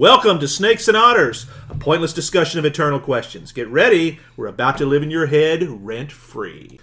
Welcome 0.00 0.40
to 0.40 0.48
Snakes 0.48 0.88
and 0.88 0.96
Otters, 0.96 1.44
a 1.68 1.74
pointless 1.74 2.14
discussion 2.14 2.58
of 2.58 2.64
eternal 2.64 2.98
questions. 2.98 3.52
Get 3.52 3.68
ready, 3.68 4.18
we're 4.34 4.46
about 4.46 4.78
to 4.78 4.86
live 4.86 5.02
in 5.02 5.10
your 5.10 5.26
head 5.26 5.84
rent 5.84 6.10
free. 6.10 6.80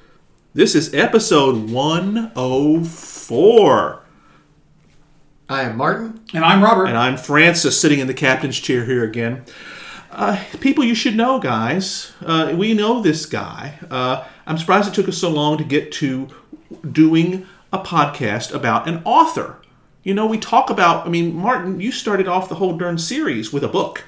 This 0.54 0.76
is 0.76 0.94
episode 0.94 1.72
104. 1.72 4.04
I 5.50 5.62
am 5.64 5.78
Martin. 5.78 6.24
And 6.36 6.46
I'm 6.46 6.64
Robert. 6.64 6.86
And 6.86 6.96
I'm 6.96 7.18
Francis, 7.18 7.82
sitting 7.82 7.98
in 7.98 8.06
the 8.06 8.14
captain's 8.14 8.60
chair 8.60 8.86
here 8.86 9.04
again. 9.04 9.46
Uh, 10.12 10.40
people 10.60 10.84
you 10.84 10.94
should 10.94 11.16
know, 11.16 11.40
guys. 11.40 12.14
Uh, 12.22 12.54
we 12.56 12.76
know 12.76 13.02
this 13.02 13.26
guy. 13.26 13.80
Uh, 13.90 14.28
I'm 14.46 14.60
surprised 14.60 14.90
it 14.90 14.94
took 14.94 15.10
us 15.10 15.18
so 15.18 15.32
long 15.32 15.58
to 15.58 15.64
get 15.64 15.92
to 15.94 16.28
doing 16.92 17.48
a 17.74 17.80
podcast 17.80 18.54
about 18.54 18.88
an 18.88 19.02
author. 19.06 19.60
You 20.08 20.14
know, 20.14 20.26
we 20.26 20.38
talk 20.38 20.70
about, 20.70 21.06
I 21.06 21.10
mean, 21.10 21.36
Martin, 21.36 21.82
you 21.82 21.92
started 21.92 22.30
off 22.30 22.48
the 22.48 22.56
whole 22.56 22.78
darn 22.78 22.98
series 22.98 23.52
with 23.52 23.62
a 23.66 23.68
book. 23.68 24.06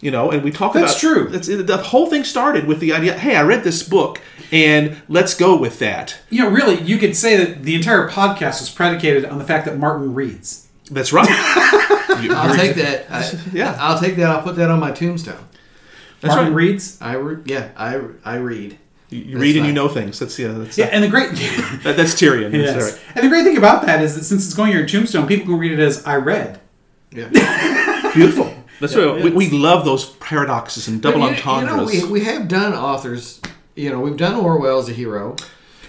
You 0.00 0.12
know, 0.12 0.30
and 0.30 0.44
we 0.44 0.52
talk 0.52 0.74
That's 0.74 1.00
about 1.02 1.10
that's 1.32 1.48
true. 1.48 1.56
That's, 1.56 1.66
the 1.66 1.76
whole 1.88 2.08
thing 2.08 2.22
started 2.22 2.66
with 2.66 2.78
the 2.78 2.92
idea, 2.92 3.18
hey, 3.18 3.34
I 3.34 3.42
read 3.42 3.64
this 3.64 3.82
book, 3.82 4.20
and 4.52 5.02
let's 5.08 5.34
go 5.34 5.56
with 5.56 5.80
that. 5.80 6.16
you 6.30 6.42
know, 6.42 6.50
really, 6.50 6.80
you 6.82 6.98
could 6.98 7.16
say 7.16 7.36
that 7.36 7.64
the 7.64 7.74
entire 7.74 8.08
podcast 8.08 8.60
was 8.60 8.70
predicated 8.70 9.24
on 9.24 9.38
the 9.38 9.44
fact 9.44 9.64
that 9.64 9.76
Martin 9.76 10.14
reads. 10.14 10.68
That's 10.88 11.12
right. 11.12 11.26
I'll 11.28 12.54
take 12.54 12.76
that. 12.76 13.06
I, 13.10 13.32
Yeah. 13.52 13.76
I'll 13.80 13.98
take 13.98 14.14
that. 14.16 14.30
I'll 14.30 14.42
put 14.42 14.54
that 14.54 14.70
on 14.70 14.78
my 14.78 14.92
tombstone. 14.92 15.44
That's 16.20 16.34
Martin 16.34 16.54
right. 16.54 16.64
reads. 16.64 16.98
I 17.00 17.14
re- 17.14 17.42
yeah. 17.46 17.70
I 17.76 18.00
I 18.24 18.36
read. 18.36 18.78
You, 19.14 19.20
you 19.24 19.38
read 19.38 19.56
and 19.56 19.66
you 19.66 19.72
know 19.72 19.88
things. 19.88 20.18
That's 20.18 20.38
yeah. 20.38 20.48
That's, 20.52 20.76
Yeah, 20.76 20.86
and 20.86 21.02
the 21.04 21.08
great 21.08 21.30
that, 21.84 21.94
that's 21.96 22.14
Tyrion. 22.14 22.50
That's 22.50 22.64
yes. 22.64 22.74
all 22.76 22.82
right. 22.90 23.00
and 23.14 23.24
the 23.24 23.28
great 23.28 23.44
thing 23.44 23.56
about 23.56 23.86
that 23.86 24.02
is 24.02 24.14
that 24.16 24.24
since 24.24 24.44
it's 24.44 24.54
going 24.54 24.72
on 24.72 24.76
your 24.76 24.86
tombstone, 24.86 25.26
people 25.26 25.46
can 25.46 25.58
read 25.58 25.72
it 25.72 25.78
as 25.78 26.04
I 26.06 26.16
read. 26.16 26.60
Yeah. 27.12 27.28
Beautiful. 28.14 28.52
That's 28.80 28.96
right. 28.96 29.22
We, 29.22 29.30
we 29.30 29.50
love 29.50 29.84
those 29.84 30.10
paradoxes 30.16 30.88
and 30.88 31.00
double 31.00 31.20
you- 31.20 31.26
entendres. 31.28 31.94
You 31.94 32.00
know, 32.02 32.06
we, 32.06 32.12
we 32.20 32.24
have 32.24 32.48
done 32.48 32.72
authors. 32.74 33.40
You 33.76 33.90
know, 33.90 34.00
we've 34.00 34.16
done 34.16 34.34
Orwell 34.34 34.78
as 34.78 34.88
a 34.88 34.92
hero. 34.92 35.30
We've 35.30 35.40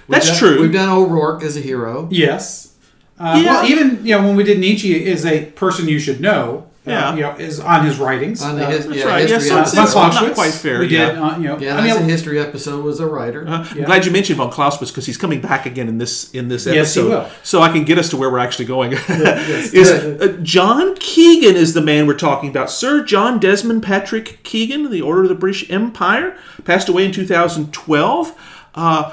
That's 0.07 0.27
done- 0.29 0.37
true. 0.37 0.61
We've 0.61 0.73
done 0.73 0.89
O'Rourke 0.89 1.43
as 1.43 1.57
a 1.57 1.61
hero. 1.61 2.07
Yes. 2.11 2.75
Uh, 3.19 3.41
Yeah. 3.43 3.53
Well, 3.61 3.65
even 3.71 4.05
you 4.05 4.15
know 4.17 4.23
when 4.27 4.35
we 4.35 4.43
did 4.43 4.59
Nietzsche 4.59 5.03
is 5.05 5.25
a 5.25 5.45
person 5.51 5.87
you 5.87 5.99
should 5.99 6.21
know. 6.21 6.67
Uh, 6.87 6.91
Yeah. 6.91 7.15
you 7.15 7.21
know, 7.21 7.31
is 7.37 7.59
on 7.59 7.85
his 7.85 7.97
writings. 7.97 8.41
On 8.43 8.55
the 8.55 8.65
Uh, 8.65 8.69
That's 8.71 8.85
yeah, 8.87 9.03
right. 9.05 9.21
history 9.27 9.35
Yes, 9.37 9.47
some- 9.47 9.59
episode. 9.59 9.77
that's 9.77 9.95
not 10.21 10.33
quite 10.35 10.51
fair, 10.53 10.79
We 10.79 10.87
yeah. 10.87 11.05
did. 11.11 11.17
Uh, 11.17 11.35
you 11.37 11.43
know, 11.47 11.57
Yeah, 11.59 11.77
I 11.77 11.81
that's 11.81 11.99
mean, 11.99 12.09
a 12.09 12.11
history 12.11 12.39
episode. 12.39 12.83
Was 12.83 12.99
a 12.99 13.07
writer. 13.07 13.45
Uh, 13.47 13.65
I'm 13.69 13.77
Yeah. 13.77 13.85
glad 13.85 14.05
you 14.05 14.11
mentioned 14.11 14.37
von 14.37 14.51
Clausewitz 14.51 14.91
because 14.91 15.05
he's 15.05 15.17
coming 15.17 15.41
back 15.41 15.65
again 15.65 15.87
in 15.87 15.97
this 15.97 16.29
in 16.31 16.47
this 16.49 16.67
episode. 16.67 16.75
Yes, 16.77 16.93
he 16.93 17.01
episode, 17.01 17.09
will. 17.23 17.29
so 17.43 17.61
I 17.61 17.69
can 17.69 17.83
get 17.85 17.97
us 17.97 18.09
to 18.09 18.17
where 18.17 18.29
we're 18.29 18.39
actually 18.39 18.65
going. 18.65 18.91
yes. 19.09 19.73
is 19.73 19.89
uh, 19.91 20.37
John 20.43 20.95
Keegan 20.99 21.55
is 21.55 21.73
the 21.73 21.81
man 21.81 22.05
we're 22.07 22.13
talking 22.13 22.49
about? 22.49 22.69
Sir 22.69 23.03
John 23.03 23.39
Desmond 23.39 23.81
Patrick 23.83 24.43
Keegan, 24.43 24.91
the 24.91 25.01
Order 25.01 25.23
of 25.23 25.29
the 25.29 25.35
British 25.35 25.69
Empire, 25.71 26.35
passed 26.65 26.87
away 26.89 27.05
in 27.05 27.11
2012. 27.11 28.33
Uh, 28.75 29.11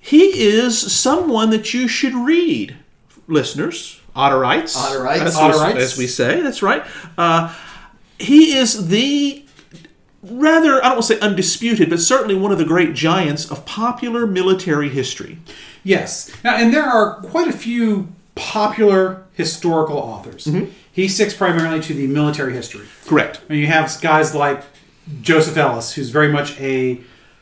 he 0.00 0.22
is 0.42 0.78
someone 0.92 1.50
that 1.50 1.72
you 1.72 1.86
should 1.86 2.14
read, 2.14 2.76
listeners. 3.28 4.00
Otterites, 4.14 4.76
Otterites. 4.76 5.22
as, 5.22 5.36
Otterites. 5.36 5.76
as 5.76 5.98
we 5.98 6.06
say. 6.06 6.40
That's 6.40 6.62
right. 6.62 6.84
Uh, 7.16 7.54
he 8.18 8.56
is 8.56 8.88
the 8.88 9.44
rather, 10.22 10.76
I 10.78 10.88
don't 10.88 10.96
want 10.96 11.06
to 11.06 11.14
say 11.14 11.20
undisputed, 11.20 11.90
but 11.90 12.00
certainly 12.00 12.34
one 12.34 12.52
of 12.52 12.58
the 12.58 12.64
great 12.64 12.94
giants 12.94 13.50
of 13.50 13.64
popular 13.66 14.26
military 14.26 14.88
history. 14.88 15.38
Yes. 15.82 16.30
Now, 16.44 16.56
and 16.56 16.72
there 16.72 16.84
are 16.84 17.16
quite 17.22 17.48
a 17.48 17.52
few 17.52 18.08
popular 18.34 19.24
historical 19.32 19.96
authors. 19.96 20.44
Mm-hmm. 20.44 20.70
He 20.92 21.08
sticks 21.08 21.34
primarily 21.34 21.80
to 21.80 21.94
the 21.94 22.06
military 22.06 22.52
history. 22.52 22.86
Correct. 23.06 23.40
And 23.48 23.58
you 23.58 23.66
have 23.66 23.98
guys 24.00 24.34
like 24.34 24.62
Joseph 25.22 25.56
Ellis, 25.56 25.94
who's 25.94 26.10
very 26.10 26.30
much 26.30 26.58
a 26.60 27.00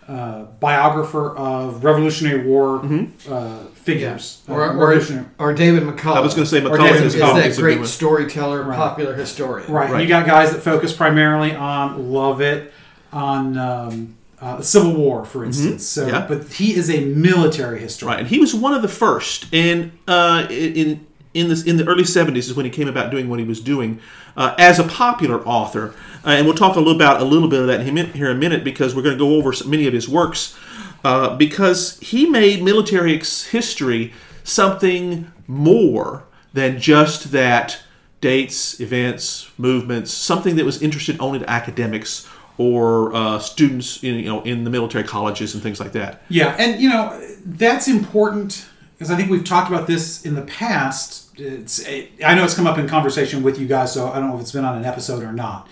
uh, 0.08 0.44
biographer 0.58 1.36
of 1.36 1.84
Revolutionary 1.84 2.46
War 2.46 2.80
uh, 3.28 3.64
figures. 3.82 4.42
Or, 4.48 4.62
Uh, 4.64 4.74
or, 4.76 5.26
or 5.38 5.52
David 5.54 5.82
McCullough. 5.84 6.16
I 6.16 6.20
was 6.20 6.34
going 6.34 6.44
to 6.46 6.50
say 6.50 6.60
McCullough 6.60 6.78
David 6.92 7.04
is, 7.04 7.14
is 7.14 7.20
McCullough. 7.20 7.34
that 7.34 7.46
is 7.46 7.58
a 7.58 7.60
good 7.60 7.64
great 7.64 7.78
one. 7.78 7.86
storyteller, 7.86 8.64
popular 8.64 9.14
historian. 9.14 9.72
Right. 9.72 9.90
Right. 9.90 10.02
You 10.02 10.08
got 10.08 10.26
guys 10.26 10.52
that 10.52 10.60
focus 10.60 10.92
primarily 10.92 11.54
on 11.54 12.12
love 12.12 12.40
it 12.40 12.72
on 13.12 13.56
um, 13.58 14.14
uh, 14.40 14.56
the 14.56 14.62
Civil 14.64 14.94
War, 14.94 15.24
for 15.24 15.44
instance. 15.44 15.96
Mm-hmm. 15.96 16.08
Yeah. 16.10 16.26
but 16.28 16.44
he 16.52 16.74
is 16.74 16.88
a 16.90 17.04
military 17.06 17.80
historian. 17.80 18.14
Right, 18.16 18.20
and 18.20 18.28
he 18.28 18.38
was 18.38 18.54
one 18.54 18.72
of 18.74 18.82
the 18.82 18.88
first, 18.88 19.46
and 19.52 19.92
uh, 20.06 20.46
in 20.50 21.06
in 21.34 21.48
this 21.48 21.62
in 21.64 21.76
the 21.76 21.86
early 21.86 22.04
'70s 22.04 22.36
is 22.36 22.54
when 22.54 22.64
he 22.64 22.70
came 22.70 22.88
about 22.88 23.10
doing 23.10 23.28
what 23.28 23.38
he 23.38 23.44
was 23.44 23.60
doing 23.60 24.00
uh, 24.36 24.54
as 24.58 24.78
a 24.78 24.84
popular 24.84 25.40
author, 25.46 25.94
uh, 26.24 26.30
and 26.30 26.46
we'll 26.46 26.54
talk 26.56 26.76
a 26.76 26.78
little 26.78 26.94
about 26.96 27.20
a 27.20 27.24
little 27.24 27.48
bit 27.48 27.60
of 27.60 27.66
that 27.66 27.80
in 27.80 27.88
a 27.88 27.92
minute- 27.92 28.14
here 28.14 28.30
in 28.30 28.36
a 28.36 28.38
minute 28.40 28.62
because 28.64 28.94
we're 28.94 29.02
going 29.02 29.16
to 29.16 29.24
go 29.24 29.34
over 29.36 29.52
many 29.66 29.86
of 29.86 29.92
his 29.92 30.08
works 30.08 30.56
uh, 31.04 31.36
because 31.36 31.98
he 32.00 32.28
made 32.28 32.62
military 32.62 33.18
history 33.18 34.12
something 34.44 35.32
more 35.46 36.24
than 36.52 36.80
just 36.80 37.32
that 37.32 37.82
dates, 38.20 38.80
events, 38.80 39.50
movements, 39.56 40.12
something 40.12 40.56
that 40.56 40.64
was 40.64 40.82
interested 40.82 41.16
only 41.20 41.38
to 41.38 41.48
academics 41.48 42.28
or 42.58 43.14
uh, 43.14 43.38
students 43.38 44.02
in 44.04 44.16
you 44.16 44.26
know 44.26 44.42
in 44.42 44.64
the 44.64 44.70
military 44.70 45.04
colleges 45.04 45.54
and 45.54 45.62
things 45.62 45.80
like 45.80 45.92
that. 45.92 46.22
Yeah, 46.28 46.54
and 46.58 46.80
you 46.80 46.90
know 46.90 47.18
that's 47.46 47.88
important 47.88 48.66
because 48.92 49.10
I 49.10 49.16
think 49.16 49.30
we've 49.30 49.44
talked 49.44 49.70
about 49.70 49.86
this 49.86 50.26
in 50.26 50.34
the 50.34 50.42
past. 50.42 51.38
It's 51.38 51.86
I 51.88 52.34
know 52.34 52.44
it's 52.44 52.54
come 52.54 52.66
up 52.66 52.76
in 52.76 52.86
conversation 52.86 53.42
with 53.42 53.58
you 53.58 53.66
guys, 53.66 53.94
so 53.94 54.10
I 54.10 54.18
don't 54.18 54.28
know 54.28 54.34
if 54.34 54.42
it's 54.42 54.52
been 54.52 54.66
on 54.66 54.76
an 54.76 54.84
episode 54.84 55.22
or 55.22 55.32
not. 55.32 55.68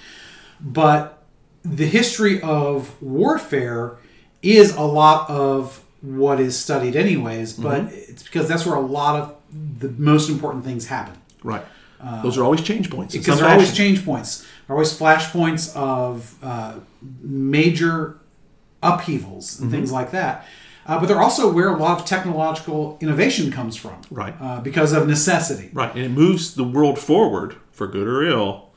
But 0.60 1.22
the 1.62 1.86
history 1.86 2.40
of 2.40 3.00
warfare 3.02 3.98
is 4.42 4.74
a 4.76 4.82
lot 4.82 5.28
of 5.30 5.82
what 6.00 6.38
is 6.40 6.58
studied, 6.58 6.94
anyways. 6.96 7.52
But 7.54 7.92
it's 7.92 8.22
because 8.22 8.46
that's 8.48 8.64
where 8.66 8.76
a 8.76 8.80
lot 8.80 9.20
of 9.20 9.34
the 9.80 9.88
most 9.90 10.28
important 10.30 10.64
things 10.64 10.86
happen. 10.86 11.14
Right. 11.42 11.64
Those 12.22 12.38
are 12.38 12.44
always 12.44 12.62
change 12.62 12.90
points. 12.90 13.16
because 13.16 13.40
are 13.42 13.48
always 13.48 13.74
change 13.76 14.04
points. 14.04 14.42
There 14.42 14.74
are 14.74 14.76
always 14.76 14.96
flash 14.96 15.32
points 15.32 15.74
of 15.74 16.36
uh, 16.42 16.74
major 17.22 18.18
upheavals 18.82 19.58
and 19.60 19.68
Mm-hmm. 19.68 19.76
things 19.76 19.92
like 19.92 20.10
that. 20.12 20.46
Uh, 20.86 20.98
but 20.98 21.06
they're 21.06 21.20
also 21.20 21.52
where 21.52 21.68
a 21.68 21.76
lot 21.76 22.00
of 22.00 22.06
technological 22.06 22.96
innovation 23.02 23.50
comes 23.52 23.76
from, 23.76 24.00
Right. 24.10 24.34
Uh, 24.40 24.60
because 24.60 24.92
of 24.94 25.06
necessity. 25.06 25.68
Right, 25.74 25.94
and 25.94 26.02
it 26.02 26.10
moves 26.10 26.54
the 26.54 26.64
world 26.64 26.98
forward 26.98 27.56
for 27.72 27.86
good 27.86 28.06
or 28.06 28.22
ill. 28.22 28.67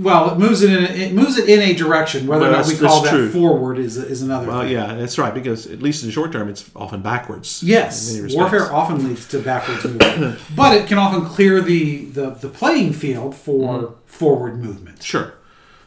Well, 0.00 0.30
it 0.32 0.38
moves 0.38 0.62
it 0.62 0.70
in 0.72 0.84
it 0.84 1.12
moves 1.12 1.38
it 1.38 1.48
in 1.48 1.60
a 1.60 1.74
direction. 1.74 2.26
Whether 2.26 2.48
or 2.48 2.52
not 2.52 2.66
we 2.66 2.76
call 2.76 3.02
that 3.02 3.10
true. 3.10 3.30
forward 3.30 3.78
is 3.78 3.96
is 3.96 4.22
another. 4.22 4.46
Well, 4.48 4.62
thing. 4.62 4.72
yeah, 4.72 4.94
that's 4.94 5.18
right. 5.18 5.32
Because 5.32 5.66
at 5.66 5.80
least 5.82 6.02
in 6.02 6.08
the 6.08 6.12
short 6.12 6.32
term, 6.32 6.48
it's 6.48 6.70
often 6.74 7.02
backwards. 7.02 7.62
Yes, 7.62 8.18
warfare 8.34 8.72
often 8.72 9.06
leads 9.06 9.26
to 9.28 9.38
backwards 9.40 9.84
movement, 9.84 10.38
but 10.56 10.76
it 10.76 10.86
can 10.86 10.98
often 10.98 11.24
clear 11.26 11.60
the, 11.60 12.04
the, 12.06 12.30
the 12.30 12.48
playing 12.48 12.92
field 12.92 13.34
for 13.34 13.60
Mm-hmm. 13.80 13.94
forward 14.06 14.58
movement. 14.58 15.02
Sure. 15.02 15.34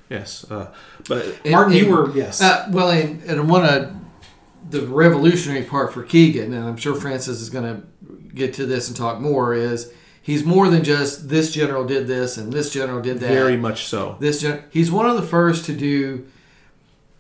Yes, 0.10 0.46
uh, 0.52 0.72
but 1.08 1.26
And- 1.44 1.52
Martin, 1.52 1.74
you 1.74 1.90
were 1.90 2.12
yes. 2.16 2.42
Uh, 2.42 2.68
well, 2.72 2.90
and, 2.92 3.22
and 3.24 3.50
one 3.50 3.66
of 3.66 3.92
the 4.70 4.86
revolutionary 4.88 5.64
part 5.64 5.94
for 5.94 6.04
Keegan, 6.04 6.54
and 6.54 6.64
I'm 6.68 6.78
sure 6.78 6.96
Francis 6.96 7.42
is 7.42 7.50
going 7.50 7.64
to 7.76 7.84
get 8.36 8.54
to 8.56 8.66
this 8.66 8.88
and 8.88 8.96
talk 8.98 9.20
more, 9.20 9.54
is 9.54 9.92
he's 10.24 10.44
more 10.44 10.70
than 10.70 10.84
just 10.84 11.30
this 11.30 11.52
general 11.52 11.86
did 11.86 12.08
this 12.08 12.38
and 12.38 12.52
this 12.52 12.72
general 12.74 13.02
did 13.02 13.20
that. 13.20 13.30
very 13.30 13.58
much 13.58 13.86
so. 13.86 14.18
This 14.20 14.42
gen- 14.42 14.64
he's 14.72 14.90
one 14.92 15.06
of 15.06 15.16
the 15.16 15.28
first 15.28 15.66
to 15.66 15.74
do. 15.76 16.26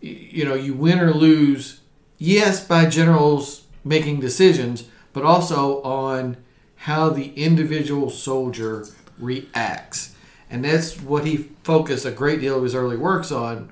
You 0.02 0.44
know, 0.44 0.56
you 0.56 0.74
win 0.74 1.00
or 1.00 1.14
lose, 1.14 1.80
yes, 2.18 2.66
by 2.66 2.88
generals 2.88 3.64
making 3.85 4.20
decisions, 4.20 4.85
but 5.14 5.23
also 5.23 5.82
on 5.84 6.38
how 6.76 7.09
the 7.09 7.32
individual 7.35 8.09
soldier 8.09 8.85
reacts, 9.17 10.16
and 10.50 10.66
that's 10.66 11.00
what 11.00 11.26
he 11.26 11.50
focused 11.64 12.05
a 12.05 12.11
great 12.11 12.41
deal 12.41 12.58
of 12.58 12.64
his 12.64 12.76
early 12.76 12.97
works 12.97 13.32
on. 13.32 13.70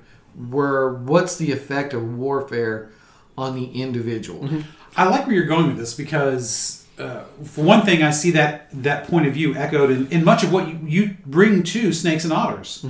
Were 0.48 0.94
what's 0.94 1.36
the 1.36 1.52
effect 1.52 1.92
of 1.92 2.16
warfare 2.16 2.90
on 3.36 3.54
the 3.54 3.66
individual? 3.82 4.44
Mm-hmm. 4.44 4.60
I 4.96 5.08
like 5.08 5.26
where 5.26 5.34
you're 5.36 5.44
going 5.44 5.66
with 5.66 5.76
this 5.76 5.92
because, 5.92 6.81
uh, 6.98 7.24
for 7.44 7.64
one 7.64 7.82
thing, 7.84 8.02
I 8.02 8.10
see 8.10 8.30
that 8.32 8.68
that 8.82 9.06
point 9.08 9.26
of 9.26 9.32
view 9.34 9.54
echoed 9.54 9.90
in, 9.90 10.06
in 10.08 10.24
much 10.24 10.42
of 10.44 10.52
what 10.52 10.68
you, 10.68 10.78
you 10.86 11.16
bring 11.26 11.62
to 11.64 11.92
Snakes 11.92 12.24
and 12.24 12.32
Otters. 12.32 12.84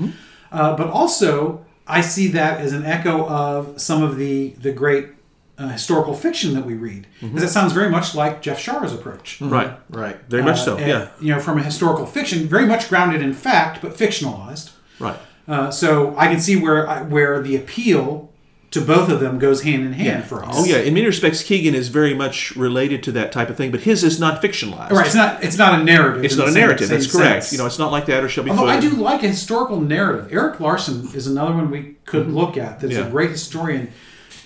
Uh, 0.50 0.76
but 0.76 0.88
also, 0.88 1.64
I 1.86 2.00
see 2.02 2.28
that 2.28 2.60
as 2.60 2.72
an 2.72 2.84
echo 2.84 3.26
of 3.28 3.80
some 3.80 4.02
of 4.02 4.16
the 4.16 4.50
the 4.60 4.72
great 4.72 5.08
uh, 5.58 5.68
historical 5.68 6.14
fiction 6.14 6.54
that 6.54 6.64
we 6.66 6.74
read, 6.74 7.06
because 7.20 7.42
it 7.42 7.48
sounds 7.50 7.72
very 7.72 7.90
much 7.90 8.14
like 8.14 8.42
Jeff 8.42 8.58
Shaara's 8.58 8.92
approach. 8.92 9.40
Right, 9.40 9.72
Right. 9.90 10.16
very 10.28 10.42
much 10.42 10.58
Uh, 10.60 10.64
so. 10.64 10.76
and, 10.78 10.88
Yeah, 10.88 11.08
you 11.20 11.32
know, 11.32 11.40
from 11.40 11.58
a 11.58 11.62
historical 11.62 12.06
fiction, 12.06 12.48
very 12.48 12.66
much 12.66 12.88
grounded 12.88 13.22
in 13.22 13.32
fact, 13.34 13.80
but 13.82 13.96
fictionalized. 13.96 14.70
right. 14.98 15.16
Uh, 15.46 15.70
so 15.70 16.14
I 16.16 16.26
can 16.28 16.40
see 16.40 16.56
where 16.56 16.88
I- 16.88 17.02
where 17.02 17.40
the 17.42 17.56
appeal 17.56 18.30
to 18.72 18.80
both 18.80 19.08
of 19.08 19.20
them 19.20 19.38
goes 19.38 19.62
hand 19.62 19.84
in 19.86 19.92
hand 19.92 20.24
for 20.24 20.44
us. 20.44 20.54
Oh 20.58 20.64
yeah, 20.64 20.78
in 20.78 20.94
many 20.94 21.06
respects, 21.06 21.42
Keegan 21.44 21.74
is 21.74 21.88
very 21.88 22.14
much 22.14 22.56
related 22.56 23.02
to 23.04 23.12
that 23.12 23.30
type 23.30 23.48
of 23.50 23.56
thing, 23.56 23.70
but 23.70 23.80
his 23.82 24.02
is 24.02 24.18
not 24.18 24.42
fictionalized. 24.42 24.90
Right, 24.90 25.06
it's 25.06 25.14
not 25.14 25.44
it's 25.44 25.56
not 25.58 25.80
a 25.80 25.84
narrative. 25.84 26.24
It's 26.24 26.36
not 26.36 26.48
a 26.48 26.52
narrative. 26.52 26.88
same 26.88 26.98
That's 26.98 27.12
correct. 27.12 27.44
sense. 27.44 27.52
You 27.52 27.58
know, 27.58 27.66
it's 27.66 27.78
not 27.78 27.92
like 27.92 28.06
that 28.06 28.24
or 28.24 28.28
Shelby 28.28 28.50
Although 28.50 28.66
I 28.66 28.80
do 28.80 28.90
like 28.90 29.22
a 29.22 29.28
historical 29.28 29.80
narrative. 29.80 30.32
Erik 30.32 30.58
Larson 30.58 31.08
is 31.14 31.26
another 31.26 31.54
one 31.54 31.70
we 31.70 31.96
could 32.06 32.28
look 32.28 32.56
at. 32.56 32.80
That's 32.80 32.92
Mm-hmm. 32.94 33.02
Yeah. 33.02 33.08
a 33.08 33.10
great 33.10 33.30
historian. 33.30 33.92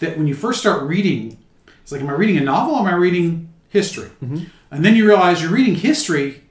That 0.00 0.18
when 0.18 0.26
you 0.26 0.34
first 0.34 0.60
start 0.60 0.82
reading, 0.82 1.38
it's 1.82 1.90
like, 1.92 2.00
am 2.02 2.08
I 2.10 2.12
reading 2.12 2.36
a 2.36 2.42
novel? 2.42 2.74
or 2.74 2.80
Am 2.80 2.86
I 2.86 2.94
reading 2.96 3.48
history? 3.70 4.10
Mm-hmm. 4.22 4.44
And 4.72 4.84
then 4.84 4.94
you 4.96 5.06
realize 5.06 5.40
you're 5.40 5.50
reading 5.52 5.74
history, 5.76 6.42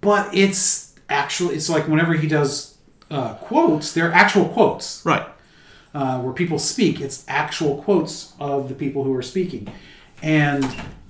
but 0.00 0.32
it's 0.34 0.94
actually 1.08 1.54
it's 1.56 1.68
like 1.70 1.88
whenever 1.88 2.12
he 2.12 2.28
does 2.28 2.76
uh, 3.10 3.34
quotes, 3.34 3.92
they're 3.92 4.12
actual 4.12 4.46
quotes 4.48 5.02
Right. 5.04 5.26
Uh, 5.94 6.20
where 6.20 6.32
people 6.32 6.58
speak. 6.58 7.00
It's 7.00 7.24
actual 7.28 7.82
quotes 7.82 8.32
of 8.40 8.68
the 8.68 8.74
people 8.74 9.04
who 9.04 9.14
are 9.14 9.22
speaking, 9.22 9.68
and 10.22 10.64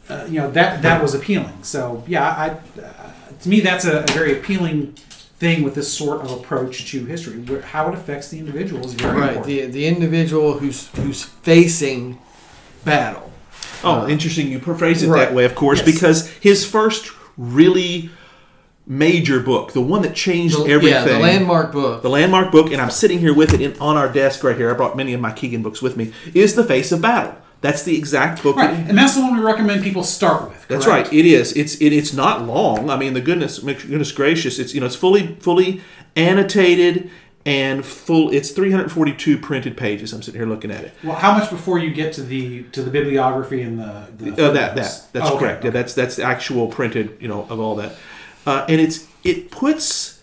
uh, 0.08 0.26
you 0.28 0.38
know 0.40 0.50
that 0.50 0.82
that 0.82 1.02
was 1.02 1.14
appealing. 1.14 1.62
So 1.62 2.04
yeah, 2.06 2.28
I, 2.28 2.80
uh, 2.80 3.10
to 3.40 3.48
me 3.48 3.60
that's 3.60 3.84
a, 3.84 4.00
a 4.04 4.06
very 4.12 4.32
appealing 4.38 4.92
thing 5.38 5.62
with 5.62 5.74
this 5.74 5.92
sort 5.92 6.20
of 6.20 6.30
approach 6.30 6.90
to 6.92 7.04
history. 7.06 7.38
Where, 7.40 7.62
how 7.62 7.88
it 7.88 7.94
affects 7.94 8.28
the 8.28 8.38
individual 8.38 8.84
is 8.84 8.94
very 8.94 9.12
Right. 9.20 9.28
important. 9.36 9.46
The 9.46 9.66
the 9.66 9.86
individual 9.86 10.58
who's 10.58 10.88
who's 10.96 11.22
facing 11.24 12.18
battle. 12.84 13.30
Oh, 13.82 14.08
interesting. 14.08 14.48
You 14.50 14.60
phrase 14.60 15.02
it 15.02 15.08
right. 15.08 15.26
that 15.26 15.34
way, 15.34 15.44
of 15.44 15.54
course, 15.54 15.80
Yes. 15.80 15.92
because 15.94 16.28
his 16.40 16.64
first 16.66 17.10
really 17.36 18.10
major 18.86 19.40
book, 19.40 19.72
the 19.72 19.80
one 19.80 20.02
that 20.02 20.14
changed 20.14 20.58
The- 20.58 20.70
everything, 20.70 20.92
Yeah, 20.92 21.04
the 21.14 21.18
landmark 21.18 21.72
book. 21.72 22.02
the 22.02 22.10
landmark 22.10 22.52
book, 22.52 22.70
and 22.70 22.80
I'm 22.82 22.90
sitting 22.90 23.18
here 23.18 23.32
with 23.34 23.54
it 23.54 23.60
in, 23.60 23.74
on 23.80 23.96
our 23.96 24.08
desk 24.12 24.44
right 24.44 24.56
here. 24.56 24.70
I 24.70 24.74
brought 24.74 24.96
many 24.96 25.14
of 25.14 25.20
my 25.20 25.32
Keegan 25.32 25.62
books 25.62 25.80
with 25.80 25.96
me. 25.96 26.12
Is 26.34 26.54
the 26.54 26.64
Face 26.64 26.92
of 26.92 27.00
Battle? 27.00 27.34
That's 27.62 27.82
the 27.82 27.96
exact 27.96 28.42
book. 28.42 28.56
Right, 28.56 28.70
that- 28.76 28.88
and 28.90 28.98
that's 28.98 29.14
the 29.14 29.22
one 29.22 29.36
we 29.38 29.42
recommend 29.42 29.82
people 29.82 30.02
start 30.04 30.50
with. 30.50 30.68
That's 30.68 30.86
right. 30.86 31.10
It 31.10 31.24
is. 31.24 31.54
It's 31.54 31.76
it, 31.76 31.94
it's 31.94 32.12
not 32.12 32.46
long. 32.46 32.90
I 32.90 32.96
mean, 32.98 33.14
the 33.14 33.22
goodness 33.22 33.58
goodness 33.60 34.12
gracious. 34.12 34.58
It's 34.58 34.74
you 34.74 34.80
know 34.80 34.86
it's 34.86 34.96
fully 34.96 35.36
fully 35.40 35.80
annotated 36.14 37.10
and 37.46 37.84
full. 37.84 38.30
It's 38.34 38.50
342 38.50 39.38
printed 39.38 39.78
pages. 39.78 40.12
I'm 40.12 40.20
sitting 40.22 40.38
here 40.40 40.48
looking 40.48 40.70
at 40.70 40.84
it. 40.84 40.92
Well, 41.02 41.14
how 41.14 41.32
much 41.38 41.48
before 41.48 41.78
you 41.78 41.90
get 41.90 42.12
to 42.14 42.22
the 42.22 42.64
to 42.72 42.82
the 42.82 42.90
bibliography 42.90 43.62
and 43.62 43.78
the, 43.78 44.08
the 44.18 44.32
Uh, 44.32 44.52
that 44.52 44.76
that 44.76 45.06
that's 45.12 45.30
Oh, 45.30 45.36
okay. 45.36 45.38
correct. 45.38 45.64
Yeah, 45.64 45.70
that's 45.70 45.94
that's 45.94 46.16
the 46.16 46.22
actual 46.24 46.66
printed. 46.66 47.16
You 47.20 47.28
know 47.28 47.46
of 47.48 47.60
all 47.60 47.76
that, 47.76 47.94
uh, 48.46 48.64
and 48.68 48.80
it's 48.80 49.06
it 49.22 49.50
puts 49.50 50.22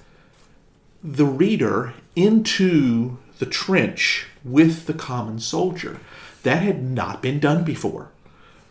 the 1.03 1.25
reader 1.25 1.93
into 2.15 3.17
the 3.39 3.45
trench 3.45 4.27
with 4.43 4.85
the 4.85 4.93
common 4.93 5.39
soldier. 5.39 5.99
That 6.43 6.61
had 6.63 6.81
not 6.83 7.21
been 7.21 7.39
done 7.39 7.63
before. 7.63 8.11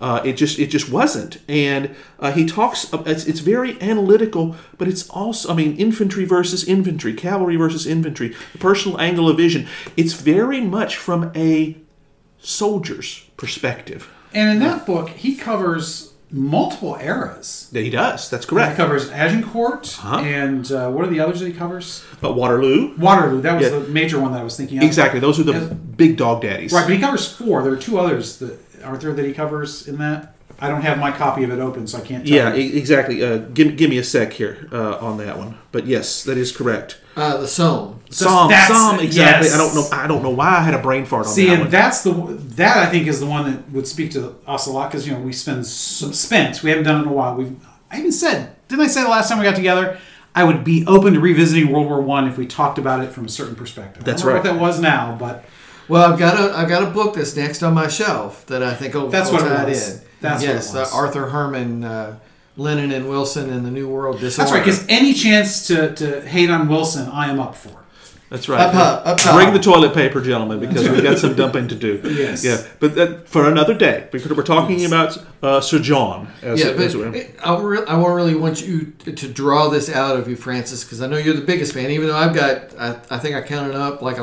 Uh, 0.01 0.23
it 0.25 0.33
just 0.33 0.59
it 0.59 0.69
just 0.69 0.91
wasn't, 0.91 1.39
and 1.47 1.95
uh, 2.19 2.33
he 2.33 2.47
talks. 2.47 2.91
It's, 3.05 3.27
it's 3.27 3.41
very 3.41 3.79
analytical, 3.83 4.57
but 4.79 4.89
it's 4.89 5.09
also 5.11 5.53
I 5.53 5.55
mean 5.55 5.77
infantry 5.77 6.25
versus 6.25 6.65
infantry, 6.65 7.13
cavalry 7.13 7.57
versus 7.57 7.87
infantry, 7.87 8.35
the 8.53 8.59
personal 8.59 8.99
angle 8.99 9.29
of 9.29 9.37
vision. 9.37 9.69
It's 9.99 10.15
very 10.15 10.63
much 10.63 10.97
from 10.97 11.31
a 11.37 11.77
soldier's 12.39 13.27
perspective. 13.37 14.11
And 14.33 14.49
in 14.51 14.59
that 14.61 14.87
book, 14.87 15.11
he 15.11 15.37
covers 15.37 16.10
multiple 16.33 16.97
eras. 17.01 17.69
That 17.73 17.83
he 17.83 17.91
does. 17.91 18.29
That's 18.31 18.45
He 18.45 18.51
correct. 18.51 18.77
covers 18.77 19.11
Agincourt 19.11 19.97
Uh-huh. 19.99 20.19
and 20.19 20.71
uh, 20.71 20.91
what 20.91 21.05
are 21.05 21.09
the 21.11 21.21
others 21.21 21.41
that 21.41 21.47
he 21.47 21.53
covers? 21.53 22.05
But 22.21 22.35
Waterloo, 22.37 22.97
Waterloo. 22.97 23.41
That 23.43 23.55
was 23.61 23.65
Yeah. 23.71 23.79
the 23.79 23.89
major 23.89 24.21
one 24.21 24.33
that 24.33 24.41
I 24.41 24.45
was 24.45 24.57
thinking 24.57 24.79
of. 24.79 24.85
exactly. 24.85 25.21
Those 25.21 25.39
are 25.41 25.45
the 25.45 25.75
big 25.75 26.17
dog 26.17 26.43
daddies. 26.43 26.73
Right, 26.73 26.85
but 26.87 26.93
he 26.95 27.01
covers 27.01 27.27
four. 27.27 27.63
There 27.63 27.73
are 27.73 27.77
two 27.77 27.99
others 27.99 28.37
that 28.39 28.59
aren't 28.85 29.01
there 29.03 29.13
that 29.13 29.25
he 29.25 29.33
covers 29.33 29.87
in 29.89 29.99
that. 29.99 30.35
I 30.63 30.69
don't 30.69 30.83
have 30.83 30.99
my 30.99 31.11
copy 31.11 31.43
of 31.43 31.51
it 31.51 31.59
open, 31.59 31.87
so 31.87 31.97
I 31.99 32.03
can't. 32.03 32.27
Tell 32.27 32.37
Yeah, 32.37 32.55
you. 32.55 32.77
exactly. 32.79 33.25
Uh, 33.25 33.39
give, 33.39 33.77
give 33.79 33.89
me 33.89 33.97
a 33.97 34.05
sec 34.05 34.35
here 34.35 34.69
uh, 34.71 34.97
on 34.99 35.17
that 35.17 35.39
one. 35.39 35.55
But 35.73 35.87
yes, 35.87 36.23
that 36.25 36.37
is 36.37 36.53
correct. 36.55 36.99
Uh, 37.17 37.37
the 37.39 37.49
Somme. 37.49 38.01
Psalm, 38.11 38.49
that's- 38.49 38.69
Somme, 38.69 38.99
exactly. 39.01 39.47
yes. 39.49 39.55
I 39.55 39.59
don't 39.59 39.75
know. 39.75 39.89
I 39.93 40.07
don't 40.09 40.23
know 40.23 40.31
why 40.31 40.49
I 40.59 40.63
had 40.63 40.75
a 40.75 40.79
brain 40.83 41.05
fart 41.07 41.27
on 41.27 41.33
See, 41.33 41.47
that 41.47 41.53
and 41.53 41.61
one. 41.63 41.71
that's 41.71 42.03
the 42.03 42.13
that 42.57 42.77
I 42.79 42.91
think 42.91 43.07
is 43.07 43.21
the 43.21 43.27
one 43.27 43.51
that 43.51 43.71
would 43.71 43.87
speak 43.87 44.11
to 44.13 44.35
us 44.49 44.67
a 44.67 44.71
lot 44.73 44.91
because 44.91 45.07
you 45.07 45.13
know 45.15 45.21
we 45.21 45.33
spend 45.33 45.61
s- 45.61 46.05
spent 46.13 46.63
we 46.65 46.71
haven't 46.71 46.85
done 46.87 47.01
it 47.01 47.03
in 47.05 47.09
a 47.09 47.13
while. 47.13 47.37
We've 47.37 47.55
I 47.91 47.99
even 47.99 48.11
said 48.11 48.57
didn't 48.69 48.85
I 48.85 48.89
say 48.89 49.03
the 49.05 49.09
last 49.09 49.29
time 49.29 49.39
we 49.39 49.45
got 49.45 49.55
together 49.55 49.99
I 50.35 50.43
would 50.45 50.65
be 50.65 50.85
open 50.87 51.15
to 51.15 51.21
revisiting 51.21 51.71
World 51.73 51.87
War 51.87 52.01
One 52.01 52.27
if 52.27 52.37
we 52.37 52.47
talked 52.47 52.79
about 52.79 53.03
it 53.05 53.11
from 53.13 53.27
a 53.27 53.29
certain 53.29 53.55
perspective. 53.55 54.03
That's 54.05 54.23
I 54.23 54.25
don't 54.27 54.35
right. 54.35 54.45
know 54.45 54.51
what 54.53 54.59
that 54.59 54.63
was 54.67 54.81
now, 54.81 55.17
but 55.19 55.45
Well, 55.89 56.13
I've 56.13 56.19
got 56.19 56.35
a 56.39 56.57
I've 56.57 56.69
got 56.69 56.83
a 56.83 56.91
book 56.91 57.15
that's 57.15 57.37
next 57.37 57.63
on 57.63 57.75
my 57.75 57.87
shelf 57.87 58.45
that 58.47 58.63
I 58.63 58.75
think 58.75 58.95
will, 58.95 59.09
That's 59.09 59.31
what 59.31 59.43
it 59.43 59.49
tie 59.49 59.65
was. 59.67 59.89
in. 60.01 60.01
That's 60.21 60.43
what 60.43 60.51
it 60.51 60.55
yes, 60.55 60.75
was. 60.75 60.93
Uh, 60.93 60.97
Arthur 60.97 61.27
Herman, 61.29 61.85
uh, 61.85 62.19
Lenin 62.61 62.93
and 62.93 63.09
Wilson 63.09 63.51
and 63.51 63.65
the 63.65 63.71
New 63.71 63.89
World 63.89 64.21
Disorder. 64.21 64.51
that's 64.51 64.53
right. 64.53 64.65
Because 64.65 64.87
any 64.89 65.15
chance 65.15 65.67
to, 65.69 65.95
to 65.95 66.21
hate 66.29 66.51
on 66.51 66.69
Wilson, 66.69 67.09
I 67.09 67.29
am 67.31 67.41
up 67.41 67.55
for. 67.55 67.71
That's 68.29 68.49
right. 68.49 68.61
Up 68.61 68.73
top, 68.73 69.07
up 69.07 69.19
top. 69.19 69.35
Bring 69.35 69.53
the 69.53 69.59
toilet 69.59 69.93
paper, 69.93 70.21
gentlemen, 70.21 70.61
because 70.61 70.89
we've 70.89 71.03
got 71.03 71.19
some 71.19 71.35
dumping 71.35 71.67
to 71.69 71.75
do. 71.75 72.01
Yes. 72.05 72.45
Yeah, 72.45 72.63
but 72.79 72.95
that, 72.95 73.27
for 73.29 73.49
another 73.49 73.75
day, 73.75 74.07
because 74.13 74.31
we're 74.33 74.45
talking 74.45 74.85
about 74.85 75.19
uh, 75.43 75.61
Sir 75.61 75.81
John. 75.81 76.29
As 76.43 76.61
yeah, 76.61 76.67
it- 76.69 76.77
but 76.77 76.87
as 76.87 76.95
it- 76.95 77.15
it- 77.17 77.37
I, 77.45 77.59
re- 77.59 77.85
I 77.89 77.97
won't 77.97 78.15
really 78.15 78.37
want 78.37 78.65
you 78.65 78.93
to, 79.05 79.13
to 79.13 79.27
draw 79.29 79.69
this 79.69 79.91
out 79.91 80.17
of 80.17 80.29
you, 80.29 80.37
Francis, 80.37 80.85
because 80.85 81.01
I 81.03 81.09
know 81.09 81.17
you're 81.17 81.35
the 81.35 81.41
biggest 81.53 81.73
fan. 81.73 81.91
Even 81.91 82.07
though 82.09 82.17
I've 82.17 82.35
got, 82.35 82.79
I, 82.79 82.91
I 83.11 83.19
think 83.19 83.35
I 83.35 83.43
counted 83.43 83.75
up 83.75 84.01
like 84.01 84.19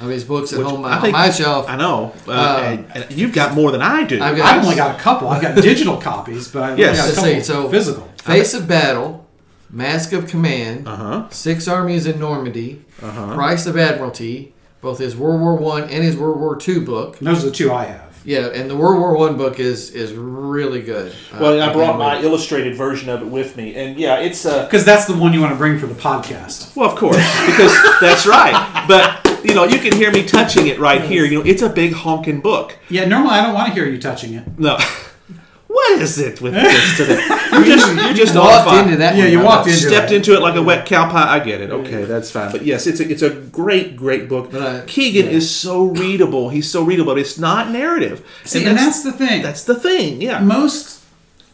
eleven 0.00 0.06
of 0.06 0.10
his 0.10 0.24
books 0.24 0.52
at 0.52 0.60
home 0.62 0.84
I 0.84 0.96
on 0.96 1.02
think- 1.02 1.12
my 1.12 1.30
shelf. 1.30 1.68
I 1.68 1.76
know. 1.76 2.12
Uh, 2.26 2.32
Uh, 2.32 2.60
and, 2.64 2.86
and 2.94 3.12
you've 3.12 3.32
got 3.32 3.54
more 3.54 3.70
than 3.70 3.82
I 3.82 4.04
do. 4.04 4.20
I've 4.22 4.36
got- 4.36 4.46
I've 4.56 4.62
only 4.64 4.76
got 4.76 4.98
a 4.98 5.02
couple. 5.02 5.28
I've 5.28 5.42
got 5.42 5.54
digital 5.56 5.96
copies, 5.96 6.48
but 6.48 6.62
I've 6.62 6.78
Yes. 6.78 6.96
got 6.96 7.04
a 7.04 7.06
Let's 7.30 7.48
couple 7.48 7.64
so- 7.64 7.70
physical. 7.70 8.08
Face 8.22 8.54
of 8.54 8.66
Battle, 8.68 9.26
Mask 9.70 10.12
of 10.12 10.26
Command, 10.26 10.86
Uh 10.88 10.96
huh. 10.96 11.22
Six 11.30 11.68
Armies 11.68 12.06
in 12.06 12.18
Normandy, 12.18 12.82
Uh-huh. 13.02 13.34
Price 13.34 13.66
of 13.66 13.76
Admiralty, 13.78 14.52
both 14.82 14.98
his 14.98 15.16
World 15.16 15.40
War 15.40 15.56
One 15.56 15.84
and 15.84 16.02
his 16.04 16.16
World 16.16 16.40
War 16.40 16.56
Two 16.56 16.80
book. 16.84 17.18
Those 17.20 17.42
are 17.42 17.46
the 17.46 17.52
two 17.52 17.72
I 17.72 17.84
have. 17.84 18.00
Yeah, 18.24 18.48
and 18.54 18.68
the 18.68 18.76
World 18.76 18.98
War 19.00 19.16
One 19.16 19.36
book 19.36 19.58
is 19.58 19.90
is 19.92 20.12
really 20.12 20.82
good. 20.82 21.12
Well, 21.40 21.58
Uh, 21.60 21.66
I 21.70 21.72
brought 21.72 21.96
my 21.98 22.12
can't 22.14 22.24
illustrated 22.24 22.76
version 22.76 23.08
of 23.08 23.22
it 23.22 23.28
with 23.28 23.56
me, 23.56 23.74
and 23.76 23.96
yeah, 23.98 24.16
it's 24.16 24.44
uh, 24.44 24.64
Because 24.64 24.84
that's 24.84 25.06
the 25.06 25.14
one 25.14 25.32
you 25.32 25.40
want 25.40 25.52
to 25.52 25.56
bring 25.58 25.78
for 25.78 25.86
the 25.86 25.94
podcast. 25.94 26.74
Well, 26.76 26.90
of 26.90 26.96
course, 26.96 27.16
because 27.46 27.74
that's 28.02 28.26
right. 28.26 28.84
But 28.86 29.29
you 29.44 29.54
know, 29.54 29.64
you 29.64 29.78
can 29.78 29.92
hear 29.96 30.10
me 30.12 30.24
touching 30.26 30.66
it 30.66 30.78
right 30.78 31.02
here. 31.02 31.24
You 31.24 31.38
know, 31.38 31.44
it's 31.44 31.62
a 31.62 31.68
big 31.68 31.92
honking 31.92 32.40
book. 32.40 32.76
Yeah, 32.88 33.04
normally 33.06 33.34
I 33.34 33.42
don't 33.42 33.54
want 33.54 33.68
to 33.68 33.74
hear 33.74 33.86
you 33.88 33.98
touching 34.00 34.34
it. 34.34 34.58
No, 34.58 34.76
what 35.66 36.00
is 36.00 36.18
it 36.18 36.40
with 36.40 36.54
this 36.54 36.96
today? 36.96 37.26
You're 37.52 37.64
just 37.64 37.94
you're 37.94 38.14
just 38.14 38.36
on 38.36 38.44
walked 38.46 38.84
into 38.86 38.96
that. 38.98 39.16
Yeah, 39.16 39.24
one, 39.24 39.32
you 39.32 39.40
walked 39.42 39.66
into 39.66 39.78
Stepped 39.80 40.12
it. 40.12 40.16
into 40.16 40.34
it 40.34 40.40
like 40.40 40.54
a 40.54 40.62
wet 40.62 40.86
cow 40.86 41.10
pie. 41.10 41.34
I 41.36 41.40
get 41.40 41.60
it. 41.60 41.70
Okay, 41.70 42.04
that's 42.04 42.30
fine. 42.30 42.52
But 42.52 42.64
yes, 42.64 42.86
it's 42.86 43.00
a, 43.00 43.10
it's 43.10 43.22
a 43.22 43.30
great, 43.30 43.96
great 43.96 44.28
book. 44.28 44.54
I- 44.54 44.58
uh, 44.58 44.84
Keegan 44.86 45.26
is 45.28 45.50
so 45.54 45.84
readable. 45.84 46.48
He's 46.48 46.70
so 46.70 46.82
readable. 46.82 47.12
But 47.14 47.20
It's 47.20 47.38
not 47.38 47.70
narrative. 47.70 48.26
See, 48.44 48.64
and 48.64 48.78
that's 48.78 49.02
the 49.02 49.12
thing. 49.12 49.42
that's 49.42 49.64
the 49.64 49.74
thing. 49.74 50.22
Yeah. 50.22 50.40
Most 50.40 51.02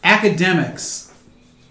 academics 0.03 1.13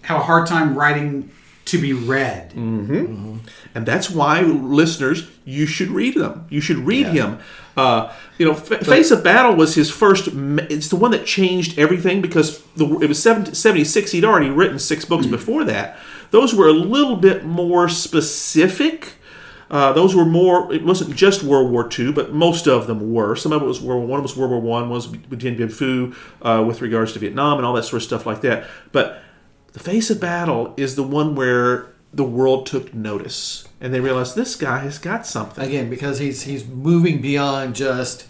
have 0.03 0.19
a 0.19 0.23
hard 0.23 0.47
time 0.47 0.77
writing 0.77 1.31
to 1.65 1.77
be 1.81 1.93
read. 1.93 2.51
Mm-hmm. 2.51 2.93
Mm-hmm. 2.95 3.36
And 3.77 3.85
that's 3.85 4.09
why 4.09 4.41
listeners 4.41 5.29
you 5.45 5.67
should 5.67 5.89
read 5.89 6.15
them 6.15 6.47
you 6.49 6.59
should 6.59 6.77
read 6.77 7.05
him 7.05 7.37
uh, 7.77 8.11
you 8.39 8.45
know 8.45 8.53
F- 8.53 8.85
face 8.85 9.11
of 9.11 9.23
battle 9.23 9.55
was 9.55 9.75
his 9.75 9.91
first 9.91 10.27
it's 10.27 10.89
the 10.89 10.95
one 10.95 11.11
that 11.11 11.27
changed 11.27 11.77
everything 11.77 12.19
because 12.19 12.63
the, 12.75 12.85
it 12.99 13.07
was 13.07 13.21
70, 13.21 13.53
76 13.53 14.11
he'd 14.11 14.25
already 14.25 14.49
written 14.49 14.79
six 14.79 15.05
books 15.05 15.27
before 15.27 15.63
that 15.63 15.99
those 16.31 16.55
were 16.55 16.67
a 16.67 16.73
little 16.73 17.15
bit 17.15 17.45
more 17.45 17.87
specific 17.87 19.13
uh, 19.69 19.91
those 19.91 20.15
were 20.15 20.23
more. 20.23 20.73
It 20.73 20.85
wasn't 20.85 21.13
just 21.13 21.43
World 21.43 21.69
War 21.69 21.89
II, 21.99 22.13
but 22.13 22.31
most 22.31 22.69
of 22.69 22.87
them 22.87 23.11
were. 23.11 23.35
Some 23.35 23.51
of 23.51 23.61
it 23.61 23.65
was 23.65 23.81
World 23.81 24.07
War 24.07 24.07
One. 24.07 24.21
Was 24.21 24.37
World 24.37 24.51
War 24.51 24.61
One. 24.61 24.89
Was 24.89 25.09
with 25.09 25.39
Dien 25.39 25.57
Bien 25.57 25.67
Phu 25.67 26.15
uh, 26.41 26.63
with 26.65 26.81
regards 26.81 27.11
to 27.11 27.19
Vietnam 27.19 27.57
and 27.57 27.65
all 27.65 27.73
that 27.73 27.83
sort 27.83 28.01
of 28.01 28.03
stuff 28.03 28.25
like 28.25 28.39
that. 28.41 28.65
But 28.93 29.21
the 29.73 29.79
face 29.79 30.09
of 30.09 30.21
battle 30.21 30.73
is 30.77 30.95
the 30.95 31.03
one 31.03 31.35
where 31.35 31.93
the 32.17 32.23
world 32.23 32.65
took 32.65 32.93
notice 32.93 33.67
and 33.79 33.93
they 33.93 33.99
realized 33.99 34.35
this 34.35 34.55
guy 34.55 34.79
has 34.79 34.97
got 34.99 35.25
something. 35.25 35.63
again 35.63 35.89
because 35.89 36.17
he's 36.19 36.41
he's 36.43 36.65
moving 36.67 37.21
beyond 37.21 37.75
just 37.75 38.25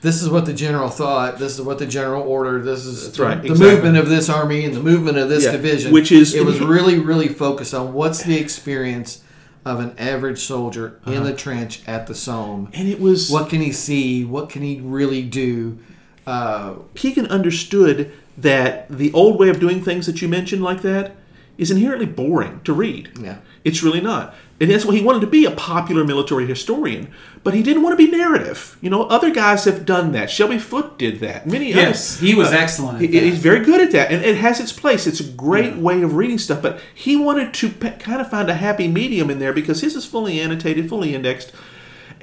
this 0.00 0.22
is 0.22 0.28
what 0.28 0.46
the 0.46 0.52
general 0.52 0.88
thought 0.88 1.38
this 1.38 1.54
is 1.54 1.60
what 1.62 1.78
the 1.78 1.86
general 1.86 2.22
ordered 2.22 2.62
this 2.64 2.86
is 2.86 3.04
That's 3.06 3.18
right, 3.18 3.42
the 3.42 3.48
exactly. 3.48 3.74
movement 3.74 3.96
of 3.96 4.08
this 4.08 4.28
army 4.28 4.64
and 4.64 4.74
the 4.74 4.82
movement 4.82 5.18
of 5.18 5.28
this 5.28 5.44
Yeah, 5.44 5.52
division 5.52 5.92
which 5.92 6.12
is- 6.12 6.34
it 6.34 6.44
was 6.44 6.60
really 6.60 6.98
really 6.98 7.28
focused 7.28 7.74
on 7.74 7.92
what's 7.92 8.22
the 8.22 8.38
experience 8.38 9.22
of 9.64 9.80
an 9.80 9.92
average 9.98 10.38
soldier 10.40 11.00
in 11.06 11.14
Uh-huh. 11.14 11.24
the 11.24 11.32
trench 11.34 11.80
at 11.86 12.06
the 12.06 12.14
Somme 12.14 12.68
And 12.74 12.86
it 12.88 13.00
was 13.00 13.28
what 13.30 13.48
can 13.50 13.60
he 13.60 13.72
see 13.72 14.24
what 14.24 14.48
can 14.50 14.62
he 14.62 14.80
really 14.80 15.22
do 15.22 15.78
uh, 16.26 16.74
Keegan 16.94 17.26
understood 17.26 18.10
that 18.38 18.86
the 18.88 19.12
old 19.12 19.38
way 19.40 19.48
of 19.48 19.58
doing 19.60 19.82
things 19.82 20.06
that 20.06 20.22
you 20.22 20.28
mentioned 20.28 20.62
like 20.62 20.82
that 20.82 21.16
is 21.58 21.70
inherently 21.70 22.06
boring 22.06 22.60
to 22.64 22.72
read. 22.72 23.10
Yeah. 23.20 23.38
It's 23.64 23.82
really 23.82 24.00
not. 24.00 24.34
And 24.60 24.70
that's 24.70 24.84
why 24.84 24.94
he 24.94 25.02
wanted 25.02 25.20
to 25.20 25.26
be 25.26 25.44
a 25.44 25.50
popular 25.50 26.04
military 26.04 26.46
historian, 26.46 27.12
but 27.42 27.54
he 27.54 27.62
didn't 27.62 27.82
want 27.82 27.98
to 27.98 28.04
be 28.06 28.10
narrative. 28.10 28.76
You 28.80 28.88
know, 28.88 29.02
other 29.04 29.32
guys 29.32 29.64
have 29.64 29.84
done 29.84 30.12
that. 30.12 30.30
Shelby 30.30 30.58
Foote 30.58 30.96
did 30.96 31.18
that. 31.20 31.46
Many 31.46 31.72
others. 31.72 31.82
Yes, 31.82 32.16
others. 32.16 32.28
he 32.28 32.34
was 32.34 32.52
uh, 32.52 32.56
excellent. 32.56 33.02
At 33.02 33.10
He-. 33.10 33.20
He's 33.20 33.38
very 33.38 33.64
good 33.64 33.80
at 33.80 33.90
that, 33.92 34.12
and 34.12 34.24
it 34.24 34.36
has 34.36 34.60
its 34.60 34.72
place. 34.72 35.06
It's 35.08 35.20
a 35.20 35.24
great 35.24 35.76
way 35.76 36.02
of 36.02 36.14
reading 36.14 36.38
stuff, 36.38 36.62
but 36.62 36.80
he 36.94 37.16
wanted 37.16 37.52
to 37.54 37.68
pe- 37.68 37.98
kind 37.98 38.20
of 38.20 38.30
find 38.30 38.48
a 38.48 38.54
happy 38.54 38.86
medium 38.86 39.28
in 39.28 39.40
there 39.40 39.52
because 39.52 39.80
his 39.80 39.96
is 39.96 40.06
fully 40.06 40.40
annotated, 40.40 40.88
fully 40.88 41.14
indexed, 41.16 41.52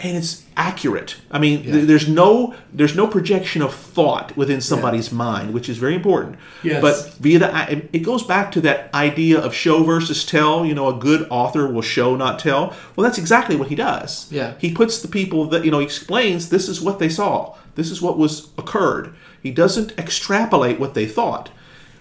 and 0.04 0.18
it's 0.18 0.44
accurate. 0.58 1.16
I 1.30 1.38
mean, 1.38 1.64
th- 1.64 1.86
there's 1.86 2.08
no 2.08 2.56
there's 2.74 2.96
no 2.96 3.08
projection 3.08 3.62
of 3.62 3.74
thought 3.74 4.36
within 4.36 4.60
somebody's 4.60 5.12
mind, 5.12 5.54
which 5.54 5.70
is 5.70 5.78
very 5.78 5.96
important. 5.96 6.38
Yes. 6.64 6.82
But 6.82 7.14
via 7.20 7.40
the 7.40 7.86
it 7.94 8.00
goes 8.00 8.24
back 8.24 8.52
to 8.54 8.62
that 8.62 8.94
idea 8.94 9.40
of 9.40 9.54
show 9.54 9.84
versus 9.84 10.26
tell. 10.26 10.66
You 10.66 10.74
know, 10.74 10.88
a 10.88 11.00
good 11.00 11.28
author 11.30 11.68
will 11.68 11.84
show, 11.84 12.16
not 12.16 12.40
tell. 12.40 12.76
Well, 12.96 13.04
that's 13.04 13.20
exactly 13.20 13.56
what 13.56 13.68
he 13.68 13.76
does. 13.76 14.32
Yeah. 14.32 14.56
He 14.58 14.74
puts 14.74 15.02
the 15.02 15.08
people 15.08 15.46
that 15.46 15.64
you 15.64 15.72
know 15.72 15.80
explains 15.80 16.50
this 16.50 16.68
is 16.68 16.82
what 16.82 17.00
they 17.00 17.10
saw. 17.10 17.56
This 17.76 17.92
is 17.92 18.02
what 18.02 18.18
was 18.18 18.50
occurred. 18.58 19.14
He 19.42 19.52
doesn't 19.52 19.98
extrapolate 19.98 20.80
what 20.80 20.94
they 20.94 21.06
thought, 21.06 21.50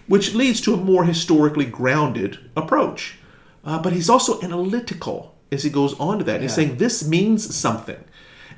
which 0.09 0.35
leads 0.35 0.61
to 0.63 0.75
a 0.75 0.77
more 0.77 1.05
historically 1.05 1.67
grounded 1.67 2.39
approach. 2.57 3.17
Uh, 3.63 3.81
but 3.81 3.93
he's 3.93 4.09
also 4.09 4.41
analytical 4.41 5.35
as 5.53 5.63
he 5.63 5.71
goes 5.71 5.99
on 5.99 6.19
to 6.19 6.25
that. 6.25 6.41
He's 6.41 6.55
saying 6.55 6.77
this 6.77 7.07
means 7.07 7.55
something. 7.55 8.03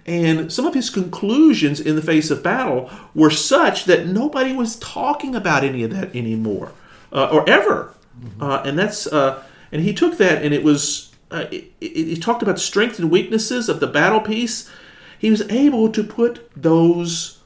And 0.04 0.52
some 0.52 0.66
of 0.66 0.74
his 0.74 0.90
conclusions 0.90 1.78
in 1.80 1.94
the 1.94 2.02
face 2.02 2.30
of 2.30 2.42
battle 2.42 2.90
were 3.14 3.30
such 3.30 3.84
that 3.84 4.06
nobody 4.06 4.52
was 4.52 4.76
talking 4.76 5.34
about 5.34 5.62
any 5.62 5.84
of 5.84 5.92
that 5.92 6.14
anymore, 6.14 6.72
uh, 7.12 7.28
or 7.30 7.48
ever. 7.48 7.94
Uh, 8.40 8.62
and 8.64 8.78
that's 8.78 9.06
uh, 9.06 9.42
and 9.70 9.82
he 9.82 9.94
took 9.94 10.18
that, 10.18 10.42
and 10.42 10.52
it 10.52 10.62
was 10.62 11.12
uh, 11.30 11.46
he 11.80 12.16
talked 12.16 12.42
about 12.42 12.58
strengths 12.58 12.98
and 12.98 13.10
weaknesses 13.10 13.68
of 13.68 13.80
the 13.80 13.86
battle 13.86 14.20
piece. 14.20 14.70
He 15.18 15.30
was 15.30 15.42
able 15.50 15.90
to 15.90 16.02
put 16.02 16.50
those 16.60 17.38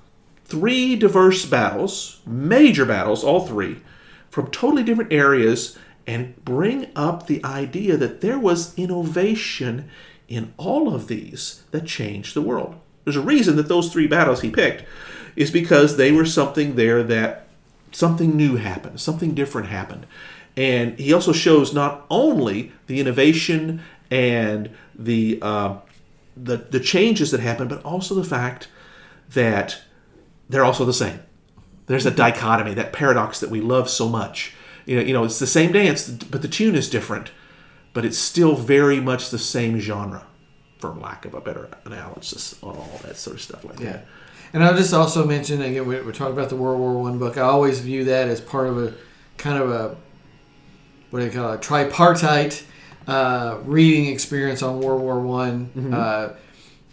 three 0.45 0.97
diverse 0.97 1.45
battles, 1.45 2.21
major 2.27 2.85
battles, 2.85 3.23
all 3.23 3.47
three, 3.47 3.81
from 4.31 4.51
totally 4.51 4.83
different 4.83 5.13
areas, 5.13 5.79
and 6.07 6.43
bring 6.45 6.89
up 6.95 7.27
the 7.27 7.45
idea 7.45 7.97
that 7.97 8.21
there 8.21 8.39
was 8.39 8.77
innovation 8.79 9.89
in 10.29 10.53
all 10.57 10.95
of 10.95 11.09
these 11.09 11.63
that 11.71 11.87
changed 11.87 12.35
the 12.35 12.43
world. 12.43 12.77
There's 13.05 13.17
a 13.17 13.21
reason 13.21 13.57
that 13.57 13.69
those 13.69 13.93
three 13.93 14.07
battles 14.07 14.41
he 14.41 14.51
picked 14.51 14.85
is 15.37 15.51
because 15.51 15.97
they 15.97 16.13
were 16.13 16.25
something 16.27 16.77
there 16.77 17.03
that 17.05 17.47
something 17.93 18.37
new 18.37 18.57
happened, 18.57 19.01
something 19.01 19.35
different 19.35 19.69
happened. 19.69 20.07
And 20.57 20.99
he 20.99 21.13
also 21.13 21.33
shows 21.33 21.75
not 21.75 22.07
only 22.11 22.73
the 22.87 22.99
innovation 22.99 23.83
and 24.11 24.71
the 24.95 25.39
uh, 25.43 25.77
the 26.37 26.57
the 26.57 26.81
changes 26.81 27.31
that 27.31 27.41
happen, 27.41 27.69
but 27.69 27.85
also 27.85 28.15
the 28.15 28.25
fact 28.25 28.69
that 29.31 29.81
they're 30.49 30.65
also 30.65 30.85
the 30.85 30.93
same. 30.93 31.21
There's 31.87 32.07
a 32.07 32.11
dichotomy, 32.11 32.75
that 32.75 32.93
paradox 32.93 33.41
that 33.41 33.51
we 33.51 33.61
love 33.61 33.89
so 33.89 34.09
much. 34.09 34.55
You 34.87 34.97
know, 34.97 35.03
you 35.03 35.13
know, 35.13 35.25
it's 35.25 35.39
the 35.39 35.47
same 35.47 35.73
dance, 35.73 36.09
but 36.09 36.43
the 36.43 36.49
tune 36.49 36.75
is 36.75 36.89
different, 36.89 37.31
but 37.93 38.05
it's 38.05 38.17
still 38.19 38.55
very 38.55 39.01
much 39.01 39.31
the 39.31 39.39
same 39.39 39.79
genre, 39.81 40.25
for 40.79 40.91
lack 40.95 41.25
of 41.25 41.35
a 41.35 41.41
better 41.41 41.69
analysis 41.85 42.57
on 42.63 42.77
all 42.77 43.01
that 43.05 43.17
sort 43.17 43.37
of 43.37 43.43
stuff 43.43 43.65
like 43.65 43.81
Yeah. 43.81 43.93
that. 43.93 44.07
And 44.53 44.63
I'll 44.65 44.77
just 44.77 44.95
also 44.95 45.27
mention 45.27 45.61
again, 45.61 45.87
we- 45.87 46.01
we're 46.01 46.13
talking 46.13 46.33
about 46.35 46.49
the 46.51 46.57
World 46.57 46.79
War 46.79 46.95
One 47.03 47.19
book. 47.19 47.37
I 47.37 47.43
always 47.43 47.81
view 47.81 48.05
that 48.05 48.29
as 48.29 48.41
part 48.41 48.69
of 48.69 48.79
a 48.79 48.93
kind 49.37 49.61
of 49.63 49.71
a 49.71 49.97
what 51.11 51.21
do 51.21 51.25
you 51.27 51.31
call 51.33 51.53
it, 51.53 51.63
tripartite 51.63 52.63
uh, 53.09 53.59
reading 53.65 54.07
experience 54.07 54.63
on 54.63 54.81
World 54.81 55.01
War 55.03 55.21
One. 55.21 55.71
Mm-hmm. 55.77 55.95
Uh, 55.95 56.29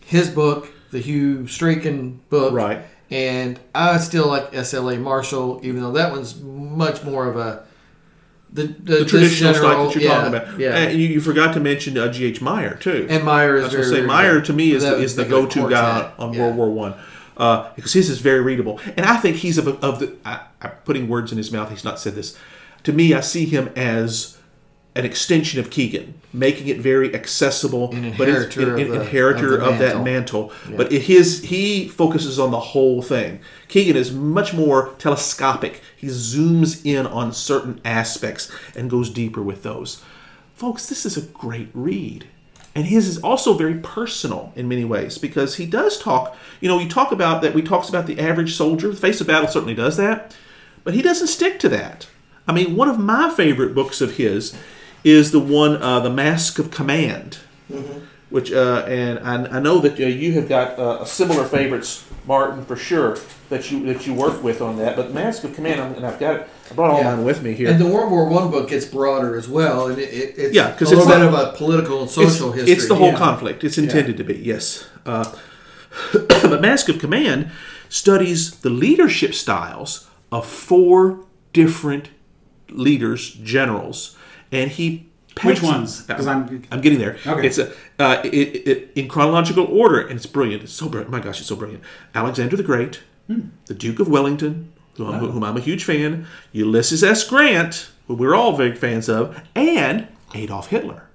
his 0.06 0.30
book, 0.30 0.70
the 0.92 1.00
Hugh 1.00 1.48
Strachan 1.48 2.20
book, 2.30 2.54
Right. 2.54 2.84
And 3.12 3.60
I 3.76 3.98
still 4.00 4.28
like 4.28 4.54
S.L.A. 4.56 4.98
Marshall, 4.98 5.60
even 5.64 5.82
though 5.82 5.92
that 5.92 6.12
one's 6.12 6.40
much 6.42 7.04
more 7.04 7.28
of 7.28 7.38
a 7.38 7.64
the, 8.54 8.64
the, 8.64 8.98
The 8.98 9.06
traditional 9.06 9.54
style 9.54 9.64
general- 9.64 9.86
that 9.88 9.96
you're 9.96 10.04
yeah, 10.04 10.10
talking 10.16 10.36
about. 10.36 10.60
Yeah. 10.60 10.78
And 10.78 11.00
you, 11.00 11.08
you 11.08 11.22
forgot 11.22 11.54
to 11.56 11.60
mention 11.60 11.98
uh, 11.98 12.12
G.J. 12.12 12.44
Meyer, 12.44 12.76
too. 12.76 13.08
And 13.10 13.24
Meyer 13.24 13.56
is 13.56 13.64
I 13.64 13.66
was 13.66 13.74
going 13.76 13.90
to 13.90 13.96
say 14.02 14.06
Meyer 14.06 14.42
to 14.42 14.54
me 14.54 14.72
is 14.72 14.84
the, 14.84 14.98
is 14.98 15.16
the 15.16 15.24
the 15.24 15.30
go-to 15.30 15.70
guy 15.70 16.12
on 16.20 16.34
yeah. 16.34 16.42
World 16.42 16.56
War 16.56 16.70
One 16.70 16.94
uh, 17.38 17.72
because 17.76 17.94
his 17.94 18.10
is 18.10 18.20
very 18.20 18.42
readable, 18.42 18.80
and 18.96 19.06
I 19.06 19.18
think 19.18 19.38
he's 19.38 19.58
of, 19.58 19.68
of 19.84 20.00
the. 20.00 20.16
I, 20.26 20.42
I'm 20.62 20.72
putting 20.86 21.08
words 21.08 21.32
in 21.32 21.38
his 21.38 21.52
mouth. 21.52 21.70
He's 21.70 21.84
not 21.84 22.00
said 22.00 22.16
this. 22.16 22.38
To 22.84 22.94
me, 22.94 23.14
I 23.14 23.22
see 23.22 23.46
him 23.46 23.70
as 23.76 24.38
an 24.96 25.06
extension 25.06 25.60
of 25.60 25.72
Keegan, 25.72 26.14
making 26.32 26.68
it 26.68 26.78
very 26.78 27.14
accessible, 27.16 27.92
An 27.92 28.14
but 28.16 28.30
it's 28.30 28.56
inheritor 28.56 28.76
an, 28.78 28.82
of 28.92 29.02
inheritor 29.02 29.56
of 29.56 29.68
of, 29.68 29.78
the 29.80 29.86
that 29.86 30.04
mantle. 30.04 30.50
mantle. 30.50 30.78
But 30.78 30.92
it, 30.92 31.04
his 31.04 31.44
he 31.44 31.88
focuses 31.88 32.40
on 32.40 32.52
the 32.52 32.60
whole 32.60 33.02
thing. 33.02 33.40
Keegan 33.68 33.96
is 33.96 34.12
much 34.12 34.54
more 34.54 34.94
telescopic. 35.00 35.82
He 35.98 36.08
zooms 36.08 36.86
in 36.86 37.08
on 37.08 37.34
certain 37.34 37.82
aspects 37.84 38.52
and 38.76 38.90
goes 38.90 39.10
deeper 39.10 39.42
with 39.42 39.64
those. 39.64 40.04
Folks, 40.54 40.88
this 40.88 41.06
is 41.06 41.18
a 41.18 41.22
great 41.22 41.70
read. 41.74 42.28
And 42.76 42.88
his 42.88 43.08
is 43.08 43.20
also 43.20 43.54
very 43.54 43.76
personal 43.76 44.52
in 44.56 44.68
many 44.68 44.84
ways 44.84 45.18
because 45.18 45.56
he 45.56 45.66
does 45.66 46.00
talk, 46.00 46.36
you 46.60 46.68
know, 46.68 46.80
you 46.80 46.90
talk 46.90 47.12
about 47.12 47.42
that, 47.42 47.54
we 47.54 47.62
talks 47.62 47.88
about 47.90 48.08
the 48.08 48.20
average 48.20 48.56
soldier. 48.56 48.90
The 48.90 48.96
Face 48.96 49.22
of 49.22 49.28
Battle 49.28 49.48
certainly 49.48 49.76
does 49.76 49.98
that, 49.98 50.36
but 50.84 50.96
he 50.96 51.02
doesn't 51.04 51.28
stick 51.28 51.60
to 51.60 51.70
that. 51.70 52.08
I 52.48 52.52
mean, 52.52 52.76
one 52.76 52.90
of 52.90 53.00
my 53.00 53.30
favorite 53.30 53.76
books 53.76 54.02
of 54.02 54.18
his 54.18 54.58
is 55.04 55.32
the 55.32 55.40
one, 55.40 55.82
uh, 55.82 56.00
The 56.00 56.10
Mask 56.10 56.60
of 56.60 56.72
Command, 56.72 57.40
which, 58.30 58.52
uh, 58.52 58.86
and 58.88 59.20
I, 59.20 59.58
I 59.58 59.60
know 59.60 59.80
that 59.80 60.00
uh, 60.00 60.04
you 60.06 60.34
have 60.34 60.48
got 60.50 60.80
uh, 60.80 61.00
a 61.02 61.06
similar 61.06 61.46
favorites, 61.46 62.06
Martin, 62.26 62.66
for 62.66 62.76
sure, 62.76 63.18
that 63.50 63.70
you 63.70 63.86
that 63.86 64.08
you 64.08 64.14
work 64.14 64.42
with 64.42 64.62
on 64.62 64.78
that. 64.78 64.96
But 64.96 65.14
Mask 65.14 65.44
of 65.44 65.54
Command, 65.54 65.96
and 65.98 66.06
I've 66.06 66.20
got 66.20 66.36
it, 66.38 66.50
I 66.72 66.74
brought 66.74 66.92
all 66.92 67.00
Yeah. 67.02 67.16
mine 67.16 67.26
with 67.26 67.44
me 67.44 67.54
here. 67.54 67.70
And 67.70 67.80
the 67.80 67.86
World 67.86 68.10
War 68.12 68.28
One 68.30 68.50
book 68.50 68.70
gets 68.70 68.86
broader 68.86 69.36
as 69.36 69.48
well, 69.48 69.88
and 69.88 70.00
it, 70.00 70.10
it, 70.10 70.34
it's 70.38 70.56
Yeah, 70.56 70.72
'cause 70.72 70.92
a 70.92 70.96
little 70.96 71.12
bit 71.12 71.22
of 71.22 71.34
a 71.34 71.54
political 71.58 71.98
and 72.00 72.06
it's, 72.06 72.16
social 72.16 72.52
history. 72.54 72.72
it's 72.74 72.88
the 72.88 72.96
whole 72.96 73.10
yeah. 73.12 73.18
conflict. 73.18 73.64
It's 73.64 73.78
intended 73.78 74.18
to 74.18 74.24
be, 74.24 74.36
yes. 74.36 74.86
Uh, 75.06 75.32
but 76.14 76.62
Mask 76.62 76.90
of 76.90 76.98
Command 77.00 77.52
studies 77.90 78.52
the 78.62 78.70
leadership 78.72 79.34
styles 79.36 80.08
of 80.32 80.48
four 80.48 81.20
different 81.52 82.10
leaders, 82.70 83.32
generals, 83.44 84.18
and 84.54 84.72
he 84.72 85.10
Which 85.44 85.62
ones? 85.62 86.04
Because 86.04 86.28
I'm 86.28 86.64
I'm 86.72 86.82
getting 86.82 87.00
there. 87.00 87.18
Okay. 87.26 87.48
It's 87.48 87.58
a 87.58 87.72
uh, 88.00 88.22
it, 88.24 88.68
it, 88.68 88.92
in 88.96 89.08
chronological 89.08 89.66
order, 89.66 90.00
and 90.00 90.12
it's 90.12 90.26
brilliant. 90.26 90.64
It's 90.64 90.74
so 90.74 90.88
brilliant. 90.88 91.12
My 91.12 91.20
gosh, 91.20 91.40
it's 91.40 91.50
so 91.50 91.56
brilliant. 91.56 91.84
Alexander 92.14 92.56
the 92.56 92.64
Great, 92.64 93.02
the 93.66 93.74
Duke 93.74 94.00
of 94.00 94.08
Wellington, 94.08 94.72
whom, 94.98 95.16
whom 95.32 95.44
I'm 95.44 95.58
a 95.58 95.62
huge 95.62 95.84
fan, 95.84 96.28
Ulysses 96.52 97.04
S. 97.04 97.28
Grant, 97.28 97.90
who 98.08 98.14
we're 98.14 98.36
all 98.36 98.56
big 98.56 98.78
fans 98.78 99.10
of, 99.10 99.42
and 99.56 100.08
Adolf 100.36 100.68
Hitler, 100.68 101.08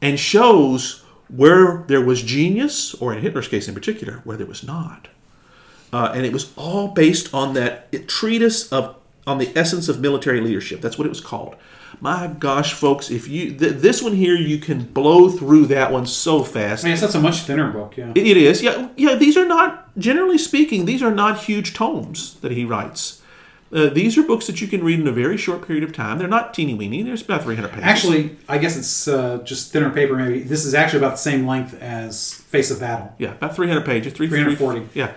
and 0.00 0.18
shows 0.18 1.04
where 1.28 1.84
there 1.88 2.04
was 2.04 2.22
genius, 2.22 2.94
or 2.94 3.12
in 3.12 3.22
Hitler's 3.22 3.48
case 3.48 3.68
in 3.68 3.74
particular, 3.74 4.20
where 4.24 4.36
there 4.36 4.46
was 4.46 4.62
not. 4.62 5.08
Uh, 5.92 6.12
and 6.14 6.24
it 6.24 6.32
was 6.32 6.52
all 6.56 6.88
based 6.88 7.34
on 7.34 7.54
that 7.54 7.90
treatise 8.08 8.72
of 8.72 8.96
on 9.26 9.38
the 9.38 9.52
essence 9.56 9.88
of 9.88 10.00
military 10.00 10.40
leadership. 10.40 10.80
That's 10.80 10.96
what 10.98 11.06
it 11.06 11.10
was 11.10 11.20
called. 11.20 11.56
My 12.02 12.28
gosh, 12.28 12.72
folks, 12.72 13.10
if 13.10 13.28
you 13.28 13.52
th- 13.54 13.74
this 13.74 14.02
one 14.02 14.14
here, 14.14 14.34
you 14.34 14.58
can 14.58 14.84
blow 14.84 15.28
through 15.28 15.66
that 15.66 15.92
one 15.92 16.06
so 16.06 16.42
fast. 16.42 16.82
I 16.84 16.88
mean, 16.88 16.92
it's 16.94 17.02
that's 17.02 17.14
a 17.14 17.20
much 17.20 17.40
thinner 17.40 17.70
book. 17.70 17.96
Yeah. 17.96 18.12
It, 18.14 18.26
it 18.26 18.36
is, 18.38 18.62
yeah, 18.62 18.88
yeah. 18.96 19.16
These 19.16 19.36
are 19.36 19.46
not, 19.46 19.96
generally 19.98 20.38
speaking, 20.38 20.86
these 20.86 21.02
are 21.02 21.10
not 21.10 21.40
huge 21.44 21.74
tomes 21.74 22.34
that 22.40 22.52
he 22.52 22.64
writes. 22.64 23.20
Uh, 23.72 23.88
these 23.88 24.18
are 24.18 24.22
books 24.24 24.46
that 24.48 24.60
you 24.60 24.66
can 24.66 24.82
read 24.82 24.98
in 24.98 25.06
a 25.06 25.12
very 25.12 25.36
short 25.36 25.64
period 25.64 25.84
of 25.84 25.92
time. 25.92 26.18
They're 26.18 26.26
not 26.26 26.54
teeny 26.54 26.74
weeny. 26.74 27.02
There's 27.02 27.22
about 27.22 27.44
300 27.44 27.68
pages. 27.70 27.84
Actually, 27.84 28.36
I 28.48 28.58
guess 28.58 28.76
it's 28.76 29.06
uh, 29.06 29.38
just 29.44 29.70
thinner 29.72 29.90
paper. 29.90 30.16
Maybe 30.16 30.40
this 30.40 30.64
is 30.64 30.74
actually 30.74 30.98
about 31.00 31.12
the 31.12 31.18
same 31.18 31.46
length 31.46 31.80
as 31.80 32.34
Face 32.34 32.70
of 32.72 32.80
Battle. 32.80 33.14
Yeah, 33.18 33.32
about 33.32 33.54
300 33.54 33.84
pages. 33.84 34.12
Three, 34.12 34.26
340. 34.26 34.80
three- 34.80 34.88
yeah, 34.94 35.12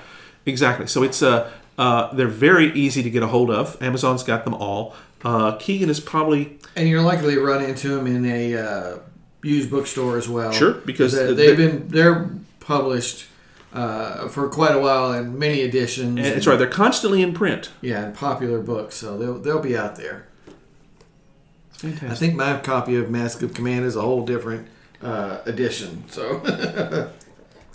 exactly. 0.46 0.86
So 0.86 1.02
it's 1.02 1.24
uh, 1.24 1.50
uh, 1.80 2.14
they're 2.14 2.28
very 2.28 2.72
easy 2.74 3.02
to 3.02 3.10
get 3.10 3.24
a 3.24 3.28
hold 3.28 3.50
of. 3.50 3.82
Amazon's 3.82 4.22
got 4.22 4.44
them 4.44 4.54
all. 4.54 4.94
Uh, 5.24 5.56
Keegan 5.58 5.90
is 5.90 6.00
probably 6.00 6.58
and 6.76 6.88
you're 6.88 7.02
likely 7.02 7.36
to 7.36 7.42
run 7.42 7.64
into 7.64 7.98
him 7.98 8.08
in 8.08 8.26
a 8.26 8.56
uh, 8.56 9.00
used 9.42 9.70
bookstore 9.70 10.18
as 10.18 10.28
well. 10.28 10.52
Sure, 10.52 10.74
because 10.74 11.14
they, 11.14 11.34
they've 11.34 11.58
been 11.58 11.88
they're 11.88 12.30
published 12.60 13.28
uh, 13.74 14.28
for 14.28 14.50
quite 14.50 14.76
a 14.76 14.80
while 14.80 15.14
in 15.14 15.38
many 15.38 15.62
editions. 15.62 16.18
and 16.20 16.26
that's 16.26 16.48
right. 16.48 16.58
They're 16.58 16.68
constantly 16.68 17.22
in 17.22 17.34
print. 17.34 17.72
Yeah, 17.82 18.04
and 18.06 18.16
popular 18.16 18.60
books, 18.60 18.96
so 18.96 19.18
they'll 19.18 19.40
they'll 19.40 19.62
be 19.62 19.78
out 19.78 19.96
there. 19.96 20.28
It's 21.82 22.04
I 22.04 22.16
think 22.16 22.36
my 22.36 22.58
copy 22.60 22.96
of 22.96 23.10
Mask 23.10 23.42
of 23.42 23.54
Command 23.54 23.86
is 23.86 23.96
a 23.96 24.02
whole 24.02 24.26
different 24.26 24.68
uh, 25.02 25.40
edition. 25.46 26.04
So 26.10 27.10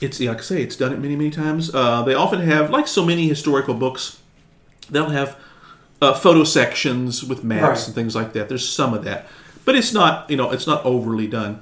It's 0.00 0.20
like 0.20 0.38
I 0.38 0.40
say, 0.40 0.62
it's 0.62 0.76
done 0.76 0.92
it 0.92 1.00
many, 1.00 1.16
many 1.16 1.30
times. 1.30 1.74
Uh, 1.74 2.02
they 2.02 2.14
often 2.14 2.40
have, 2.40 2.70
like 2.70 2.86
so 2.86 3.04
many 3.04 3.28
historical 3.28 3.74
books, 3.74 4.20
they'll 4.88 5.10
have 5.10 5.36
uh, 6.00 6.14
photo 6.14 6.44
sections 6.44 7.24
with 7.24 7.42
maps 7.44 7.62
Right. 7.62 7.86
and 7.86 7.94
things 7.94 8.14
like 8.14 8.32
that. 8.34 8.48
There's 8.48 8.68
some 8.68 8.94
of 8.94 9.04
that, 9.04 9.26
but 9.64 9.74
it's 9.76 9.92
not 9.92 10.28
you 10.30 10.36
know 10.36 10.50
it's 10.50 10.66
not 10.66 10.84
overly 10.84 11.26
done. 11.26 11.60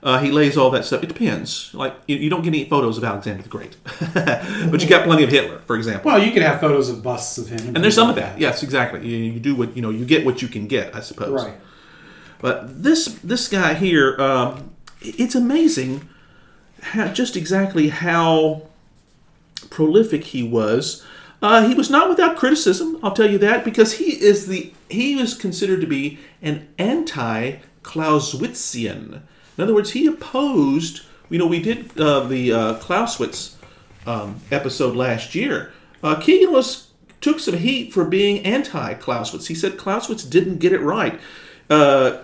Uh, 0.00 0.20
he 0.20 0.30
lays 0.30 0.56
all 0.56 0.70
that 0.70 0.84
stuff. 0.84 1.02
It 1.02 1.08
depends. 1.08 1.74
Like 1.74 1.92
you, 2.06 2.16
you 2.16 2.30
don't 2.30 2.42
get 2.42 2.50
any 2.54 2.64
photos 2.68 2.98
of 2.98 3.02
Alexander 3.04 3.42
the 3.42 3.48
Great, 3.48 3.76
but 4.70 4.80
you 4.80 4.88
got 4.88 5.04
plenty 5.04 5.24
of 5.24 5.30
Hitler, 5.30 5.58
for 5.66 5.74
example. 5.74 6.10
Well, 6.12 6.22
you 6.22 6.30
can 6.30 6.42
have 6.42 6.60
photos 6.60 6.88
of 6.88 7.02
busts 7.02 7.36
of 7.38 7.48
him, 7.48 7.74
and 7.74 7.82
there's 7.82 7.96
some 7.96 8.08
of 8.08 8.14
that. 8.16 8.38
Yes, 8.38 8.62
exactly. 8.62 9.04
You, 9.06 9.16
you 9.32 9.40
do 9.40 9.56
what 9.56 9.74
you 9.74 9.82
know. 9.82 9.90
You 9.90 10.04
get 10.04 10.24
what 10.24 10.40
you 10.40 10.46
can 10.48 10.68
get, 10.68 10.94
I 10.94 11.00
suppose. 11.00 11.30
Right. 11.44 11.54
But 12.40 12.82
this 12.84 13.06
this 13.24 13.48
guy 13.48 13.74
here, 13.74 14.16
um, 14.20 14.70
it's 15.00 15.34
amazing 15.34 16.08
how, 16.80 17.08
just 17.08 17.36
exactly 17.36 17.88
how 17.88 18.62
prolific 19.70 20.24
he 20.24 20.42
was. 20.44 21.04
Uh, 21.40 21.68
he 21.68 21.74
was 21.74 21.88
not 21.88 22.08
without 22.08 22.36
criticism, 22.36 22.98
I'll 23.02 23.12
tell 23.12 23.30
you 23.30 23.38
that, 23.38 23.64
because 23.64 23.92
he 23.94 24.20
is 24.20 24.48
the 24.48 24.72
he 24.88 25.14
was 25.14 25.34
considered 25.34 25.80
to 25.82 25.86
be 25.86 26.18
an 26.42 26.66
anti-Clausewitzian. 26.78 29.20
In 29.56 29.62
other 29.62 29.74
words, 29.74 29.92
he 29.92 30.06
opposed. 30.06 31.02
You 31.30 31.38
know, 31.38 31.46
we 31.46 31.60
did 31.60 31.96
uh, 32.00 32.20
the 32.20 32.52
uh, 32.52 32.74
Clausewitz 32.74 33.56
um, 34.06 34.40
episode 34.50 34.96
last 34.96 35.34
year. 35.34 35.72
Uh, 36.02 36.16
Keegan 36.16 36.52
was 36.52 36.88
took 37.20 37.40
some 37.40 37.58
heat 37.58 37.92
for 37.92 38.04
being 38.04 38.46
anti-Clausewitz. 38.46 39.48
He 39.48 39.54
said 39.54 39.76
Clausewitz 39.76 40.24
didn't 40.24 40.58
get 40.58 40.72
it 40.72 40.80
right. 40.80 41.20
Uh, 41.68 42.18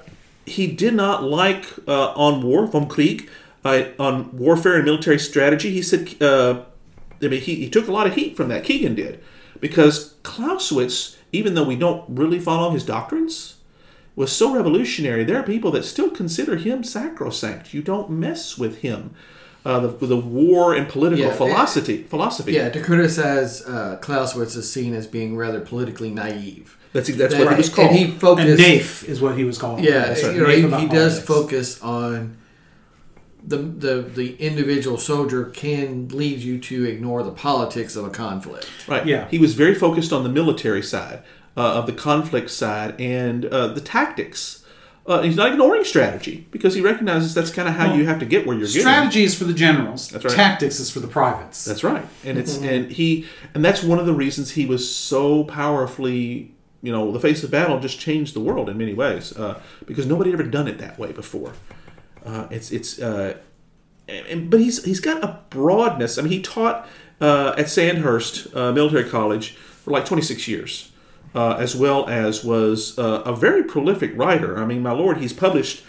he 0.47 0.69
did 0.69 0.95
not 0.95 1.25
like 1.25 1.67
uh, 1.87 2.13
on 2.13 2.43
war, 2.43 2.67
vom 2.67 2.87
Krieg, 2.87 3.29
on 3.65 4.37
warfare 4.37 4.77
and 4.77 4.85
military 4.85 5.19
strategy. 5.19 5.71
He 5.71 5.83
said, 5.83 6.15
I 7.23 7.29
mean, 7.29 7.41
he, 7.41 7.55
he 7.57 7.71
took 7.71 7.89
a 7.89 7.93
lot 7.93 8.07
of 8.07 8.15
heat 8.15 8.37
from 8.37 8.49
that. 8.49 8.65
Keegan 8.65 8.95
did, 8.95 9.23
because 9.61 10.15
Clausewitz, 10.23 11.17
even 11.33 11.55
though 11.55 11.65
we 11.65 11.77
don't 11.77 12.05
really 12.09 12.39
follow 12.41 12.71
his 12.71 12.85
doctrines, 12.85 13.57
was 14.17 14.31
so 14.31 14.55
revolutionary. 14.55 15.25
There 15.25 15.39
are 15.39 15.43
people 15.43 15.71
that 15.73 15.85
still 15.85 16.11
consider 16.11 16.57
him 16.57 16.85
sacrosanct. 16.85 17.75
You 17.75 17.83
don't 17.83 18.11
mess 18.11 18.57
with 18.59 18.79
him. 18.79 19.15
Uh, 19.65 19.81
the, 19.81 20.07
the 20.07 20.17
war 20.17 20.75
and 20.75 20.89
political 20.89 21.25
Yeah, 21.25 21.33
philosophy. 21.35 22.03
philosophy. 22.03 22.53
Yeah, 22.53 22.69
to 22.69 22.81
criticize 22.83 23.63
uh, 23.63 23.97
Clausewitz 24.03 24.55
is 24.57 24.71
seen 24.71 24.93
as 24.95 25.07
being 25.07 25.37
rather 25.37 25.61
politically 25.61 26.11
naive. 26.11 26.77
That's 26.93 27.09
that's 27.17 27.33
That- 27.35 27.41
what 27.45 27.53
he 27.53 27.57
was 27.57 27.69
called. 27.71 27.89
And 27.91 27.99
he 27.99 28.11
focused. 28.11 28.49
And 28.49 28.59
Naif 28.61 29.05
is 29.09 29.21
what 29.23 29.37
he 29.39 29.45
was 29.45 29.57
called. 29.59 29.81
Yeah, 29.81 30.07
That's 30.09 30.23
right. 30.23 30.37
you 30.37 30.43
know, 30.43 30.79
he, 30.79 30.83
he 30.83 30.87
does 30.89 31.21
focus 31.21 31.83
on 31.83 32.37
the, 33.47 33.59
the 33.59 34.03
the 34.03 34.37
individual 34.37 34.97
soldier 34.97 35.45
can 35.47 36.09
lead 36.09 36.41
you 36.41 36.59
to 36.59 36.85
ignore 36.85 37.23
the 37.23 37.31
politics 37.31 37.97
of 37.97 38.05
a 38.07 38.11
conflict. 38.11 38.69
Right. 38.89 39.07
Yeah. 39.07 39.29
He 39.29 39.39
was 39.39 39.55
very 39.55 39.75
focused 39.75 40.13
on 40.13 40.23
the 40.23 40.29
military 40.29 40.83
side, 40.83 41.23
uh, 41.57 41.75
of 41.75 41.87
the 41.87 41.93
conflict 41.93 42.51
side, 42.51 42.99
and 43.01 43.45
uh, 43.47 43.69
the 43.69 43.81
tactics. 43.81 44.65
Uh, 45.07 45.21
he's 45.21 45.37
not 45.37 45.53
ignoring 45.53 45.85
strategy 45.85 46.47
because 46.51 46.75
he 46.75 46.81
recognizes 46.81 47.35
that's 47.35 47.51
kind 47.51 47.69
of 47.69 47.75
how 47.75 47.89
Well, 47.89 47.99
you 47.99 48.07
have 48.07 48.19
to 48.21 48.25
get 48.25 48.47
where 48.47 48.57
you're 48.57 48.67
getting. 48.67 48.81
Strategy 48.81 49.25
is 49.25 49.35
for 49.35 49.45
the 49.45 49.53
generals. 49.53 50.09
That's 50.09 50.25
right. 50.25 50.35
Tactics 50.35 50.81
is 50.81 50.91
for 50.91 51.01
the 51.01 51.09
privates. 51.09 51.63
That's 51.67 51.85
right, 51.85 52.07
and 52.25 52.39
it's 52.39 52.57
and 52.57 52.91
he 52.91 53.27
and 53.53 53.63
that's 53.63 53.83
one 53.83 53.99
of 53.99 54.07
the 54.07 54.15
reasons 54.15 54.53
he 54.53 54.65
was 54.65 54.95
so 54.95 55.45
powerfully, 55.45 56.55
you 56.81 56.91
know, 56.91 57.13
the 57.13 57.21
face 57.21 57.45
of 57.45 57.51
battle 57.51 57.79
just 57.81 58.01
changed 58.01 58.35
the 58.35 58.41
world 58.41 58.71
in 58.71 58.79
many 58.79 58.95
ways 58.95 59.37
uh, 59.37 59.61
because 59.85 60.07
nobody 60.07 60.31
had 60.31 60.41
ever 60.41 60.49
done 60.49 60.67
it 60.69 60.79
that 60.79 60.99
way 60.99 61.13
before. 61.13 61.53
Uh, 62.25 62.47
it's 62.51 62.71
it's 62.71 63.01
uh, 63.01 63.37
and, 64.09 64.51
but 64.51 64.61
he's 64.61 64.85
he's 64.85 65.01
got 65.01 65.23
a 65.23 65.41
broadness. 65.51 66.19
I 66.19 66.23
mean, 66.23 66.33
he 66.33 66.41
taught 66.41 66.89
uh, 67.21 67.55
at 67.57 67.69
Sandhurst 67.69 68.55
uh, 68.55 68.73
Military 68.73 69.09
College 69.09 69.53
for 69.53 69.91
like 69.91 70.07
26 70.07 70.49
years, 70.49 70.91
uh, 71.35 71.57
as 71.57 71.77
well 71.77 72.09
as 72.09 72.45
was 72.45 72.99
uh, 72.99 73.23
a 73.25 73.35
very 73.37 73.63
prolific 73.65 74.13
writer. 74.17 74.59
I 74.59 74.65
mean, 74.65 74.83
my 74.83 74.93
lord, 74.93 75.19
he's 75.19 75.33
published. 75.33 75.85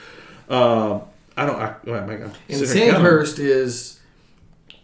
I 0.49 1.45
don't. 1.45 1.59
I, 1.59 1.75
I, 1.87 1.91
I, 1.91 2.29
And. 2.49 2.67
Sandhurst 2.67 3.39
is 3.39 3.99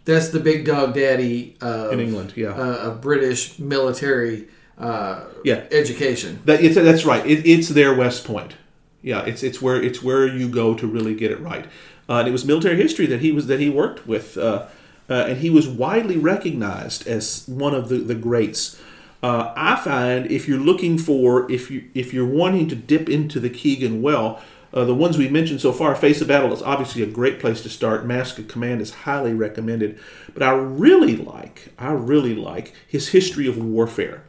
that's 0.04 0.28
the 0.28 0.40
big 0.40 0.64
dog 0.64 0.94
daddy 0.94 1.56
of, 1.60 1.92
In 1.92 2.00
England, 2.00 2.32
yeah. 2.36 2.48
uh, 2.48 2.88
of 2.90 3.00
British 3.00 3.58
military 3.58 4.48
uh, 4.78 5.24
Yeah. 5.44 5.64
education. 5.70 6.40
That 6.44 6.62
it's, 6.62 6.74
that's 6.74 7.04
right. 7.04 7.24
It, 7.24 7.46
it's 7.46 7.68
their 7.68 7.94
West 7.94 8.24
Point. 8.24 8.54
Yeah, 9.02 9.24
it's 9.24 9.42
it's 9.42 9.60
where 9.60 9.82
it's 9.82 10.02
where 10.02 10.26
you 10.26 10.48
go 10.48 10.74
to 10.74 10.86
really 10.86 11.14
get 11.14 11.30
it 11.30 11.40
right. 11.40 11.66
Uh, 12.08 12.18
and 12.18 12.28
it 12.28 12.32
was 12.32 12.44
military 12.44 12.76
history 12.76 13.06
that 13.06 13.20
he 13.20 13.32
was 13.32 13.46
that 13.48 13.60
he 13.60 13.68
worked 13.68 14.06
with, 14.06 14.38
uh, 14.38 14.66
uh, 15.10 15.14
and 15.28 15.38
he 15.38 15.50
was 15.50 15.68
widely 15.68 16.16
recognized 16.16 17.06
as 17.06 17.44
one 17.48 17.74
of 17.74 17.88
the 17.88 17.98
the 17.98 18.14
greats. 18.14 18.80
Uh, 19.22 19.52
I 19.56 19.76
find 19.76 20.30
if 20.30 20.48
you're 20.48 20.58
looking 20.58 20.98
for 20.98 21.50
if 21.50 21.70
you 21.70 21.88
if 21.94 22.12
you're 22.12 22.26
wanting 22.26 22.68
to 22.68 22.76
dip 22.76 23.08
into 23.08 23.40
the 23.40 23.50
Keegan 23.50 24.02
well, 24.02 24.40
uh, 24.74 24.84
the 24.84 24.94
ones 24.94 25.18
we 25.18 25.28
mentioned 25.28 25.60
so 25.60 25.72
far, 25.72 25.94
Face 25.94 26.20
of 26.20 26.28
Battle 26.28 26.52
is 26.52 26.62
obviously 26.62 27.02
a 27.02 27.06
great 27.06 27.40
place 27.40 27.60
to 27.62 27.68
start. 27.68 28.06
Mask 28.06 28.38
of 28.38 28.48
Command 28.48 28.80
is 28.80 28.92
highly 28.92 29.34
recommended, 29.34 29.98
but 30.32 30.42
I 30.42 30.52
really 30.52 31.16
like 31.16 31.72
I 31.78 31.92
really 31.92 32.34
like 32.34 32.72
his 32.86 33.08
history 33.08 33.46
of 33.46 33.58
warfare 33.58 34.22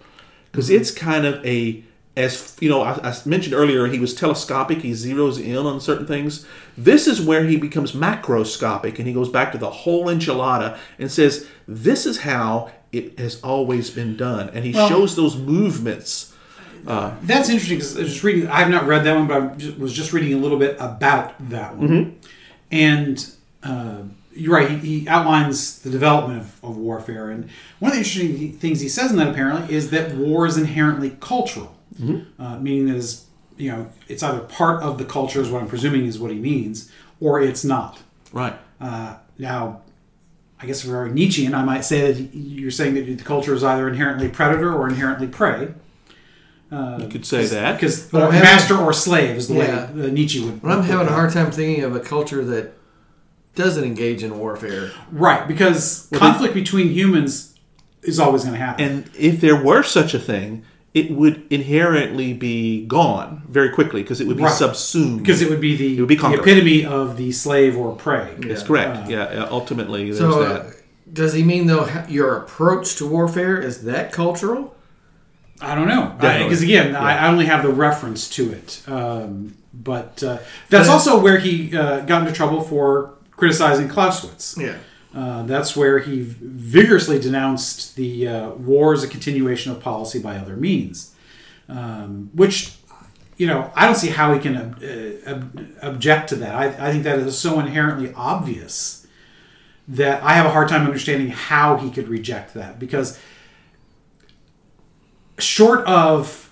because 0.51 0.69
it's 0.69 0.91
kind 0.91 1.25
of 1.25 1.43
a 1.45 1.83
as 2.15 2.55
you 2.59 2.69
know 2.69 2.81
I, 2.81 3.09
I 3.09 3.15
mentioned 3.25 3.55
earlier 3.55 3.87
he 3.87 3.99
was 3.99 4.13
telescopic 4.13 4.79
he 4.81 4.91
zeroes 4.91 5.43
in 5.43 5.57
on 5.57 5.79
certain 5.81 6.05
things 6.05 6.45
this 6.77 7.07
is 7.07 7.19
where 7.21 7.45
he 7.45 7.57
becomes 7.57 7.93
macroscopic 7.93 8.97
and 8.99 9.07
he 9.07 9.13
goes 9.13 9.29
back 9.29 9.51
to 9.53 9.57
the 9.57 9.69
whole 9.69 10.05
enchilada 10.05 10.77
and 10.99 11.11
says 11.11 11.47
this 11.67 12.05
is 12.05 12.19
how 12.19 12.71
it 12.91 13.17
has 13.17 13.41
always 13.41 13.89
been 13.89 14.15
done 14.15 14.49
and 14.49 14.63
he 14.65 14.73
Well- 14.73 14.89
shows 14.89 15.15
those 15.15 15.35
movements 15.35 16.29
That's 17.23 17.47
interesting 17.49 17.77
because 17.77 17.95
I 17.97 18.01
was 18.01 18.11
just 18.11 18.23
reading. 18.25 18.47
I 18.49 18.59
have 18.59 18.69
not 18.69 18.85
read 18.87 19.05
that 19.05 19.15
one, 19.15 19.25
but 19.25 19.41
I 19.41 19.55
just, 19.55 19.77
was 19.79 19.93
just 19.93 20.11
reading 20.11 20.33
a 20.33 20.37
little 20.37 20.59
bit 20.59 20.75
about 20.81 21.33
that 21.49 21.77
one. 21.77 21.87
Mm-hmm. 21.87 22.09
And 22.73 23.31
uh, 23.63 24.01
you're 24.33 24.53
right. 24.53 24.69
He, 24.69 24.99
he 24.99 25.07
outlines 25.07 25.79
the 25.79 25.89
development 25.89 26.41
of, 26.41 26.61
of 26.61 26.75
warfare, 26.75 27.29
and 27.29 27.49
one 27.79 27.91
of 27.91 27.95
the 27.95 27.99
interesting 27.99 28.51
things 28.57 28.81
he 28.81 28.89
says 28.89 29.11
in 29.11 29.17
that 29.17 29.29
apparently 29.29 29.73
is 29.73 29.91
that 29.91 30.15
war 30.15 30.45
is 30.45 30.57
inherently 30.57 31.15
cultural, 31.21 31.73
Mm-hmm. 31.99 32.41
uh, 32.41 32.59
meaning 32.59 32.87
that 32.87 32.95
is 32.95 33.25
you 33.57 33.71
know 33.71 33.87
it's 34.07 34.23
either 34.23 34.39
part 34.39 34.81
of 34.81 34.97
the 34.97 35.05
culture, 35.05 35.41
is 35.41 35.49
what 35.49 35.61
I'm 35.61 35.67
presuming 35.67 36.05
is 36.05 36.17
what 36.19 36.31
he 36.31 36.37
means, 36.39 36.91
or 37.19 37.39
it's 37.41 37.63
not. 37.63 37.99
right 38.31 38.55
Uh, 38.81 39.15
now, 39.37 39.81
I 40.59 40.65
guess 40.65 40.81
if 40.83 40.87
we're 40.89 41.03
very 41.05 41.11
Nietzschean, 41.13 41.53
I 41.53 41.63
might 41.63 41.81
say 41.85 42.11
that 42.11 42.35
you're 42.35 42.71
saying 42.71 42.95
that 42.95 43.05
the 43.05 43.15
culture 43.23 43.53
is 43.53 43.63
either 43.63 43.87
inherently 43.87 44.27
predator 44.29 44.73
or 44.73 44.87
inherently 44.89 45.27
prey. 45.27 45.69
you 46.71 47.07
could 47.11 47.25
say 47.25 47.45
that 47.45 47.73
Because 47.75 48.07
But 48.09 48.23
uh, 48.23 48.29
having- 48.31 48.41
master 48.41 48.75
or 48.77 48.93
slave 48.93 49.35
is 49.37 49.47
the 49.47 49.55
Yeah. 49.55 49.91
way 49.93 50.05
uh, 50.07 50.11
Nietzsche 50.11 50.43
would. 50.43 50.61
But 50.61 50.71
I'm 50.71 50.77
would 50.77 50.85
having 50.87 51.07
a 51.07 51.11
hard 51.11 51.31
time 51.31 51.51
thinking 51.51 51.83
of 51.83 51.95
a 51.95 51.99
culture 51.99 52.43
that 52.45 52.73
doesn't 53.55 53.83
engage 53.83 54.23
in 54.23 54.37
warfare. 54.39 54.89
Right, 55.11 55.47
because 55.47 56.07
Well, 56.11 56.19
conflict 56.19 56.55
between 56.55 56.87
humans 56.89 57.53
is 58.01 58.19
always 58.19 58.41
going 58.43 58.55
to 58.55 58.59
happen. 58.65 58.83
and 58.85 59.09
if 59.17 59.39
there 59.39 59.55
were 59.63 59.83
such 59.83 60.13
a 60.15 60.19
thing 60.19 60.63
it 60.93 61.09
would 61.11 61.43
inherently 61.49 62.33
be 62.33 62.85
gone 62.85 63.41
very 63.49 63.69
quickly 63.69 64.03
because 64.03 64.21
it 64.21 64.27
would 64.27 64.37
be 64.37 64.43
Right. 64.43 64.51
subsumed 64.53 65.19
because 65.19 65.41
it 65.41 65.49
would 65.49 65.61
be 65.61 65.75
the, 65.75 65.99
would 65.99 66.07
be 66.07 66.15
the 66.15 66.33
epitome 66.33 66.85
of 66.85 67.17
the 67.17 67.31
slave 67.31 67.75
or 67.77 67.95
prey. 67.95 68.29
that's 68.39 68.61
Yeah. 68.61 68.67
correct 68.67 68.97
Uh, 68.97 69.09
yeah, 69.09 69.33
yeah 69.33 69.47
ultimately 69.49 70.05
there's 70.05 70.19
So, 70.19 70.43
that 70.43 70.61
uh, 70.61 70.63
does 71.11 71.33
he 71.33 71.43
mean 71.43 71.65
though 71.67 71.87
your 72.07 72.35
approach 72.37 72.95
to 72.97 73.07
warfare 73.07 73.59
is 73.59 73.83
that 73.83 74.11
cultural? 74.11 74.75
I 75.61 75.75
don't 75.75 75.87
know 75.87 76.13
because 76.19 76.61
again, 76.61 76.91
Yeah. 76.91 76.99
I, 77.03 77.13
I 77.25 77.27
only 77.29 77.45
have 77.45 77.63
the 77.63 77.69
reference 77.69 78.27
to 78.31 78.51
it. 78.51 78.81
Um, 78.87 79.53
but 79.73 80.21
uh, 80.21 80.37
that's 80.69 80.87
But- 80.87 80.93
also 80.93 81.19
where 81.19 81.37
he 81.39 81.75
uh, 81.75 82.01
got 82.01 82.21
into 82.21 82.33
trouble 82.33 82.61
for 82.61 83.11
criticizing 83.31 83.87
Clausewitz. 83.89 84.55
Yeah. 84.59 84.75
Uh, 85.13 85.43
that's 85.43 85.75
where 85.75 85.99
he 85.99 86.21
vigorously 86.21 87.19
denounced 87.19 87.95
the 87.95 88.27
uh, 88.27 88.49
war 88.51 88.93
as 88.93 89.03
a 89.03 89.07
continuation 89.07 89.71
of 89.71 89.79
policy 89.79 90.19
by 90.19 90.37
other 90.37 90.55
means, 90.55 91.13
um, 91.69 92.31
which, 92.33 92.73
you 93.37 93.45
know, 93.45 93.71
I 93.75 93.85
don't 93.85 93.95
see 93.95 94.09
how 94.09 94.33
he 94.33 94.39
can 94.39 94.55
uh, 94.57 95.31
ob- 95.31 95.67
object 95.83 96.29
to 96.29 96.35
that. 96.37 96.55
I, 96.55 96.87
I 96.87 96.91
think 96.91 97.03
that 97.03 97.19
is 97.19 97.37
so 97.37 97.59
inherently 97.59 98.11
obvious 98.15 99.05
that 99.87 100.23
I 100.23 100.33
have 100.33 100.47
a 100.47 100.49
hard 100.49 100.67
time 100.67 100.83
understanding 100.85 101.27
how 101.27 101.77
he 101.77 101.91
could 101.91 102.07
reject 102.07 102.55
that 102.55 102.79
because, 102.79 103.19
short 105.37 105.85
of, 105.85 106.51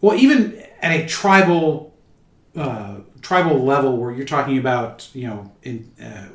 well, 0.00 0.16
even 0.16 0.62
at 0.80 0.92
a 0.92 1.06
tribal 1.06 1.92
uh, 2.54 2.96
tribal 3.22 3.64
level 3.64 3.96
where 3.96 4.12
you're 4.12 4.26
talking 4.26 4.58
about, 4.58 5.08
you 5.14 5.26
know, 5.26 5.50
in 5.62 5.90
uh, 6.02 6.26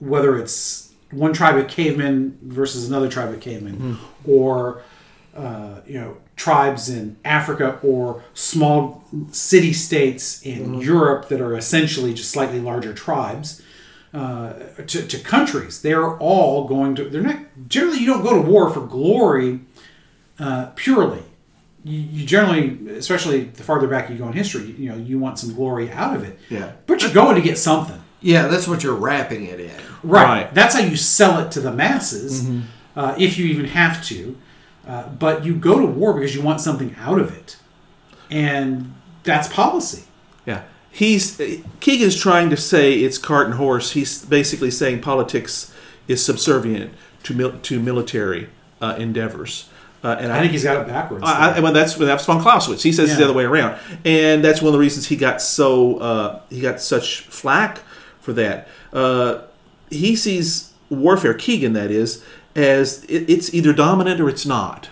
whether 0.00 0.36
it's 0.38 0.92
one 1.10 1.32
tribe 1.32 1.56
of 1.56 1.68
cavemen 1.68 2.38
versus 2.42 2.88
another 2.88 3.08
tribe 3.08 3.32
of 3.32 3.40
cavemen, 3.40 3.98
or 4.26 4.82
uh, 5.36 5.80
you 5.86 5.98
know 5.98 6.16
tribes 6.36 6.88
in 6.88 7.16
Africa 7.24 7.78
or 7.82 8.22
small 8.34 9.04
city 9.32 9.72
states 9.72 10.40
in 10.42 10.74
Europe 10.80 11.28
that 11.28 11.40
are 11.40 11.56
essentially 11.56 12.14
just 12.14 12.30
slightly 12.30 12.60
larger 12.60 12.94
tribes. 12.94 13.62
Uh, 14.14 14.54
to, 14.86 15.06
to 15.06 15.18
countries, 15.18 15.82
they're 15.82 16.16
all 16.18 16.66
going 16.66 16.94
to. 16.94 17.08
They're 17.10 17.20
not 17.22 17.40
generally. 17.68 17.98
You 17.98 18.06
don't 18.06 18.22
go 18.22 18.34
to 18.34 18.40
war 18.40 18.70
for 18.70 18.80
glory 18.86 19.60
uh, 20.38 20.70
purely. 20.76 21.22
you, 21.84 21.98
you 22.00 22.26
generally, 22.26 22.96
especially 22.96 23.44
the 23.44 23.62
farther 23.62 23.86
back 23.86 24.08
you 24.08 24.16
go 24.16 24.26
in 24.26 24.32
history, 24.32 24.74
you 24.78 24.88
know, 24.90 24.96
you 24.96 25.18
want 25.18 25.38
some 25.38 25.54
glory 25.54 25.90
out 25.90 26.16
of 26.16 26.24
it. 26.24 26.38
Yeah. 26.48 26.72
But 26.86 27.02
you're 27.02 27.12
going 27.12 27.36
to 27.36 27.42
get 27.42 27.58
something. 27.58 28.00
Yeah, 28.20 28.48
that's 28.48 28.66
what 28.66 28.82
you're 28.82 28.94
wrapping 28.94 29.44
it 29.46 29.60
in. 29.60 29.80
Right. 30.02 30.24
Right. 30.24 30.54
That's 30.54 30.74
how 30.74 30.80
you 30.80 30.96
sell 30.96 31.38
it 31.40 31.50
to 31.52 31.60
the 31.60 31.72
masses, 31.72 32.48
uh, 32.96 33.14
if 33.18 33.36
you 33.38 33.46
even 33.46 33.66
have 33.66 34.04
to. 34.06 34.36
Uh, 34.86 35.08
but 35.08 35.44
you 35.44 35.54
go 35.54 35.78
to 35.78 35.86
war 35.86 36.14
because 36.14 36.34
you 36.34 36.40
want 36.42 36.60
something 36.60 36.94
out 36.98 37.18
of 37.18 37.36
it, 37.36 37.56
and 38.30 38.94
that's 39.22 39.48
policy. 39.48 40.04
Yeah. 40.46 40.62
He's 40.90 41.40
Keegan's 41.80 42.16
trying 42.18 42.48
to 42.50 42.56
say 42.56 42.94
it's 43.00 43.18
cart 43.18 43.46
and 43.46 43.56
horse. 43.56 43.92
He's 43.92 44.24
basically 44.24 44.70
saying 44.70 45.02
politics 45.02 45.72
is 46.08 46.24
subservient 46.24 46.92
to 47.24 47.34
mil- 47.34 47.58
to 47.58 47.80
military 47.80 48.48
uh, 48.80 48.94
endeavors. 48.98 49.68
Uh, 50.02 50.16
and 50.20 50.32
I 50.32 50.40
think 50.40 50.52
he's 50.52 50.64
got 50.64 50.80
it 50.80 50.86
backwards. 50.86 51.24
I, 51.26 51.56
I, 51.56 51.60
well, 51.60 51.72
that's 51.72 51.94
that's 51.96 52.24
von 52.24 52.40
Clausewitz. 52.40 52.82
He 52.82 52.92
says 52.92 53.10
it's 53.10 53.18
the 53.18 53.24
other 53.24 53.34
way 53.34 53.44
around, 53.44 53.78
and 54.04 54.42
that's 54.42 54.62
one 54.62 54.68
of 54.68 54.72
the 54.72 54.78
reasons 54.78 55.06
he 55.08 55.16
got 55.16 55.42
so 55.42 55.98
uh, 55.98 56.40
he 56.48 56.60
got 56.60 56.80
such 56.80 57.22
flack 57.22 57.80
for 58.20 58.32
that. 58.34 58.68
Uh, 58.92 59.42
he 59.90 60.16
sees 60.16 60.72
warfare, 60.90 61.34
Keegan, 61.34 61.72
that 61.74 61.90
is, 61.90 62.24
as 62.56 63.04
it, 63.04 63.28
it's 63.30 63.52
either 63.54 63.72
dominant 63.72 64.20
or 64.20 64.28
it's 64.28 64.46
not 64.46 64.88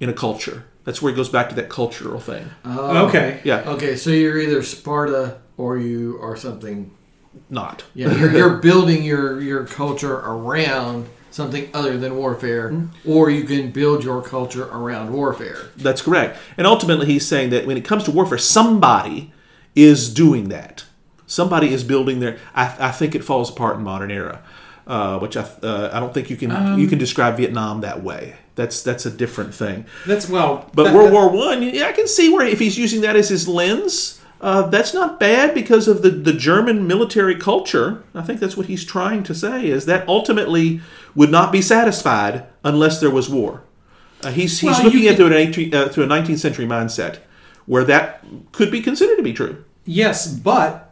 in 0.00 0.08
a 0.08 0.12
culture. 0.12 0.64
That's 0.84 1.02
where 1.02 1.12
he 1.12 1.16
goes 1.16 1.28
back 1.28 1.48
to 1.50 1.54
that 1.56 1.68
cultural 1.68 2.18
thing. 2.18 2.48
okay. 2.64 3.40
Yeah, 3.44 3.60
Okay, 3.70 3.94
so 3.96 4.10
you're 4.10 4.38
either 4.40 4.62
Sparta 4.62 5.38
or 5.58 5.76
you 5.76 6.18
are 6.22 6.34
something. 6.36 6.90
not. 7.50 7.84
Yeah, 7.94 8.12
you're, 8.16 8.32
you're 8.32 8.56
building 8.56 9.02
your 9.04 9.40
your 9.40 9.64
culture 9.66 10.14
around 10.14 11.06
something 11.30 11.68
other 11.74 11.98
than 11.98 12.16
warfare, 12.16 12.70
Mm-hmm. 12.70 13.10
or 13.10 13.28
you 13.28 13.44
can 13.44 13.70
build 13.70 14.02
your 14.02 14.22
culture 14.22 14.64
around 14.64 15.12
warfare. 15.12 15.58
That's 15.76 16.00
correct. 16.00 16.38
And 16.56 16.66
ultimately, 16.66 17.06
he's 17.06 17.26
saying 17.28 17.50
that 17.50 17.66
when 17.66 17.76
it 17.76 17.84
comes 17.84 18.04
to 18.04 18.10
warfare, 18.10 18.38
somebody 18.38 19.32
is 19.74 20.12
doing 20.12 20.48
that. 20.48 20.84
Somebody 21.28 21.72
is 21.72 21.84
building 21.84 22.18
their. 22.18 22.38
I, 22.54 22.74
I 22.88 22.90
think 22.90 23.14
it 23.14 23.22
falls 23.22 23.50
apart 23.50 23.76
in 23.76 23.82
modern 23.84 24.10
era, 24.10 24.42
uh, 24.86 25.18
which 25.20 25.36
I 25.36 25.42
uh, 25.62 25.90
I 25.92 26.00
don't 26.00 26.12
think 26.12 26.30
you 26.30 26.36
can 26.36 26.78
you 26.78 26.88
can 26.88 26.98
describe 26.98 27.36
Vietnam 27.36 27.82
that 27.82 28.02
way. 28.02 28.34
That's 28.56 28.82
that's 28.82 29.06
a 29.06 29.10
different 29.10 29.54
thing. 29.54 29.84
That's 30.06 30.28
well. 30.28 30.68
But 30.74 30.84
that- 30.84 30.94
World 30.94 31.08
that- 31.08 31.14
War 31.14 31.28
One, 31.30 31.62
yeah, 31.62 31.86
I 31.86 31.92
can 31.92 32.08
see 32.08 32.32
where 32.32 32.44
if 32.44 32.58
he's 32.58 32.76
using 32.76 33.02
that 33.02 33.14
as 33.14 33.28
his 33.28 33.46
lens, 33.46 34.20
uh, 34.40 34.62
that's 34.68 34.94
not 34.94 35.20
bad 35.20 35.54
because 35.54 35.86
of 35.86 36.02
the, 36.02 36.10
the 36.10 36.32
German 36.32 36.86
military 36.86 37.36
culture. 37.36 38.02
I 38.14 38.22
think 38.22 38.40
that's 38.40 38.56
what 38.56 38.66
he's 38.66 38.84
trying 38.84 39.22
to 39.24 39.34
say 39.34 39.66
is 39.66 39.84
that 39.86 40.08
ultimately 40.08 40.80
would 41.14 41.30
not 41.30 41.52
be 41.52 41.60
satisfied 41.62 42.46
unless 42.64 43.00
there 43.00 43.10
was 43.10 43.28
war. 43.28 43.62
Uh, 44.24 44.30
he's 44.30 44.58
he's 44.60 44.70
Well, 44.70 44.84
looking 44.84 45.06
at 45.06 45.16
through 45.16 45.26
an 45.26 45.32
18, 45.34 45.74
uh, 45.74 45.88
through 45.90 46.04
a 46.04 46.08
19th 46.08 46.38
century 46.38 46.66
mindset 46.66 47.18
where 47.66 47.84
that 47.84 48.24
could 48.52 48.70
be 48.70 48.80
considered 48.80 49.16
to 49.16 49.22
be 49.22 49.32
true. 49.34 49.62
Yes, 49.84 50.26
but 50.26 50.87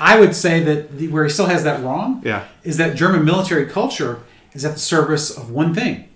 I 0.00 0.18
would 0.18 0.34
say 0.34 0.60
that 0.60 0.96
the, 0.98 1.08
where 1.08 1.24
he 1.24 1.30
still 1.30 1.46
has 1.46 1.64
that 1.64 1.82
wrong 1.82 2.22
Yeah. 2.24 2.44
is 2.62 2.76
that 2.76 2.96
German 2.96 3.24
military 3.24 3.66
culture 3.66 4.20
is 4.52 4.64
at 4.64 4.74
the 4.74 4.78
service 4.78 5.30
of 5.36 5.50
one 5.50 5.74
thing 5.74 6.08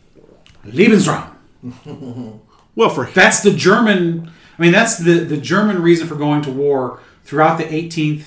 Lebensraum. 0.66 1.30
Well, 2.74 2.88
for 2.88 3.04
That's 3.06 3.42
the 3.42 3.50
German. 3.52 4.30
I 4.58 4.62
mean, 4.62 4.72
that's 4.72 4.96
the 4.96 5.20
the 5.20 5.36
German 5.36 5.82
reason 5.82 6.06
for 6.06 6.14
going 6.14 6.40
to 6.42 6.50
war 6.50 7.00
throughout 7.24 7.58
the 7.58 7.64
18th 7.64 8.24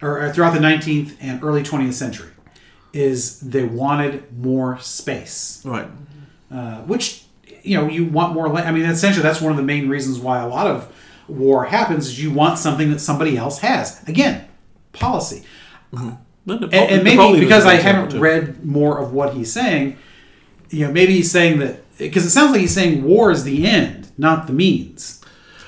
or 0.00 0.22
uh, 0.22 0.32
throughout 0.32 0.52
the 0.54 0.60
19th 0.60 1.16
and 1.20 1.42
early 1.42 1.62
20th 1.64 1.94
century 1.94 2.30
is 2.92 3.40
they 3.40 3.64
wanted 3.64 4.38
more 4.38 4.78
space, 4.80 5.60
right, 5.64 5.88
uh, 6.52 6.82
which 6.82 7.24
you 7.64 7.76
know 7.76 7.88
you 7.88 8.04
want 8.04 8.34
more. 8.34 8.48
La- 8.48 8.60
I 8.60 8.70
mean, 8.70 8.84
essentially, 8.84 9.22
that's 9.22 9.40
one 9.40 9.50
of 9.50 9.56
the 9.56 9.64
main 9.64 9.88
reasons 9.88 10.18
why 10.20 10.38
a 10.38 10.48
lot 10.48 10.66
of 10.68 10.92
war 11.28 11.64
happens 11.66 12.06
is 12.08 12.22
you 12.22 12.30
want 12.30 12.58
something 12.58 12.90
that 12.90 12.98
somebody 13.00 13.36
else 13.36 13.58
has. 13.60 14.02
Again, 14.08 14.46
policy. 14.92 15.42
Mm-hmm. 15.92 16.10
Napo- 16.46 16.64
And, 16.66 16.74
and 16.74 17.04
maybe 17.04 17.40
because 17.40 17.66
I 17.66 17.74
haven't 17.74 18.12
too. 18.12 18.18
read 18.20 18.64
more 18.64 18.98
of 18.98 19.12
what 19.12 19.34
he's 19.34 19.52
saying, 19.52 19.98
you 20.70 20.86
know, 20.86 20.92
maybe 20.92 21.14
he's 21.14 21.30
saying 21.30 21.58
that 21.60 21.80
because 21.98 22.24
it 22.24 22.30
sounds 22.30 22.52
like 22.52 22.60
he's 22.60 22.74
saying 22.74 23.04
war 23.04 23.30
is 23.30 23.44
the 23.44 23.66
end, 23.66 24.10
not 24.18 24.46
the 24.46 24.52
means. 24.52 25.22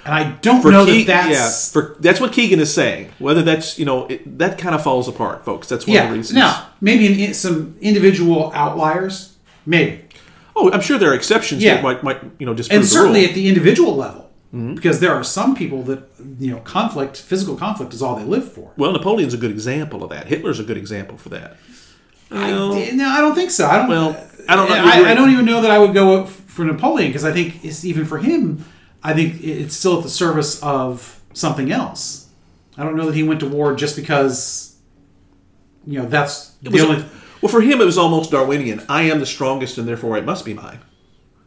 And 0.04 0.14
I 0.14 0.32
don't 0.40 0.62
For 0.62 0.70
know 0.70 0.84
Ke- 0.84 1.06
that 1.06 1.28
yeah, 1.30 1.36
that's 1.36 1.70
for 1.70 1.96
that's 2.00 2.20
what 2.20 2.32
Keegan 2.32 2.58
is 2.58 2.72
saying. 2.72 3.12
Whether 3.18 3.42
that's 3.42 3.78
you 3.78 3.84
know 3.84 4.06
it, 4.06 4.38
that 4.38 4.56
kind 4.56 4.74
of 4.74 4.82
falls 4.82 5.06
apart, 5.08 5.44
folks. 5.44 5.68
That's 5.68 5.86
one 5.86 5.94
of 5.96 6.02
yeah. 6.04 6.10
the 6.10 6.16
reasons. 6.16 6.38
Now, 6.38 6.68
maybe 6.80 7.06
in, 7.12 7.20
in 7.20 7.34
some 7.34 7.76
individual 7.82 8.50
outliers, 8.54 9.36
maybe, 9.66 10.00
oh, 10.56 10.70
I'm 10.72 10.80
sure 10.80 10.96
there 10.98 11.10
are 11.10 11.14
exceptions 11.14 11.62
Yeah. 11.62 11.74
that 11.74 11.82
might 11.84 12.02
might 12.02 12.22
you 12.38 12.46
know 12.46 12.54
disprove 12.54 12.76
and 12.76 12.84
the 12.84 12.88
certainly 12.88 13.26
at 13.26 13.34
the 13.34 13.46
individual 13.46 13.94
level, 13.94 14.29
Mm-hmm. 14.52 14.74
because 14.74 14.98
there 14.98 15.14
are 15.14 15.22
some 15.22 15.54
people 15.54 15.84
that 15.84 16.02
you 16.40 16.50
know 16.50 16.58
conflict, 16.60 17.16
physical 17.16 17.56
conflict, 17.56 17.94
is 17.94 18.02
all 18.02 18.16
they 18.16 18.24
live 18.24 18.52
for. 18.52 18.72
Well, 18.76 18.90
Napoleon's 18.92 19.32
a 19.32 19.36
good 19.36 19.52
example 19.52 20.02
of 20.02 20.10
that. 20.10 20.26
Hitler's 20.26 20.58
a 20.58 20.64
good 20.64 20.76
example 20.76 21.16
for 21.16 21.28
that. 21.28 21.56
I, 22.32 22.50
no, 22.50 23.08
I 23.08 23.20
don't 23.20 23.36
think 23.36 23.52
so. 23.52 23.66
I 23.66 23.76
don't. 23.76 23.88
Well, 23.88 24.26
I 24.48 24.56
don't 24.56 24.68
know. 24.68 24.74
I, 24.74 25.10
I 25.10 25.14
don't 25.14 25.30
even 25.30 25.44
know 25.44 25.60
that 25.62 25.70
I 25.70 25.78
would 25.78 25.94
go 25.94 26.26
for 26.26 26.64
Napoleon 26.64 27.10
because 27.10 27.24
I 27.24 27.32
think 27.32 27.64
it's 27.64 27.84
even 27.84 28.04
for 28.04 28.18
him. 28.18 28.64
I 29.04 29.14
think 29.14 29.42
it's 29.42 29.76
still 29.76 29.98
at 29.98 30.02
the 30.02 30.10
service 30.10 30.60
of 30.64 31.20
something 31.32 31.70
else. 31.70 32.28
I 32.76 32.82
don't 32.82 32.96
know 32.96 33.06
that 33.06 33.14
he 33.14 33.22
went 33.22 33.40
to 33.40 33.48
war 33.48 33.74
just 33.76 33.94
because. 33.94 34.76
You 35.86 36.00
know, 36.00 36.06
that's 36.06 36.50
the 36.62 36.70
was- 36.70 36.82
only. 36.82 37.04
Well, 37.40 37.50
for 37.50 37.60
him, 37.62 37.80
it 37.80 37.84
was 37.84 37.96
almost 37.96 38.32
Darwinian. 38.32 38.82
I 38.88 39.02
am 39.02 39.20
the 39.20 39.26
strongest, 39.26 39.78
and 39.78 39.88
therefore 39.88 40.18
it 40.18 40.24
must 40.24 40.44
be 40.44 40.54
mine. 40.54 40.80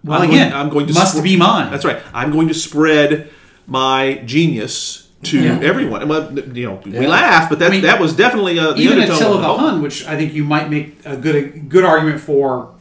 Well, 0.04 0.22
I'm 0.22 0.30
again, 0.30 0.50
going, 0.52 0.62
I'm 0.62 0.70
going 0.70 0.88
to 0.88 0.94
must 0.94 1.16
spr- 1.18 1.24
be 1.24 1.36
mine. 1.38 1.72
That's 1.72 1.86
right. 1.86 2.02
I'm 2.14 2.32
going 2.32 2.48
to 2.50 2.54
spread 2.54 3.30
my 3.68 4.16
genius 4.26 5.08
to 5.24 5.42
Yeah. 5.42 5.60
everyone. 5.62 6.08
Well, 6.10 6.38
you 6.38 6.66
know, 6.68 6.82
we 6.84 7.08
laugh, 7.08 7.50
but 7.50 7.60
that 7.60 7.68
I 7.70 7.72
mean, 7.72 7.82
that 7.84 8.02
was 8.02 8.14
definitely 8.14 8.60
uh, 8.60 8.74
the 8.74 8.82
Even 8.82 9.00
undertone. 9.00 9.16
Attila 9.18 9.36
the 9.42 9.48
the 9.48 9.54
Hun, 9.58 9.82
which 9.82 10.06
I 10.06 10.18
think 10.18 10.34
you 10.34 10.44
might 10.44 10.70
make 10.70 10.98
a 11.06 11.16
good 11.16 11.36
a 11.36 11.42
good 11.60 11.86
argument 11.86 12.20
for. 12.22 12.74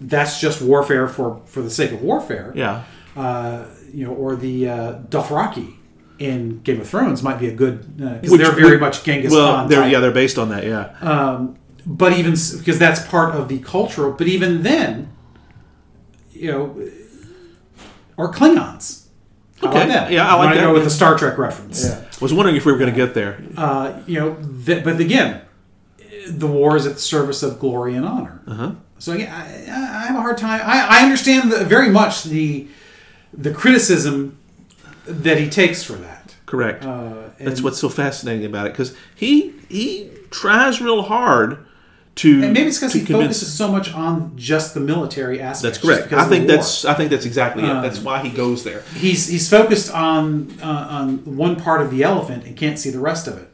That's 0.00 0.40
just 0.40 0.60
warfare 0.62 1.08
for 1.08 1.40
for 1.46 1.62
the 1.62 1.70
sake 1.70 1.90
of 1.92 2.02
warfare. 2.02 2.52
Yeah. 2.54 2.84
uh, 3.16 3.64
you 3.94 4.04
know, 4.06 4.12
or 4.12 4.36
the 4.36 4.68
uh, 4.68 4.92
Dothraki 5.08 5.74
in 6.18 6.60
Game 6.60 6.80
of 6.80 6.88
Thrones 6.88 7.22
might 7.22 7.38
be 7.40 7.48
a 7.48 7.52
good 7.54 7.96
because 7.96 8.30
Which 8.30 8.40
they're 8.42 8.52
very 8.52 8.72
would- 8.72 8.80
much 8.80 9.02
Genghis 9.04 9.32
Well, 9.32 9.54
Khan. 9.54 9.68
they're 9.68 9.80
type. 9.82 9.92
yeah, 9.92 10.00
they're 10.00 10.10
based 10.12 10.38
on 10.38 10.50
that. 10.50 10.64
Yeah. 10.64 10.90
Um, 11.00 11.56
but 11.86 12.12
even 12.12 12.32
because 12.58 12.78
that's 12.78 13.00
part 13.06 13.34
of 13.34 13.48
the 13.48 13.58
cultural. 13.60 14.12
But 14.12 14.26
even 14.28 14.62
then, 14.62 15.08
you 16.40 16.50
know, 16.52 16.88
or 18.16 18.32
Klingons. 18.32 19.04
I 19.62 19.66
Okay. 19.68 19.78
like 19.80 19.88
that. 19.88 20.10
Yeah, 20.12 20.26
I 20.28 20.34
like 20.34 20.38
Wanna 20.48 20.54
that, 20.56 20.60
Go 20.62 20.72
with 20.74 20.82
yeah. 20.82 20.84
the 20.84 20.90
Star 20.90 21.16
Trek 21.18 21.38
reference. 21.38 21.84
Yeah. 21.84 22.00
I 22.04 22.18
was 22.20 22.32
wondering 22.32 22.56
if 22.56 22.66
we 22.66 22.72
were 22.72 22.78
going 22.78 22.90
to 22.92 22.96
get 22.96 23.14
there. 23.14 23.42
Uh, 23.56 24.00
you 24.06 24.18
know, 24.20 24.36
th- 24.64 24.84
but 24.84 25.00
again, 25.00 25.42
the 26.28 26.46
war 26.46 26.76
is 26.76 26.86
at 26.86 26.94
the 26.94 27.00
service 27.00 27.42
of 27.42 27.58
glory 27.58 27.94
and 27.94 28.04
honor. 28.06 28.42
Uh-huh. 28.46 28.72
So 28.98 29.12
again, 29.12 29.30
I, 29.32 29.66
I 29.70 30.02
I 30.02 30.06
have 30.06 30.16
a 30.16 30.20
hard 30.20 30.38
time. 30.38 30.60
I, 30.64 30.98
I 31.00 31.02
understand 31.04 31.52
the, 31.52 31.64
very 31.64 31.90
much 31.90 32.24
the 32.24 32.68
the 33.32 33.52
criticism 33.52 34.38
that 35.06 35.38
he 35.38 35.48
takes 35.48 35.82
for 35.82 35.92
that. 35.94 36.34
Correct. 36.46 36.84
Uh, 36.84 37.28
That's 37.38 37.60
what's 37.62 37.78
so 37.78 37.88
fascinating 37.88 38.46
about 38.46 38.66
it 38.66 38.72
because 38.72 38.94
he 39.14 39.52
he 39.68 40.10
tries 40.30 40.80
real 40.80 41.02
hard 41.02 41.65
to. 42.16 42.42
And 42.42 42.52
maybe 42.52 42.68
it's 42.68 42.78
because 42.78 42.92
he 42.92 43.00
convince- 43.04 43.38
focuses 43.40 43.52
so 43.54 43.70
much 43.70 43.92
on 43.92 44.32
just 44.36 44.74
the 44.74 44.80
military 44.80 45.40
aspect. 45.40 45.80
That's 45.80 45.84
correct. 45.86 46.12
I 46.12 46.24
think 46.28 46.46
that's 46.46 46.84
I 46.84 46.94
think 46.94 47.10
that's 47.10 47.26
exactly 47.26 47.62
it. 47.62 47.70
Um, 47.70 47.82
That's 47.82 47.98
why 48.00 48.20
he 48.20 48.30
goes 48.30 48.64
there. 48.64 48.82
he's 48.94 49.28
he's 49.28 49.48
focused 49.48 49.92
on 49.92 50.58
uh, 50.62 50.66
on 50.90 51.36
one 51.36 51.56
part 51.56 51.80
of 51.82 51.90
the 51.90 52.02
elephant 52.02 52.44
and 52.44 52.56
can't 52.56 52.78
see 52.78 52.90
the 52.90 53.00
rest 53.00 53.26
of 53.28 53.36
it. 53.38 53.48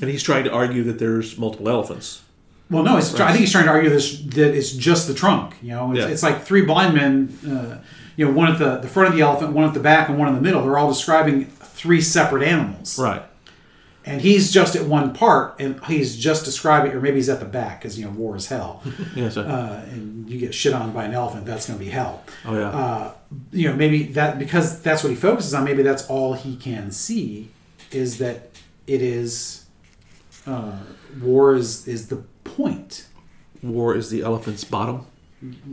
And 0.00 0.08
he's 0.10 0.22
trying 0.22 0.44
to 0.44 0.52
argue 0.52 0.82
that 0.84 0.98
there's 0.98 1.36
multiple 1.38 1.68
elephants. 1.68 2.22
Well, 2.70 2.82
no, 2.84 2.96
it's, 2.98 3.12
I 3.18 3.28
think 3.32 3.40
he's 3.40 3.50
trying 3.52 3.64
to 3.66 3.70
argue 3.72 3.90
this 3.90 4.20
that 4.20 4.54
it's 4.56 4.70
just 4.72 5.06
the 5.08 5.14
trunk. 5.14 5.54
You 5.62 5.70
know, 5.70 5.90
it's, 5.92 5.98
Yeah. 6.00 6.06
it's 6.08 6.22
like 6.22 6.42
three 6.44 6.62
blind 6.62 6.94
men. 6.94 7.36
Uh, 7.46 7.78
you 8.16 8.26
know, 8.26 8.32
one 8.32 8.50
at 8.50 8.58
the 8.58 8.78
the 8.78 8.88
front 8.88 9.08
of 9.10 9.14
the 9.14 9.22
elephant, 9.22 9.52
one 9.52 9.64
at 9.66 9.74
the 9.74 9.80
back, 9.80 10.08
and 10.08 10.18
one 10.18 10.28
in 10.28 10.34
the 10.34 10.40
middle. 10.40 10.62
They're 10.62 10.78
all 10.78 10.88
describing 10.88 11.46
three 11.46 12.00
separate 12.00 12.42
animals. 12.42 12.98
Right. 12.98 13.22
And 14.04 14.22
he's 14.22 14.50
just 14.50 14.74
at 14.76 14.86
one 14.86 15.12
part, 15.12 15.56
and 15.60 15.84
he's 15.84 16.16
just 16.16 16.46
describing, 16.46 16.92
or 16.92 17.00
maybe 17.00 17.16
he's 17.16 17.28
at 17.28 17.38
the 17.38 17.44
back 17.46 17.80
because 17.80 17.98
you 17.98 18.06
know 18.06 18.10
war 18.12 18.34
is 18.34 18.46
hell, 18.46 18.82
Yeah. 19.14 19.26
Uh, 19.28 19.82
and 19.90 20.28
you 20.28 20.38
get 20.38 20.54
shit 20.54 20.72
on 20.72 20.92
by 20.92 21.04
an 21.04 21.12
elephant, 21.12 21.44
that's 21.44 21.66
going 21.66 21.78
to 21.78 21.84
be 21.84 21.90
hell. 21.90 22.22
oh 22.46 22.54
yeah. 22.58 22.68
uh, 22.70 23.12
you 23.52 23.68
know, 23.68 23.76
maybe 23.76 24.04
that 24.04 24.38
because 24.38 24.80
that's 24.80 25.02
what 25.04 25.10
he 25.10 25.16
focuses 25.16 25.52
on. 25.52 25.64
Maybe 25.64 25.82
that's 25.82 26.06
all 26.08 26.32
he 26.32 26.56
can 26.56 26.90
see 26.90 27.50
is 27.92 28.16
that 28.18 28.50
it 28.86 29.02
is 29.02 29.66
uh, 30.46 30.78
war 31.20 31.54
is 31.54 31.86
is 31.86 32.08
the 32.08 32.24
point. 32.44 33.06
War 33.62 33.94
is 33.94 34.08
the 34.08 34.22
elephant's 34.22 34.64
bottom. 34.64 35.06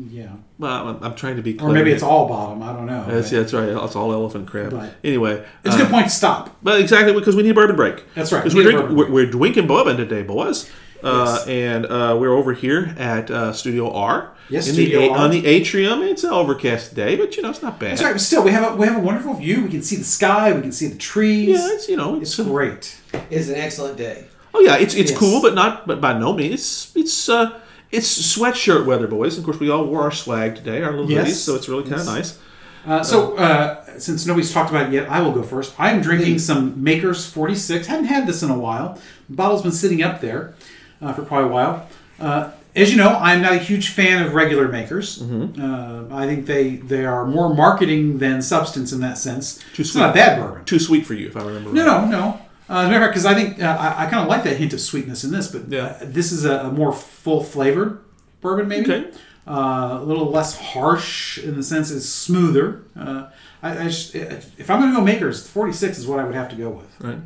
Yeah, 0.09 0.29
Well, 0.57 0.87
I'm, 0.89 1.03
I'm 1.03 1.15
trying 1.15 1.35
to 1.35 1.41
be. 1.41 1.59
or 1.59 1.71
maybe 1.73 1.91
it's 1.91 2.03
all 2.03 2.27
bottom. 2.27 2.63
I 2.63 2.71
don't 2.71 2.85
know. 2.85 3.05
That's, 3.05 3.31
yeah, 3.31 3.39
that's 3.41 3.53
right. 3.53 3.67
It's 3.67 3.95
all 3.97 4.13
elephant 4.13 4.47
crab. 4.47 4.71
But- 4.71 4.95
anyway, 5.03 5.45
It's 5.65 5.75
a 5.75 5.77
uh, 5.79 5.81
good 5.81 5.91
point 5.91 6.05
to 6.05 6.11
stop. 6.11 6.55
But 6.63 6.79
exactly 6.79 7.13
because 7.13 7.35
we 7.35 7.43
need 7.43 7.49
a 7.49 7.53
bourbon 7.53 7.75
break. 7.75 8.05
That's 8.15 8.31
right, 8.31 8.39
Because 8.39 8.55
we 8.55 8.63
we're, 8.63 8.71
need 8.71 8.75
a 8.75 8.81
drink, 8.83 8.97
bourbon 8.97 9.13
we're, 9.13 9.25
we're 9.25 9.31
drinking 9.31 9.67
bourbon 9.67 9.97
today, 9.97 10.23
boys. 10.23 10.69
Uh, 11.03 11.25
Yes. 11.37 11.47
And 11.47 11.85
uh, 11.85 12.17
we're 12.19 12.31
over 12.31 12.53
here 12.53 12.95
at 12.97 13.29
uh, 13.29 13.51
Studio 13.53 13.91
R. 13.93 14.33
Yes, 14.49 14.67
in 14.67 14.73
Studio 14.73 15.01
the, 15.01 15.09
R. 15.09 15.17
On 15.17 15.29
the 15.31 15.45
atrium. 15.45 16.01
It's 16.01 16.23
an 16.23 16.31
overcast 16.31 16.95
day, 16.95 17.15
but 17.17 17.35
you 17.35 17.43
know, 17.43 17.49
it's 17.49 17.61
not 17.61 17.77
bad. 17.79 17.91
That's 17.91 18.03
right. 18.03 18.13
But 18.13 18.21
still, 18.21 18.43
we 18.43 18.51
have 18.51 18.73
a 18.73 18.75
we 18.77 18.87
have 18.87 18.95
a 18.95 19.01
wonderful 19.01 19.33
view. 19.33 19.63
We 19.65 19.69
can 19.69 19.83
see 19.83 19.97
the 19.97 20.03
sky. 20.05 20.53
We 20.53 20.61
can 20.61 20.71
see 20.71 20.87
the 20.87 20.97
trees. 20.97 21.49
Yeah, 21.59 21.69
it's, 21.73 21.89
you 21.89 21.97
know, 21.97 22.19
it's, 22.19 22.39
it's 22.39 22.47
great. 22.47 22.97
It's 23.29 23.49
an 23.49 23.55
excellent 23.55 23.97
day. 23.97 24.25
Oh 24.53 24.61
yeah, 24.61 24.77
it's 24.77 24.95
it's 24.95 25.11
Yes. 25.11 25.19
cool, 25.19 25.41
but 25.41 25.53
not 25.53 25.85
but 25.85 25.99
by 26.01 26.17
no 26.17 26.31
means. 26.33 26.53
It's 26.53 26.95
it's 26.95 27.29
uh 27.29 27.59
it's 27.91 28.37
sweatshirt 28.37 28.85
weather, 28.85 29.07
boys. 29.07 29.37
Of 29.37 29.43
course, 29.43 29.59
we 29.59 29.69
all 29.69 29.85
wore 29.85 30.01
our 30.01 30.11
swag 30.11 30.55
today, 30.55 30.81
our 30.81 30.91
little 30.91 31.09
Yes. 31.09 31.29
hoodies, 31.29 31.33
so 31.35 31.55
it's 31.55 31.69
really 31.69 31.83
kind 31.83 31.95
of 31.95 31.99
Yes. 31.99 32.07
nice. 32.07 32.37
Uh, 32.85 33.03
so, 33.03 33.35
uh, 33.35 33.83
since 33.97 34.25
nobody's 34.25 34.51
talked 34.53 34.69
about 34.69 34.87
it 34.87 34.93
yet, 34.93 35.09
I 35.09 35.19
will 35.21 35.33
go 35.33 35.43
first. 35.43 35.73
I'm 35.77 36.01
drinking 36.01 36.35
Please. 36.35 36.45
some 36.45 36.81
Maker's 36.81 37.25
46. 37.25 37.87
Haven't 37.87 38.05
had 38.05 38.25
this 38.27 38.41
in 38.43 38.49
a 38.49 38.57
while. 38.57 38.97
The 39.29 39.35
bottle's 39.35 39.61
been 39.61 39.71
sitting 39.73 40.01
up 40.01 40.21
there 40.21 40.53
uh, 41.01 41.11
for 41.11 41.23
quite 41.23 41.43
a 41.43 41.47
while. 41.47 41.85
Uh, 42.19 42.51
as 42.75 42.91
you 42.91 42.97
know, 42.97 43.09
I'm 43.19 43.41
not 43.41 43.53
a 43.53 43.57
huge 43.57 43.89
fan 43.89 44.23
of 44.25 44.33
regular 44.35 44.67
Maker's. 44.69 45.19
Mm-hmm. 45.21 45.61
Uh, 45.61 46.15
I 46.15 46.27
think 46.27 46.45
they 46.45 46.75
they 46.77 47.05
are 47.05 47.25
more 47.25 47.53
marketing 47.53 48.19
than 48.19 48.41
substance 48.41 48.93
in 48.93 49.01
that 49.01 49.17
sense. 49.17 49.55
Too 49.73 49.81
it's 49.81 49.91
sweet. 49.91 50.01
not 50.01 50.13
bad 50.13 50.39
bourbon. 50.39 50.63
Too 50.63 50.79
sweet 50.79 51.05
for 51.05 51.13
you, 51.15 51.27
if 51.27 51.35
I 51.35 51.41
remember. 51.43 51.71
No, 51.73 51.85
right. 51.85 52.07
no, 52.09 52.19
no. 52.19 52.41
Uh, 52.69 52.79
as 52.81 52.87
a 52.87 52.91
matter 52.91 53.07
because 53.07 53.25
I 53.25 53.33
think 53.33 53.61
uh, 53.61 53.77
I, 53.79 54.03
I 54.05 54.09
kind 54.09 54.21
of 54.23 54.27
like 54.27 54.43
that 54.43 54.57
hint 54.57 54.73
of 54.73 54.81
sweetness 54.81 55.23
in 55.23 55.31
this, 55.31 55.47
but 55.47 55.69
Yeah. 55.71 55.97
uh, 56.01 56.05
this 56.05 56.31
is 56.31 56.43
a, 56.45 56.59
a 56.65 56.71
more 56.71 56.91
full 56.91 57.43
flavored 57.43 57.99
bourbon, 58.41 58.67
maybe. 58.67 58.91
Okay. 58.91 59.11
Uh, 59.47 59.99
a 60.01 60.03
little 60.03 60.29
less 60.29 60.57
harsh 60.59 61.37
in 61.37 61.55
the 61.55 61.63
sense 61.63 61.89
it's 61.89 62.05
smoother. 62.09 62.83
Uh, 62.99 63.29
I, 63.63 63.79
I 63.79 63.83
just, 63.85 64.13
if 64.13 64.69
I'm 64.69 64.81
going 64.81 64.91
to 64.91 64.97
go 64.99 65.03
makers, 65.03 65.47
46 65.47 65.99
is 65.99 66.05
what 66.07 66.19
I 66.19 66.25
would 66.25 66.35
have 66.35 66.49
to 66.49 66.55
go 66.57 66.69
with. 66.69 66.93
Right. 66.99 67.19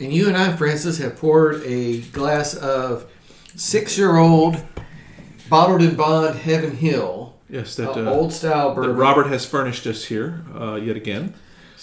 And 0.00 0.12
you 0.12 0.26
and 0.26 0.36
I, 0.36 0.52
Francis, 0.56 0.98
have 0.98 1.14
poured 1.16 1.62
a 1.64 2.00
glass 2.00 2.54
of 2.54 3.06
six-year-old 3.54 4.56
bottled 5.48 5.82
in 5.82 5.94
bond 5.94 6.36
Heaven 6.40 6.76
Hill, 6.76 7.36
Yes, 7.48 7.76
that, 7.76 7.90
uh, 7.90 8.10
uh, 8.10 8.12
old 8.12 8.32
style 8.32 8.70
that 8.70 8.74
bourbon. 8.74 8.96
Robert 8.96 9.26
has 9.28 9.46
furnished 9.46 9.86
us 9.86 10.04
here 10.06 10.44
uh, 10.58 10.74
yet 10.74 10.96
again. 10.96 11.34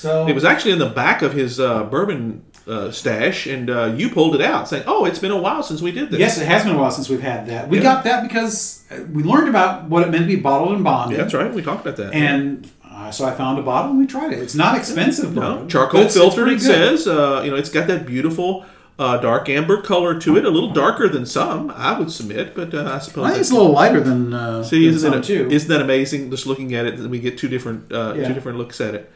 So 0.02 0.28
It 0.28 0.34
was 0.34 0.44
actually 0.44 0.72
in 0.72 0.80
the 0.80 0.90
back 0.90 1.22
of 1.22 1.34
his 1.34 1.60
uh, 1.60 1.84
bourbon 1.84 2.44
uh, 2.68 2.90
stash, 2.90 3.46
and 3.46 3.70
uh, 3.70 3.94
you 3.96 4.10
pulled 4.10 4.34
it 4.34 4.42
out, 4.42 4.68
saying, 4.68 4.84
"Oh, 4.88 5.06
it's 5.06 5.20
been 5.20 5.30
a 5.32 5.38
while 5.38 5.62
since 5.62 5.80
we 5.80 5.92
did 5.92 6.10
this." 6.10 6.20
Yes, 6.20 6.40
it 6.40 6.48
has 6.48 6.64
been 6.64 6.74
a 6.76 6.78
while 6.80 6.90
since 6.90 7.08
we've 7.08 7.22
had 7.22 7.46
that. 7.48 7.70
We 7.70 7.78
Yeah. 7.78 7.84
got 7.84 8.04
that 8.06 8.24
because 8.28 8.84
uh, 8.92 9.04
we 9.14 9.22
learned 9.22 9.48
about 9.50 9.90
what 9.90 10.02
it 10.04 10.10
meant 10.10 10.24
to 10.24 10.28
be 10.28 10.38
bottled 10.38 10.72
and 10.74 10.84
bonded. 10.84 11.18
Yeah, 11.18 11.24
that's 11.24 11.36
right. 11.36 11.54
We 11.54 11.62
talked 11.62 11.86
about 11.86 11.98
that. 11.98 12.14
And 12.16 12.68
uh, 12.92 13.12
so 13.12 13.26
I 13.26 13.32
found 13.32 13.60
a 13.60 13.62
bottle 13.62 13.92
and 13.92 14.00
we 14.00 14.08
tried 14.08 14.34
it. 14.34 14.40
It's 14.40 14.56
not 14.56 14.76
expensive, 14.76 15.36
No, 15.36 15.68
charcoal 15.68 16.00
but 16.02 16.08
it's- 16.08 16.16
it's 16.16 16.24
filtered. 16.24 16.50
It 16.50 16.62
says, 16.62 17.08
uh, 17.08 17.42
you 17.46 17.52
know, 17.52 17.58
it's 17.58 17.70
got 17.70 17.86
that 17.88 18.06
beautiful 18.08 18.66
uh, 19.00 19.18
dark 19.18 19.50
amber 19.50 19.82
color 19.82 20.20
to 20.20 20.38
it. 20.38 20.46
A 20.46 20.50
little 20.50 20.72
darker 20.74 21.08
than 21.10 21.26
some, 21.28 21.72
I 21.76 21.98
would 21.98 22.12
submit, 22.12 22.54
but 22.56 22.74
uh, 22.74 22.92
I 22.96 23.00
suppose. 23.00 23.26
I 23.26 23.30
think 23.32 23.42
it's 23.42 23.52
a 23.52 23.56
little 23.56 23.72
lighter 23.72 24.00
than 24.02 24.34
uh, 24.34 24.64
See, 24.64 24.86
than 24.86 24.96
isn't 24.96 25.12
some 25.12 25.20
it, 25.20 25.24
too. 25.26 25.48
isn't 25.50 25.70
that 25.70 25.82
amazing? 25.82 26.30
Just 26.32 26.46
looking 26.48 26.74
at 26.76 26.86
it, 26.86 26.96
and 26.96 27.10
we 27.10 27.20
get 27.20 27.38
two 27.38 27.48
different 27.48 27.92
uh, 27.92 28.14
Yeah. 28.16 28.28
two 28.28 28.34
different 28.36 28.58
looks 28.60 28.80
at 28.82 28.94
it. 28.94 29.12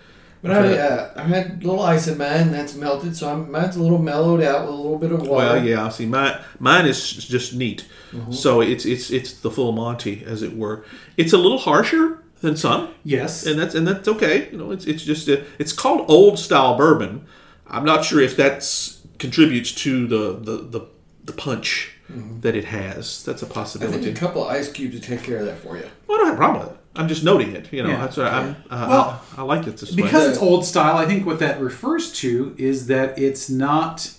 But 0.46 0.64
I, 0.64 0.78
uh, 0.78 1.14
I 1.16 1.24
had 1.24 1.64
a 1.64 1.68
little 1.68 1.82
ice 1.82 2.08
in 2.08 2.20
mine. 2.20 2.52
That's 2.52 2.76
melted, 2.76 3.18
so 3.18 3.32
I'm, 3.32 3.50
mine's 3.50 3.78
a 3.78 3.82
little 3.82 3.98
mellowed 3.98 4.44
out 4.44 4.66
with 4.66 4.76
a 4.76 4.78
little 4.78 5.00
bit 5.00 5.12
of 5.12 5.22
water. 5.22 5.56
Well, 5.56 5.66
yeah. 5.66 5.84
I'll 5.84 5.90
see, 5.90 6.06
mine 6.06 6.40
mine 6.60 6.86
is 6.86 7.14
just 7.14 7.56
neat. 7.56 7.88
Mm-hmm. 8.12 8.32
So 8.32 8.62
it's 8.62 8.86
it's 8.86 9.10
it's 9.10 9.34
the 9.34 9.50
full 9.50 9.72
Monty, 9.72 10.24
as 10.24 10.44
it 10.44 10.56
were. 10.56 10.86
It's 11.18 11.34
a 11.34 11.40
little 11.40 11.58
harsher 11.58 12.24
than 12.42 12.56
some, 12.56 12.94
yes. 13.04 13.48
and 13.48 13.60
that's 13.60 13.74
and 13.74 13.88
that's 13.88 14.08
okay. 14.08 14.52
You 14.52 14.60
know, 14.60 14.72
it's 14.72 14.86
it's 14.86 15.04
just 15.04 15.28
a, 15.30 15.44
it's 15.58 15.74
called 15.74 16.06
old 16.10 16.38
style 16.38 16.78
bourbon. 16.78 17.26
I'm 17.66 17.84
not 17.84 18.06
sure 18.06 18.22
if 18.22 18.38
that's 18.38 19.02
contributes 19.18 19.72
to 19.72 20.06
the 20.06 20.34
the 20.34 20.58
the, 20.62 20.88
the 21.24 21.34
punch 21.34 21.92
that 22.08 22.56
it 22.56 22.66
has. 22.66 23.24
That's 23.24 23.42
a 23.42 23.46
I 23.46 23.48
think 23.48 23.54
possibility. 23.56 24.12
a 24.12 24.14
couple 24.14 24.44
of 24.44 24.52
ice 24.52 24.72
cubes 24.72 24.94
would 24.94 25.04
take 25.04 25.24
care 25.24 25.40
of 25.40 25.48
that 25.48 25.58
for 25.58 25.76
you. 25.76 25.86
Well, 26.06 26.18
I 26.18 26.20
don't 26.20 26.28
have 26.28 26.36
a 26.36 26.38
problem 26.38 26.68
with 26.68 26.76
it. 26.76 26.85
I'm 26.96 27.08
just 27.08 27.24
noting 27.24 27.52
it. 27.54 27.72
You 27.74 27.84
know, 27.84 27.90
Yeah. 27.90 27.98
that's 28.02 28.18
what 28.18 28.28
I'm. 28.28 28.56
Uh, 28.70 28.86
Well, 28.90 29.22
I, 29.38 29.42
I 29.42 29.44
like 29.44 29.68
it 29.68 29.78
this 29.78 29.92
way. 29.96 30.04
because 30.04 30.30
it's 30.30 30.38
old 30.40 30.66
style, 30.66 30.98
I 30.98 31.06
think 31.06 31.26
what 31.26 31.40
that 31.40 31.60
refers 31.60 32.12
to 32.22 32.56
is 32.58 32.88
that 32.88 33.18
it's 33.20 33.50
not 33.50 34.12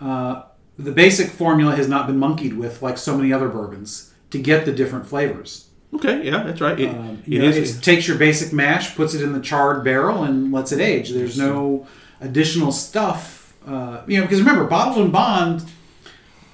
uh, 0.00 0.42
the 0.78 0.92
basic 0.92 1.28
formula 1.30 1.76
has 1.76 1.88
not 1.88 2.06
been 2.06 2.18
monkeyed 2.18 2.54
with 2.54 2.80
like 2.82 2.96
so 2.98 3.16
many 3.16 3.32
other 3.32 3.48
bourbons 3.48 4.12
to 4.30 4.38
get 4.38 4.64
the 4.64 4.72
different 4.72 5.06
flavors. 5.06 5.66
Okay, 5.92 6.24
yeah, 6.24 6.42
that's 6.44 6.60
right. 6.60 6.78
It, 6.78 6.88
Um, 6.90 7.22
it 7.26 7.38
know, 7.40 7.44
is- 7.48 7.76
it 7.78 7.82
takes 7.82 8.06
your 8.08 8.16
basic 8.16 8.52
mash, 8.52 8.94
puts 8.94 9.12
it 9.14 9.22
in 9.22 9.32
the 9.32 9.40
charred 9.40 9.82
barrel, 9.84 10.22
and 10.22 10.52
lets 10.52 10.72
it 10.72 10.80
age. 10.80 11.10
There's 11.10 11.36
no 11.36 11.86
additional 12.20 12.70
stuff. 12.72 13.52
Uh, 13.66 14.00
you 14.06 14.16
know, 14.18 14.22
because 14.24 14.38
remember, 14.40 14.64
bottled 14.64 14.98
and 15.04 15.12
bond 15.12 15.64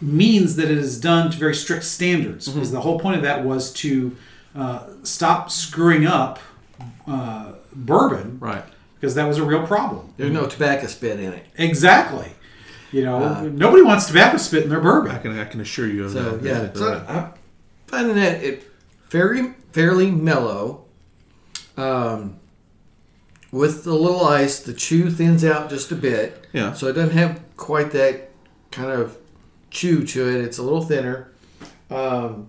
means 0.01 0.57
that 0.57 0.71
it 0.71 0.79
is 0.79 1.01
done 1.01 1.31
to 1.31 1.37
very 1.39 1.55
strict 1.55 1.85
standards. 1.85 2.47
Mm-hmm. 2.49 2.59
Because 2.59 2.73
the 2.73 2.81
whole 2.81 2.99
point 2.99 3.17
of 3.17 3.23
that 3.23 3.45
was 3.45 3.73
to 3.75 4.17
uh, 4.57 4.89
stop 5.03 5.51
screwing 5.51 6.07
up 6.07 6.39
uh, 7.07 7.53
bourbon, 7.75 8.39
right. 8.41 8.65
because 8.95 9.15
that 9.15 9.27
was 9.27 9.39
a 9.39 9.45
real 9.45 9.67
problem. 9.67 10.13
There's 10.17 10.33
no 10.33 10.47
tobacco 10.47 10.87
spit 10.87 11.21
in 11.21 11.33
it. 11.33 11.47
Exactly. 11.59 12.33
You 12.93 13.05
know, 13.05 13.17
Uh, 13.23 13.43
nobody 13.53 13.83
wants 13.83 14.07
tobacco 14.07 14.39
spit 14.39 14.63
in 14.65 14.71
their 14.71 14.81
I 14.81 14.83
bourbon. 14.83 15.21
can 15.21 15.39
I 15.39 15.45
can 15.45 15.61
assure 15.61 15.87
you 15.87 16.05
of 16.05 16.13
So 16.13 16.23
that. 16.37 16.43
yeah, 16.43 16.59
That's 16.61 16.79
so 16.79 16.93
right. 16.93 17.05
I'm 17.11 17.33
finding 17.87 18.17
that 18.17 18.43
it 18.43 18.65
very 19.11 19.55
fairly 19.73 20.11
mellow. 20.11 20.85
Um, 21.77 22.39
with 23.53 23.85
the 23.85 23.93
little 23.95 24.25
ice, 24.25 24.59
the 24.61 24.73
chew 24.73 25.11
thins 25.11 25.45
out 25.45 25.71
just 25.71 25.93
a 25.93 25.95
bit. 25.97 26.47
Yeah. 26.53 26.73
So 26.73 26.87
it 26.89 26.95
doesn't 26.95 27.17
have 27.17 27.41
quite 27.57 27.91
that 27.93 28.31
kind 28.71 28.91
of 28.91 29.17
chew 29.71 30.05
to 30.05 30.29
it. 30.29 30.43
It's 30.45 30.59
a 30.59 30.63
little 30.63 30.83
thinner. 30.83 31.33
Um, 31.91 32.49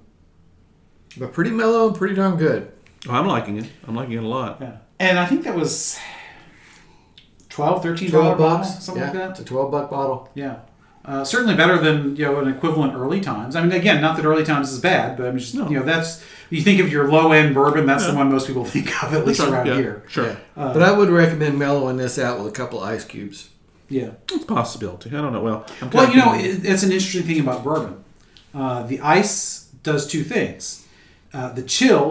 but 1.20 1.34
pretty 1.34 1.52
mellow 1.52 1.88
and 1.88 1.98
pretty 1.98 2.16
darn 2.16 2.38
good. 2.38 2.72
Oh, 3.08 3.14
I'm 3.14 3.28
liking 3.28 3.58
it. 3.58 3.70
I'm 3.88 3.96
liking 3.96 4.14
it 4.14 4.24
a 4.24 4.28
lot. 4.28 4.58
Yeah. 4.62 4.78
And 5.00 5.20
I 5.20 5.26
think 5.26 5.44
that 5.44 5.56
was 5.56 5.98
12 7.50 7.84
13 7.84 8.10
12 8.10 8.38
bottle, 8.38 8.64
something 8.64 9.02
yeah, 9.02 9.10
like 9.10 9.18
that. 9.18 9.30
It's 9.32 9.40
a 9.42 9.46
12 9.46 9.72
buck 9.72 9.90
bottle. 9.90 10.30
Yeah. 10.34 10.60
Uh, 11.06 11.24
certainly 11.24 11.56
better 11.56 11.78
than 11.78 12.18
you 12.18 12.26
know 12.26 12.40
an 12.40 12.50
equivalent 12.50 12.94
early 12.94 13.22
times. 13.22 13.56
I 13.56 13.62
mean, 13.62 13.72
again, 13.72 14.02
not 14.02 14.18
that 14.18 14.26
early 14.26 14.44
times 14.44 14.72
is 14.72 14.80
bad, 14.82 15.16
but 15.16 15.26
I 15.26 15.30
mean, 15.30 15.40
just 15.40 15.56
No. 15.56 15.70
you 15.70 15.80
know, 15.80 15.86
that's 15.86 16.22
you 16.50 16.62
think 16.62 16.82
of 16.82 16.92
your 16.92 17.10
low 17.10 17.32
end 17.32 17.56
bourbon. 17.56 17.86
That's 17.86 18.06
the 18.06 18.14
one 18.14 18.30
most 18.30 18.48
people 18.48 18.66
think 18.74 18.88
of, 19.04 19.14
at 19.14 19.26
least 19.26 19.40
around 19.40 19.68
yeah, 19.68 19.76
here. 19.76 20.04
Sure. 20.08 20.28
Yeah. 20.28 20.36
Uh, 20.58 20.74
but 20.74 20.82
I 20.82 20.92
would 20.92 21.10
recommend 21.10 21.58
mellowing 21.58 21.96
this 21.96 22.20
out 22.20 22.40
with 22.40 22.48
a 22.48 22.52
couple 22.52 22.82
ice 22.84 23.06
cubes. 23.06 23.50
Yeah. 23.90 24.12
It's 24.32 24.44
a 24.44 24.48
possibility. 24.48 25.10
I 25.10 25.22
don't 25.22 25.32
know. 25.32 25.42
Well, 25.42 25.66
I'm 25.82 25.90
Well, 25.92 26.10
you 26.10 26.18
know, 26.18 26.34
it, 26.36 26.66
it's 26.66 26.84
an 26.84 26.92
interesting 26.92 27.24
thing 27.24 27.40
about 27.40 27.64
bourbon. 27.64 28.04
Uh, 28.54 28.84
the 28.84 29.00
ice 29.00 29.70
does 29.84 30.08
two 30.08 30.24
things. 30.24 30.87
Uh, 31.38 31.54
the 31.54 31.62
chill 31.64 32.06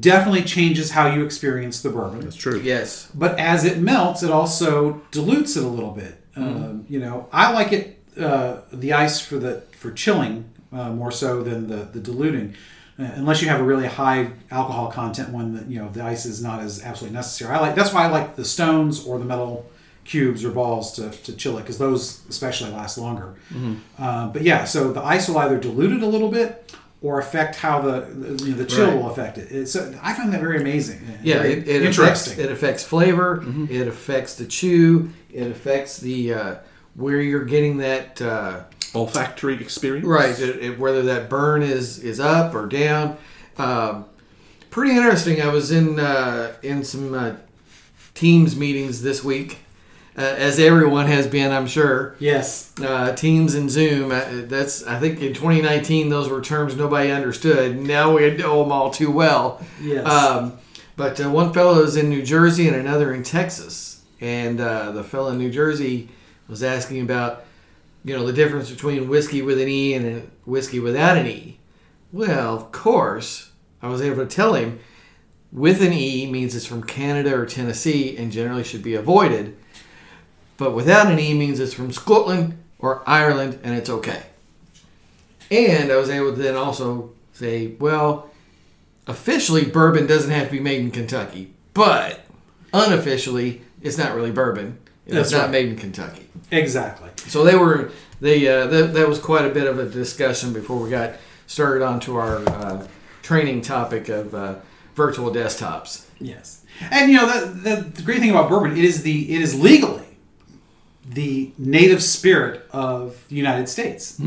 definitely 0.00 0.42
changes 0.42 0.90
how 0.90 1.06
you 1.14 1.24
experience 1.24 1.82
the 1.82 1.90
bourbon. 1.90 2.20
that's 2.20 2.36
true. 2.36 2.60
Yes. 2.60 3.08
but 3.14 3.38
as 3.38 3.64
it 3.64 3.78
melts, 3.78 4.22
it 4.22 4.30
also 4.30 5.02
dilutes 5.10 5.56
it 5.56 5.64
a 5.64 5.68
little 5.68 5.94
bit. 6.02 6.14
Um, 6.36 6.86
you 6.88 7.00
know, 7.00 7.28
I 7.32 7.52
like 7.52 7.72
it 7.72 7.84
uh, 8.18 8.60
the 8.72 8.92
ice 8.92 9.20
for 9.20 9.38
the 9.38 9.62
for 9.80 9.90
chilling 9.92 10.44
uh, 10.72 10.90
more 11.00 11.12
so 11.12 11.42
than 11.42 11.68
the 11.68 11.80
the 11.94 12.00
diluting, 12.00 12.54
uh, 12.98 13.04
unless 13.20 13.42
you 13.42 13.48
have 13.48 13.60
a 13.60 13.64
really 13.72 13.86
high 13.86 14.30
alcohol 14.50 14.90
content 14.90 15.28
one 15.30 15.48
that 15.56 15.66
you 15.72 15.78
know 15.80 15.88
the 15.90 16.02
ice 16.02 16.24
is 16.32 16.42
not 16.42 16.60
as 16.60 16.82
absolutely 16.82 17.16
necessary. 17.16 17.50
I 17.54 17.60
like 17.60 17.74
that's 17.74 17.92
why 17.92 18.04
I 18.04 18.08
like 18.08 18.36
the 18.36 18.44
stones 18.44 19.04
or 19.06 19.18
the 19.18 19.24
metal 19.24 19.66
cubes 20.04 20.44
or 20.44 20.50
balls 20.50 20.92
to, 20.96 21.10
to 21.10 21.32
chill 21.36 21.58
it 21.58 21.62
because 21.62 21.78
those 21.78 22.22
especially 22.28 22.70
last 22.70 22.96
longer. 22.98 23.34
Uh, 23.98 24.28
but 24.28 24.42
yeah, 24.42 24.64
so 24.64 24.92
the 24.92 25.02
ice 25.02 25.28
will 25.28 25.38
either 25.38 25.58
dilute 25.58 25.92
it 25.92 26.02
a 26.02 26.06
little 26.06 26.30
bit. 26.30 26.74
Or 27.02 27.18
affect 27.18 27.56
how 27.56 27.80
the 27.80 28.00
the, 28.02 28.44
you 28.44 28.50
know, 28.52 28.56
the 28.58 28.66
chill 28.66 28.88
Right. 28.88 28.96
will 28.96 29.10
affect 29.10 29.38
it. 29.38 29.50
It's, 29.50 29.74
uh, 29.74 29.98
I 30.02 30.12
find 30.12 30.30
that 30.34 30.40
very 30.40 30.60
amazing. 30.60 31.00
Yeah, 31.22 31.38
Very 31.38 31.52
it, 31.54 31.68
it 31.68 31.86
affects 31.86 32.36
it 32.36 32.52
affects 32.52 32.84
flavor. 32.84 33.42
It 33.70 33.88
affects 33.88 34.34
the 34.34 34.44
chew. 34.44 35.08
It 35.32 35.46
affects 35.50 35.96
the 35.98 36.34
uh, 36.34 36.54
where 36.94 37.20
you're 37.22 37.44
getting 37.46 37.78
that 37.78 38.20
uh, 38.20 38.64
Olfactory 38.94 39.54
experience. 39.62 40.06
right. 40.06 40.38
It, 40.38 40.56
it- 40.62 40.78
whether 40.78 41.00
that 41.04 41.30
burn 41.30 41.62
is 41.62 41.98
is 42.00 42.20
up 42.20 42.54
or 42.54 42.66
down. 42.66 43.16
Um, 43.56 44.04
pretty 44.68 44.94
interesting. 44.94 45.40
I 45.40 45.48
was 45.48 45.70
in 45.70 45.98
uh, 45.98 46.52
in 46.62 46.84
some 46.84 47.14
uh, 47.14 47.36
teams 48.14 48.56
meetings 48.56 49.00
this 49.00 49.24
week, 49.24 49.60
uh, 50.20 50.34
as 50.36 50.58
everyone 50.58 51.06
has 51.06 51.26
been, 51.26 51.50
I'm 51.50 51.66
sure. 51.66 52.14
yes. 52.18 52.72
Uh, 52.80 53.14
Teams 53.14 53.54
and 53.54 53.70
Zoom. 53.70 54.12
Uh, 54.12 54.20
that's 54.44 54.86
I 54.86 54.98
think 55.00 55.20
in 55.22 55.32
2019 55.32 56.10
those 56.10 56.28
were 56.28 56.42
terms 56.42 56.76
nobody 56.76 57.10
understood. 57.10 57.78
Now 57.78 58.14
we 58.14 58.30
know 58.36 58.62
them 58.62 58.70
all 58.72 58.90
too 58.90 59.10
well. 59.10 59.64
Yes. 59.80 60.06
Um, 60.06 60.58
but 60.96 61.18
uh, 61.20 61.30
one 61.30 61.52
fellow 61.54 61.82
is 61.82 61.96
in 61.96 62.10
New 62.10 62.22
Jersey 62.22 62.68
and 62.68 62.76
another 62.76 63.14
in 63.14 63.22
Texas. 63.22 64.02
And 64.20 64.60
uh, 64.60 64.92
the 64.92 65.02
fellow 65.02 65.30
in 65.32 65.38
New 65.38 65.50
Jersey 65.50 66.10
was 66.46 66.62
asking 66.62 67.00
about, 67.00 67.44
you 68.04 68.14
know, 68.14 68.26
the 68.26 68.34
difference 68.34 68.70
between 68.70 69.08
whiskey 69.08 69.40
with 69.40 69.58
an 69.58 69.68
E 69.68 69.94
and 69.94 70.06
a 70.06 70.20
whiskey 70.44 70.78
without 70.80 71.16
an 71.16 71.26
E. 71.26 71.58
Well, 72.12 72.54
of 72.54 72.72
course, 72.72 73.52
I 73.80 73.88
was 73.88 74.02
able 74.02 74.16
to 74.16 74.26
tell 74.26 74.52
him 74.54 74.80
with 75.52 75.80
an 75.82 75.94
E 75.94 76.30
means 76.30 76.54
it's 76.54 76.66
from 76.66 76.82
Canada 76.82 77.34
or 77.34 77.46
Tennessee 77.46 78.16
and 78.18 78.30
generally 78.30 78.64
should 78.64 78.82
be 78.82 78.94
avoided. 78.94 79.56
But 80.60 80.74
without 80.74 81.10
an 81.10 81.18
E 81.18 81.32
means 81.32 81.58
it's 81.58 81.72
from 81.72 81.90
Scotland 81.90 82.58
or 82.78 83.02
Ireland 83.06 83.58
and 83.64 83.74
it's 83.74 83.88
okay. 83.88 84.24
And 85.50 85.90
I 85.90 85.96
was 85.96 86.10
able 86.10 86.34
to 86.34 86.38
then 86.38 86.54
also 86.54 87.12
say, 87.32 87.68
well, 87.78 88.28
officially 89.06 89.64
bourbon 89.64 90.06
doesn't 90.06 90.30
have 90.30 90.48
to 90.48 90.52
be 90.52 90.60
made 90.60 90.80
in 90.80 90.90
Kentucky, 90.90 91.54
but 91.72 92.20
unofficially 92.74 93.62
it's 93.80 93.96
not 93.96 94.14
really 94.14 94.32
bourbon. 94.32 94.76
if 95.06 95.14
That's 95.14 95.28
It's 95.28 95.32
not 95.32 95.44
right. 95.44 95.50
made 95.50 95.68
in 95.70 95.76
Kentucky. 95.76 96.28
Exactly. 96.50 97.08
So 97.16 97.42
they 97.42 97.56
were 97.56 97.90
they 98.20 98.46
uh, 98.46 98.66
that, 98.66 98.92
that 98.92 99.08
was 99.08 99.18
quite 99.18 99.46
a 99.46 99.54
bit 99.54 99.66
of 99.66 99.78
a 99.78 99.86
discussion 99.88 100.52
before 100.52 100.76
we 100.76 100.90
got 100.90 101.14
started 101.46 101.82
onto 101.82 102.16
our 102.16 102.46
uh, 102.46 102.86
training 103.22 103.62
topic 103.62 104.10
of 104.10 104.34
uh, 104.34 104.56
virtual 104.94 105.32
desktops. 105.32 106.04
Yes, 106.18 106.66
and 106.90 107.10
you 107.10 107.16
know 107.16 107.26
the, 107.26 107.46
the 107.46 107.76
the 107.82 108.02
great 108.02 108.20
thing 108.20 108.28
about 108.28 108.50
bourbon 108.50 108.72
it 108.72 108.84
is 108.84 109.02
the 109.02 109.34
it 109.34 109.40
is 109.40 109.58
legally 109.58 110.04
the 111.14 111.52
native 111.58 112.02
spirit 112.02 112.66
of 112.72 113.24
the 113.28 113.36
United 113.36 113.68
States. 113.68 114.20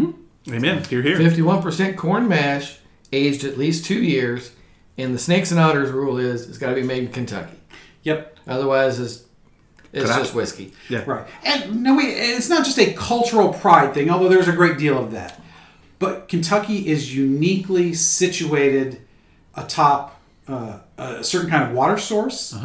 Amen. 0.49 0.83
Hear, 0.83 1.01
hear. 1.01 1.17
Fifty-one 1.17 1.61
percent 1.61 1.97
corn 1.97 2.27
mash, 2.27 2.77
aged 3.11 3.43
at 3.45 3.57
least 3.57 3.85
two 3.85 4.01
years, 4.01 4.51
and 4.97 5.13
the 5.13 5.19
snakes 5.19 5.51
and 5.51 5.59
otters 5.59 5.91
rule 5.91 6.17
is 6.17 6.47
it's 6.47 6.57
got 6.57 6.69
to 6.69 6.75
be 6.75 6.83
made 6.83 7.03
in 7.03 7.11
Kentucky. 7.11 7.57
Yep. 8.03 8.37
Otherwise, 8.47 8.99
it's 8.99 9.23
it's 9.93 10.05
Correct. 10.05 10.19
just 10.19 10.35
whiskey. 10.35 10.73
Yeah. 10.89 11.03
Right. 11.05 11.25
And 11.45 11.83
no, 11.83 11.95
we, 11.95 12.05
it's 12.05 12.49
not 12.49 12.65
just 12.65 12.79
a 12.79 12.93
cultural 12.93 13.53
pride 13.53 13.93
thing, 13.93 14.09
although 14.09 14.27
there's 14.27 14.47
a 14.47 14.53
great 14.53 14.77
deal 14.77 15.01
of 15.01 15.11
that. 15.11 15.39
But 15.99 16.27
Kentucky 16.27 16.87
is 16.87 17.15
uniquely 17.15 17.93
situated 17.93 19.01
atop 19.55 20.19
uh, 20.47 20.79
a 20.97 21.23
certain 21.23 21.49
kind 21.49 21.63
of 21.63 21.71
water 21.71 21.97
source, 21.97 22.57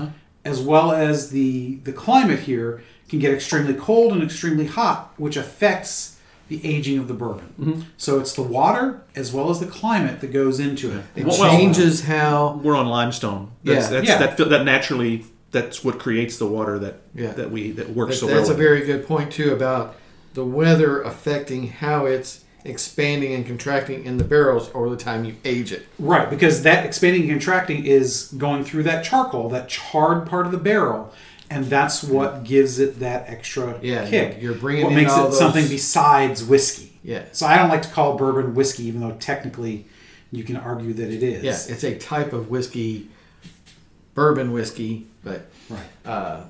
as 0.44 0.60
well 0.60 0.90
as 0.90 1.30
the 1.30 1.76
the 1.84 1.92
climate 1.92 2.40
here 2.40 2.82
can 3.08 3.18
get 3.18 3.32
extremely 3.32 3.74
cold 3.74 4.12
and 4.12 4.22
extremely 4.22 4.66
hot, 4.66 5.12
which 5.16 5.36
affects 5.36 6.18
the 6.48 6.64
aging 6.64 6.98
of 6.98 7.08
the 7.08 7.14
bourbon. 7.14 7.52
Mm-hmm. 7.60 7.80
So 7.98 8.18
it's 8.20 8.32
the 8.32 8.42
water 8.42 9.02
as 9.14 9.32
well 9.32 9.50
as 9.50 9.60
the 9.60 9.66
climate 9.66 10.20
that 10.20 10.32
goes 10.32 10.58
into 10.60 10.96
it. 10.96 11.04
It 11.14 11.26
Well, 11.26 11.36
changes 11.36 12.04
how 12.04 12.60
We're 12.62 12.76
on 12.76 12.86
limestone. 12.86 13.50
That's, 13.64 13.86
Yeah. 13.90 14.00
That's, 14.00 14.08
Yeah. 14.08 14.18
That, 14.26 14.48
that 14.48 14.64
naturally, 14.64 15.26
that's 15.50 15.84
what 15.84 15.98
creates 15.98 16.38
the 16.38 16.46
water 16.46 16.78
that 16.78 17.00
Yeah. 17.14 17.32
that 17.32 17.50
we 17.50 17.70
that 17.72 17.90
works 17.94 18.20
That- 18.20 18.26
so 18.28 18.34
that's 18.34 18.48
well. 18.48 18.56
a 18.56 18.58
very 18.58 18.80
good 18.86 19.06
point 19.06 19.30
too 19.30 19.52
about 19.52 19.94
the 20.34 20.44
weather 20.44 21.02
affecting 21.02 21.68
how 21.68 22.06
it's 22.06 22.40
expanding 22.64 23.32
and 23.34 23.46
contracting 23.46 24.04
in 24.04 24.18
the 24.18 24.24
barrels 24.24 24.70
over 24.74 24.90
the 24.90 24.96
time 24.96 25.24
you 25.24 25.34
age 25.44 25.72
it. 25.72 25.86
Right, 25.98 26.28
because 26.28 26.62
that 26.62 26.84
expanding 26.84 27.22
and 27.22 27.30
contracting 27.30 27.84
is 27.84 28.32
going 28.36 28.64
through 28.64 28.82
that 28.84 29.04
charcoal, 29.04 29.48
that 29.50 29.68
charred 29.68 30.26
part 30.26 30.44
of 30.44 30.52
the 30.52 30.58
barrel, 30.58 31.12
and 31.50 31.64
that's 31.66 32.02
what 32.04 32.44
gives 32.44 32.78
it 32.78 33.00
that 33.00 33.28
extra 33.28 33.78
Yeah, 33.82 34.06
kick. 34.08 34.38
you're 34.40 34.54
bringing 34.54 34.84
what 34.84 34.90
in 34.92 34.96
makes 34.98 35.12
all 35.12 35.26
it 35.26 35.30
those- 35.30 35.38
something 35.38 35.66
besides 35.68 36.44
whiskey. 36.44 36.92
Yeah. 37.02 37.24
So 37.32 37.46
I 37.46 37.56
don't 37.56 37.68
like 37.70 37.82
to 37.82 37.88
call 37.88 38.16
bourbon 38.16 38.54
whiskey, 38.54 38.84
even 38.84 39.00
though 39.00 39.16
technically 39.18 39.86
you 40.30 40.44
can 40.44 40.56
argue 40.56 40.92
that 40.94 41.10
it 41.10 41.22
is. 41.22 41.42
Yeah, 41.42 41.74
it's 41.74 41.84
a 41.84 41.96
type 41.96 42.32
of 42.34 42.50
whiskey, 42.50 43.08
bourbon 44.14 44.52
whiskey, 44.52 45.06
but 45.24 45.46
Right. 45.70 45.80
uh, 46.04 46.40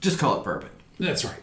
just 0.00 0.18
call 0.18 0.38
it 0.40 0.44
bourbon. 0.44 0.70
That's 0.98 1.24
right. 1.24 1.34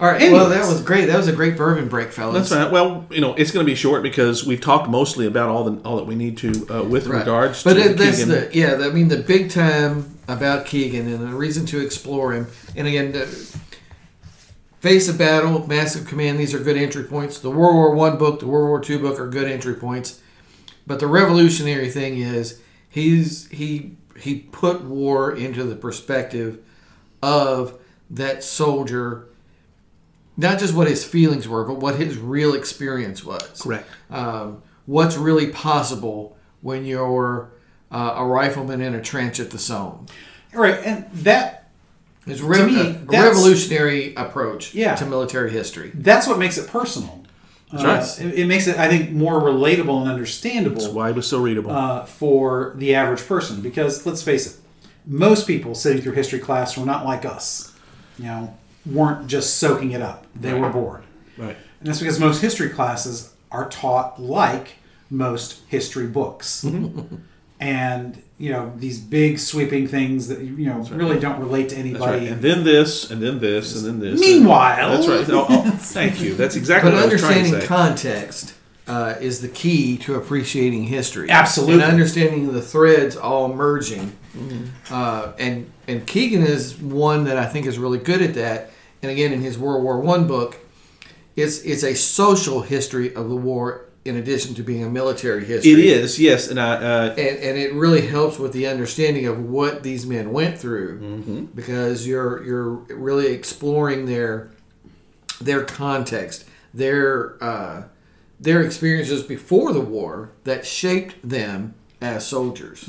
All 0.00 0.08
right. 0.08 0.32
Well, 0.32 0.48
that 0.48 0.66
was 0.66 0.80
great. 0.80 1.06
That 1.06 1.16
was 1.16 1.28
a 1.28 1.32
great 1.32 1.56
bourbon 1.56 1.88
break, 1.88 2.10
fellas. 2.12 2.48
That's 2.48 2.64
right. 2.64 2.72
Well, 2.72 3.04
you 3.10 3.20
know, 3.20 3.34
it's 3.34 3.50
going 3.52 3.64
to 3.64 3.70
be 3.70 3.76
short 3.76 4.02
because 4.02 4.44
we've 4.44 4.60
talked 4.60 4.88
mostly 4.88 5.26
about 5.26 5.48
all 5.48 5.64
the 5.64 5.80
all 5.86 5.96
that 5.96 6.06
we 6.06 6.14
need 6.14 6.38
to 6.38 6.66
uh, 6.70 6.82
with 6.82 7.06
Right. 7.06 7.20
regards 7.20 7.62
but 7.62 7.74
to 7.74 7.80
it, 7.90 7.96
that's 7.98 8.24
Keegan. 8.24 8.28
the 8.30 8.50
yeah. 8.52 8.78
I 8.80 8.88
mean, 8.90 9.08
the 9.08 9.18
big 9.18 9.50
time 9.50 10.06
about 10.32 10.66
Keegan 10.66 11.06
and 11.06 11.20
the 11.20 11.34
reason 11.34 11.66
to 11.66 11.80
explore 11.80 12.32
him. 12.32 12.46
And 12.76 12.86
again, 12.86 13.12
the 13.12 13.26
face 14.80 15.08
of 15.08 15.16
battle, 15.16 15.66
mask 15.66 15.98
of 15.98 16.06
command. 16.06 16.38
These 16.38 16.54
are 16.54 16.58
good 16.58 16.76
entry 16.76 17.04
points. 17.04 17.38
The 17.38 17.50
World 17.50 17.74
War 17.74 17.94
One 17.94 18.18
book, 18.18 18.40
the 18.40 18.48
World 18.48 18.68
War 18.68 18.80
Two 18.80 18.98
book 18.98 19.18
are 19.18 19.28
good 19.28 19.48
entry 19.50 19.74
points. 19.74 20.20
But 20.86 20.98
the 20.98 21.06
revolutionary 21.06 21.90
thing 21.90 22.18
is 22.18 22.60
he's 22.88 23.48
he 23.50 23.96
he 24.18 24.40
put 24.40 24.82
war 24.82 25.34
into 25.34 25.64
the 25.64 25.76
perspective 25.76 26.58
of 27.22 27.78
that 28.10 28.42
soldier. 28.42 29.28
Not 30.36 30.58
just 30.58 30.74
what 30.74 30.88
his 30.88 31.04
feelings 31.04 31.46
were, 31.46 31.64
but 31.64 31.78
what 31.78 31.96
his 31.96 32.18
real 32.18 32.54
experience 32.54 33.22
was 33.22 33.60
correct. 33.60 33.88
um, 34.10 34.62
what's 34.86 35.16
really 35.16 35.48
possible 35.48 36.36
when 36.62 36.84
you're 36.84 37.50
uh, 37.92 38.14
a 38.16 38.24
rifleman 38.24 38.80
in 38.80 38.94
a 38.94 39.00
trench 39.02 39.38
at 39.38 39.50
the 39.50 39.58
Somme. 39.58 40.06
Right, 40.52 40.78
and 40.84 41.06
that 41.12 41.70
is 42.26 42.34
It's 42.34 42.40
re- 42.42 42.64
me, 42.66 42.80
a, 42.80 42.84
a 42.90 43.22
revolutionary 43.28 44.14
approach 44.16 44.74
Yeah. 44.74 44.94
to 44.96 45.06
military 45.06 45.50
history. 45.50 45.90
that's 45.94 46.26
what 46.26 46.38
makes 46.38 46.58
it 46.58 46.68
personal. 46.68 47.20
That's 47.72 47.84
Uh, 48.20 48.24
right. 48.24 48.32
it, 48.34 48.38
it 48.40 48.46
makes 48.46 48.66
it, 48.66 48.78
I 48.78 48.88
think, 48.88 49.10
more 49.12 49.40
relatable 49.40 50.00
and 50.02 50.10
understandable. 50.10 50.82
That's 50.82 50.92
why 50.92 51.08
it 51.10 51.16
was 51.16 51.26
so 51.26 51.40
readable. 51.40 51.70
uh, 51.72 52.04
for 52.04 52.74
the 52.76 52.94
average 52.94 53.26
person 53.26 53.60
because 53.60 54.04
let's 54.06 54.22
face 54.22 54.46
it 54.46 54.56
most 55.06 55.46
people 55.46 55.74
sitting 55.74 56.00
through 56.02 56.12
history 56.12 56.38
class 56.38 56.76
were 56.76 56.84
not 56.86 57.04
like 57.04 57.24
us 57.24 57.72
you 58.18 58.24
know 58.26 58.54
weren't 58.86 59.26
just 59.26 59.56
soaking 59.58 59.90
it 59.92 60.00
up 60.02 60.26
they 60.36 60.54
were 60.54 60.68
bored 60.68 61.02
right. 61.36 61.56
and 61.80 61.88
that's 61.88 61.98
because 61.98 62.20
most 62.20 62.40
history 62.40 62.68
classes 62.68 63.32
are 63.50 63.68
taught 63.68 64.20
like 64.22 64.74
most 65.10 65.60
history 65.66 66.06
books 66.06 66.64
and 67.62 68.20
you 68.38 68.50
know 68.50 68.72
these 68.76 68.98
big 68.98 69.38
sweeping 69.38 69.86
things 69.86 70.26
that 70.28 70.40
you 70.40 70.66
know 70.66 70.82
really 70.90 71.20
don't 71.20 71.38
relate 71.38 71.68
to 71.68 71.76
anybody 71.76 72.04
right. 72.04 72.32
And 72.32 72.42
then 72.42 72.64
this, 72.64 73.10
and 73.10 73.22
then 73.22 73.38
this, 73.38 73.76
and 73.76 73.86
then 73.86 74.00
this. 74.00 74.20
Meanwhile- 74.20 74.90
that's 74.90 75.08
right. 75.08 75.26
Oh, 75.30 75.46
oh, 75.48 75.70
thank 75.78 76.20
you. 76.20 76.34
That's 76.34 76.56
exactly 76.56 76.90
But 76.90 76.96
what 76.96 77.02
I 77.04 77.06
was 77.06 77.22
understanding 77.22 77.52
to 77.52 77.60
say. 77.60 77.66
context 77.66 78.54
uh, 78.88 79.14
is 79.20 79.40
the 79.40 79.48
key 79.48 79.96
to 79.98 80.16
appreciating 80.16 80.84
history. 80.84 81.30
Absolutely. 81.30 81.74
And 81.74 81.84
understanding 81.84 82.52
the 82.52 82.60
threads 82.60 83.16
all 83.16 83.48
merging. 83.54 84.16
Mm-hmm. 84.36 84.66
Uh, 84.92 85.32
and, 85.38 85.70
and 85.86 86.04
Keegan 86.04 86.42
is 86.42 86.76
one 86.76 87.24
that 87.24 87.38
I 87.38 87.46
think 87.46 87.66
is 87.66 87.78
really 87.78 87.98
good 87.98 88.22
at 88.22 88.34
that. 88.34 88.70
And 89.02 89.10
again, 89.12 89.32
in 89.32 89.40
his 89.40 89.56
World 89.56 89.84
War 89.84 90.00
One 90.00 90.26
book, 90.26 90.56
it's, 91.36 91.62
it's 91.62 91.84
a 91.84 91.94
social 91.94 92.62
history 92.62 93.14
of 93.14 93.28
the 93.28 93.36
war 93.36 93.86
in 94.04 94.16
addition 94.16 94.54
to 94.54 94.62
being 94.62 94.82
a 94.82 94.88
military 94.90 95.44
history. 95.44 95.72
It 95.72 95.78
is 95.78 96.18
yes, 96.18 96.48
and 96.48 96.58
I. 96.58 96.74
Uh, 96.74 97.08
and, 97.10 97.38
and 97.38 97.58
it 97.58 97.72
really 97.72 98.06
helps 98.06 98.38
with 98.38 98.52
the 98.52 98.66
understanding 98.66 99.26
of 99.26 99.38
what 99.48 99.82
these 99.82 100.04
men 100.06 100.32
went 100.32 100.58
through 100.58 100.98
Mm-hmm. 101.00 101.44
because 101.54 102.06
you're 102.06 102.42
you're 102.44 102.68
really 102.68 103.28
exploring 103.32 104.06
their 104.06 104.50
their 105.40 105.64
context 105.64 106.44
their 106.74 107.42
uh, 107.42 107.84
their 108.40 108.62
experiences 108.62 109.22
before 109.22 109.72
the 109.72 109.80
war 109.80 110.30
that 110.44 110.66
shaped 110.66 111.16
them 111.28 111.74
as 112.00 112.26
soldiers 112.26 112.88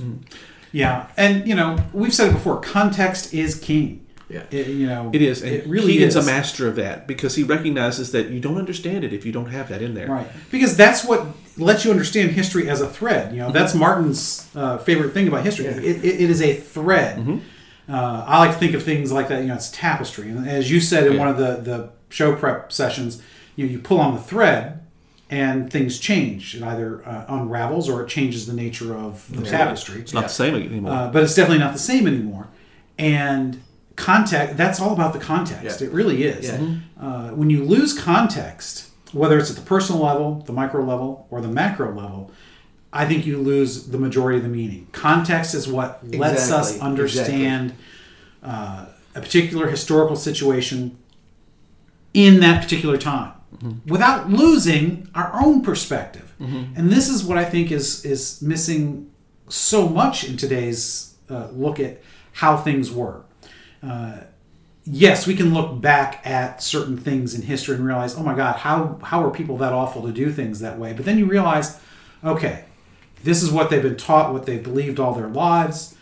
yeah 0.72 1.08
and 1.18 1.48
you 1.48 1.54
know 1.56 1.78
we've 1.94 2.14
said 2.14 2.30
it 2.30 2.34
before 2.34 2.60
context 2.60 3.34
is 3.34 3.60
king 3.60 4.03
Yeah. 4.34 4.44
It- 4.52 4.68
you 4.68 4.88
know 4.88 5.12
it 5.14 5.22
is, 5.22 5.42
and 5.44 5.52
it 5.54 5.68
really 5.68 5.94
Keegan's 5.94 6.16
is 6.16 6.28
a 6.28 6.32
master 6.32 6.68
of 6.68 6.76
that 6.78 7.08
because 7.08 7.36
he 7.36 7.44
recognizes 7.44 8.12
that 8.12 8.30
you 8.30 8.40
don't 8.40 8.58
understand 8.58 9.04
it 9.04 9.14
if 9.14 9.26
you 9.26 9.32
don't 9.32 9.52
have 9.52 9.70
that 9.70 9.82
in 9.82 9.94
there. 9.94 10.08
Right. 10.08 10.28
Because 10.52 10.76
that's 10.76 11.06
what 11.06 11.26
lets 11.58 11.86
you 11.86 11.92
understand 11.92 12.32
history 12.32 12.68
as 12.70 12.82
a 12.82 12.88
thread. 12.90 13.32
You 13.34 13.40
know, 13.42 13.52
that's 13.52 13.74
Martin's 13.76 14.50
uh, 14.56 14.80
favorite 14.80 15.14
thing 15.14 15.28
about 15.28 15.44
history. 15.46 15.66
It, 15.66 16.04
it, 16.04 16.22
it 16.22 16.30
is 16.30 16.42
a 16.42 16.54
thread. 16.56 17.42
Uh, 17.88 18.24
I 18.28 18.40
like 18.40 18.52
to 18.54 18.58
think 18.58 18.74
of 18.74 18.82
things 18.84 19.12
like 19.12 19.28
that. 19.28 19.42
You 19.42 19.50
know, 19.50 19.56
it's 19.56 19.70
tapestry. 19.70 20.30
And 20.30 20.48
as 20.48 20.72
you 20.72 20.80
said 20.80 21.06
in 21.06 21.14
Yeah. 21.14 21.20
one 21.20 21.28
of 21.28 21.38
the, 21.38 21.58
the 21.58 21.90
show 22.10 22.36
prep 22.36 22.72
sessions, 22.72 23.22
you 23.56 23.66
know, 23.66 23.72
you 23.72 23.80
pull 23.80 24.00
on 24.00 24.16
the 24.16 24.22
thread 24.22 24.80
and 25.30 25.72
things 25.72 26.00
change. 26.00 26.56
It 26.56 26.64
either 26.64 27.06
uh, 27.08 27.26
unravels 27.28 27.90
or 27.90 28.02
it 28.02 28.08
changes 28.08 28.46
the 28.48 28.54
nature 28.54 28.96
of 28.96 29.28
the 29.36 29.44
tapestry. 29.46 30.00
It's 30.02 30.14
not 30.14 30.24
the 30.24 30.30
same 30.30 30.56
anymore. 30.56 30.92
Uh, 30.92 31.12
but 31.12 31.22
it's 31.24 31.36
definitely 31.36 31.60
not 31.60 31.74
the 31.74 31.80
same 31.80 32.08
anymore. 32.08 32.48
And 32.98 33.62
context, 33.96 34.58
that's 34.58 34.80
all 34.80 34.94
about 34.94 35.14
the 35.14 35.20
context. 35.20 35.82
Yeah. 35.82 35.88
It 35.88 35.94
really 35.94 36.24
is. 36.24 36.48
Yeah. 36.48 36.76
Uh, 37.00 37.30
when 37.32 37.50
you 37.50 37.64
lose 37.64 37.98
context, 38.00 38.90
whether 39.12 39.38
it's 39.38 39.50
at 39.50 39.56
the 39.56 39.62
personal 39.64 40.02
level, 40.02 40.42
the 40.46 40.54
micro 40.54 40.84
level, 40.84 41.28
or 41.30 41.42
the 41.42 41.48
macro 41.48 41.94
level, 41.94 42.32
I 42.92 43.06
think 43.08 43.26
you 43.26 43.38
lose 43.38 43.88
the 43.88 43.98
majority 43.98 44.38
of 44.38 44.44
the 44.44 44.50
meaning. 44.50 44.88
Context 44.92 45.54
is 45.56 45.68
what 45.68 46.08
lets 46.08 46.52
us 46.52 46.70
Exactly. 46.72 46.88
understand 46.88 47.74
uh, 48.44 48.86
a 49.16 49.22
particular 49.22 49.68
historical 49.70 50.16
situation 50.16 50.98
in 52.14 52.40
that 52.42 52.62
particular 52.64 52.98
time 52.98 53.34
without 53.88 54.30
losing 54.30 55.08
our 55.16 55.32
own 55.44 55.62
perspective. 55.62 56.34
And 56.40 56.92
this 56.92 57.08
is 57.08 57.24
what 57.24 57.38
I 57.38 57.46
think 57.46 57.72
is 57.72 58.04
is 58.04 58.42
missing 58.42 59.10
so 59.48 59.88
much 59.88 60.24
in 60.26 60.36
today's 60.36 61.16
uh, 61.30 61.48
look 61.54 61.80
at 61.80 62.02
how 62.34 62.58
things 62.58 62.92
were. 62.92 63.22
Uh, 63.86 64.18
yes, 64.86 65.28
we 65.28 65.36
can 65.36 65.54
look 65.54 65.82
back 65.82 66.26
at 66.26 66.62
certain 66.64 66.98
things 66.98 67.34
in 67.34 67.42
history 67.42 67.76
and 67.76 67.86
realize, 67.86 68.16
oh 68.16 68.24
my 68.24 68.36
God, 68.36 68.58
how 68.58 69.00
how 69.04 69.24
are 69.24 69.32
people 69.32 69.58
that 69.58 69.74
awful 69.74 70.02
to 70.04 70.12
do 70.12 70.32
things 70.32 70.60
that 70.62 70.80
way? 70.80 70.94
But 70.94 71.06
then 71.06 71.18
you 71.18 71.26
realize, 71.26 71.80
okay, 72.24 72.66
this 73.24 73.44
is 73.44 73.52
what 73.52 73.70
they've 73.70 73.82
been 73.82 73.98
taught, 73.98 74.34
what 74.34 74.46
they've 74.46 74.64
believed 74.64 75.00
all 75.00 75.14
their 75.14 75.28
lives, 75.28 75.96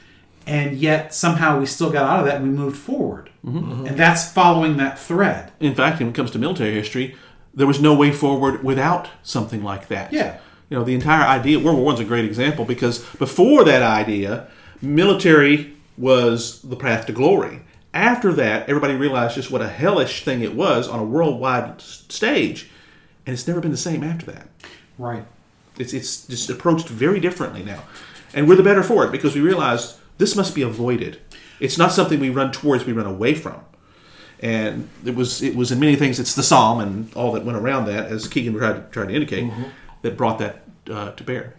and 0.46 0.78
yet 0.78 1.14
somehow 1.14 1.60
we 1.60 1.66
still 1.66 1.92
got 1.92 2.06
out 2.06 2.20
of 2.20 2.26
that 2.26 2.36
and 2.38 2.46
we 2.46 2.50
moved 2.50 2.78
forward. 2.78 3.30
And 3.44 3.98
that's 3.98 4.32
following 4.32 4.78
that 4.78 5.00
thread. 5.00 5.52
In 5.60 5.74
fact, 5.74 6.00
when 6.00 6.10
it 6.10 6.16
comes 6.16 6.30
to 6.32 6.40
military 6.40 6.74
history, 6.74 7.16
there 7.54 7.66
was 7.66 7.82
no 7.82 7.96
way 7.96 8.12
forward 8.12 8.64
without 8.64 9.10
something 9.24 9.64
like 9.64 9.88
that. 9.88 10.14
Yeah. 10.14 10.40
You 10.70 10.78
know, 10.78 10.84
the 10.84 10.94
entire 10.94 11.28
idea, 11.28 11.60
World 11.60 11.78
War 11.78 11.86
One's 11.86 12.00
a 12.00 12.06
great 12.06 12.24
example 12.24 12.66
because 12.66 13.00
before 13.16 13.64
that 13.66 13.82
idea, 13.82 14.48
military 14.82 15.74
was 15.98 16.62
the 16.62 16.76
path 16.76 17.08
to 17.08 17.14
glory. 17.14 17.62
After 17.94 18.32
that, 18.34 18.70
everybody 18.70 18.96
realized 18.96 19.36
just 19.36 19.52
what 19.52 19.62
a 19.62 19.68
hellish 19.68 20.24
thing 20.24 20.42
it 20.42 20.56
was 20.56 20.88
on 20.88 21.00
a 21.00 21.04
worldwide 21.04 21.82
stage, 21.82 22.70
and 23.26 23.34
it's 23.34 23.48
never 23.48 23.60
been 23.60 23.72
the 23.72 23.78
same 23.78 24.04
after 24.04 24.26
that. 24.32 24.48
Right. 24.98 25.26
It's, 25.78 25.94
it's 25.94 26.26
just 26.28 26.50
approached 26.50 26.88
very 26.88 27.20
differently 27.20 27.64
now. 27.64 27.84
And 28.34 28.48
we're 28.48 28.56
the 28.56 28.64
better 28.64 28.84
for 28.84 29.04
it 29.06 29.12
because 29.12 29.36
we 29.36 29.42
realize 29.42 29.98
this 30.20 30.36
must 30.36 30.56
be 30.56 30.62
avoided. 30.62 31.20
It's 31.60 31.78
not 31.78 31.92
something 31.92 32.20
we 32.20 32.30
run 32.30 32.52
towards, 32.52 32.86
we 32.86 32.94
run 32.94 33.06
away 33.06 33.34
from. 33.36 33.60
And 34.40 34.90
it 35.06 35.16
was 35.16 35.44
it 35.44 35.56
was 35.56 35.72
in 35.72 35.80
many 35.80 35.96
things 35.96 36.20
it's 36.20 36.34
the 36.34 36.42
Somme 36.42 36.80
and 36.80 37.14
all 37.14 37.34
that 37.34 37.46
went 37.46 37.58
around 37.60 37.86
that, 37.86 38.08
as 38.12 38.28
Keegan 38.28 38.58
tried 38.58 38.74
to, 38.74 38.82
tried 38.92 39.10
to 39.10 39.14
indicate, 39.14 39.52
that 40.02 40.18
brought 40.18 40.40
that 40.40 40.64
uh, 40.90 41.12
to 41.12 41.24
bear. 41.24 41.54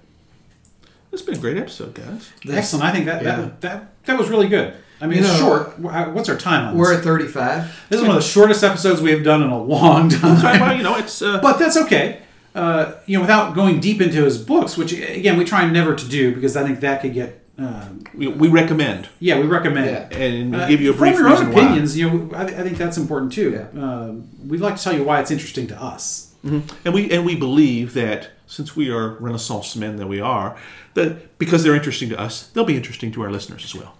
It's 1.13 1.23
been 1.23 1.37
a 1.37 1.39
great 1.39 1.59
episode, 1.59 1.95
guys. 1.95 2.31
Excellent. 2.49 2.85
I 2.85 2.91
think 2.91 3.05
that, 3.07 3.23
Yeah. 3.23 3.37
that 3.37 3.61
that 3.61 4.05
that 4.07 4.19
was 4.19 4.29
really 4.31 4.49
good. 4.49 4.75
I 5.03 5.07
mean, 5.07 5.19
You 5.19 5.25
it's 5.25 5.33
know, 5.41 5.65
short. 5.65 5.79
What's 6.15 6.29
our 6.29 6.37
time 6.37 6.69
on 6.69 6.79
We're 6.79 6.95
at 6.95 7.03
35. 7.03 7.87
This 7.89 8.01
is 8.01 8.07
one 8.07 8.17
of 8.17 8.23
the 8.23 8.29
shortest 8.29 8.63
episodes 8.63 9.01
we 9.03 9.11
have 9.11 9.25
done 9.25 9.43
in 9.43 9.51
a 9.51 9.61
long 9.61 10.09
time. 10.09 10.61
Well, 10.61 10.77
you 10.77 10.85
know, 10.85 10.97
it's 10.97 11.21
uh, 11.21 11.41
but 11.43 11.59
that's 11.59 11.77
okay. 11.77 12.23
Uh, 12.55 12.93
you 13.07 13.17
know, 13.17 13.23
without 13.23 13.55
going 13.55 13.81
deep 13.81 14.01
into 14.01 14.23
his 14.25 14.39
books, 14.39 14.77
which 14.77 14.93
again 14.93 15.37
we 15.37 15.45
try 15.45 15.69
never 15.69 15.95
to 15.97 16.09
do 16.09 16.35
because 16.35 16.57
I 16.57 16.63
think 16.65 16.81
that 16.81 17.03
could 17.03 17.15
get. 17.15 17.41
Um, 17.59 18.03
we, 18.15 18.29
we 18.29 18.49
recommend 18.49 19.09
yeah, 19.21 19.39
we 19.39 19.47
recommend. 19.47 19.87
Yeah. 19.87 20.19
and 20.19 20.57
Uh, 20.57 20.67
give 20.69 20.81
you 20.81 20.91
a 20.91 20.95
brief 20.97 21.17
from 21.17 21.25
your 21.27 21.37
own 21.37 21.53
why. 21.53 21.61
opinions. 21.61 21.99
You 21.99 22.11
know, 22.11 22.37
I, 22.37 22.45
I 22.45 22.63
think 22.63 22.79
that's 22.79 22.97
important 22.97 23.33
too. 23.33 23.51
Yeah. 23.51 23.81
Um 23.83 24.29
we'd 24.49 24.61
like 24.61 24.77
to 24.77 24.83
tell 24.83 24.95
you 24.95 25.05
why 25.05 25.21
it's 25.21 25.31
interesting 25.31 25.67
to 25.67 25.83
us. 25.83 26.33
And 26.45 26.95
we 26.95 27.11
and 27.11 27.27
we 27.27 27.37
believe 27.37 27.93
that 27.95 28.31
since 28.47 28.75
we 28.75 28.91
are 28.91 29.11
Renaissance 29.21 29.77
men 29.77 29.97
that 29.97 30.07
we 30.09 30.21
are, 30.21 30.57
that 30.95 31.39
because 31.39 31.63
they're 31.63 31.75
interesting 31.75 32.09
to 32.11 32.19
us, 32.21 32.47
they'll 32.49 32.65
be 32.65 32.77
interesting 32.77 33.13
to 33.13 33.23
our 33.23 33.31
listeners 33.31 33.65
as 33.65 33.75
well. 33.75 33.95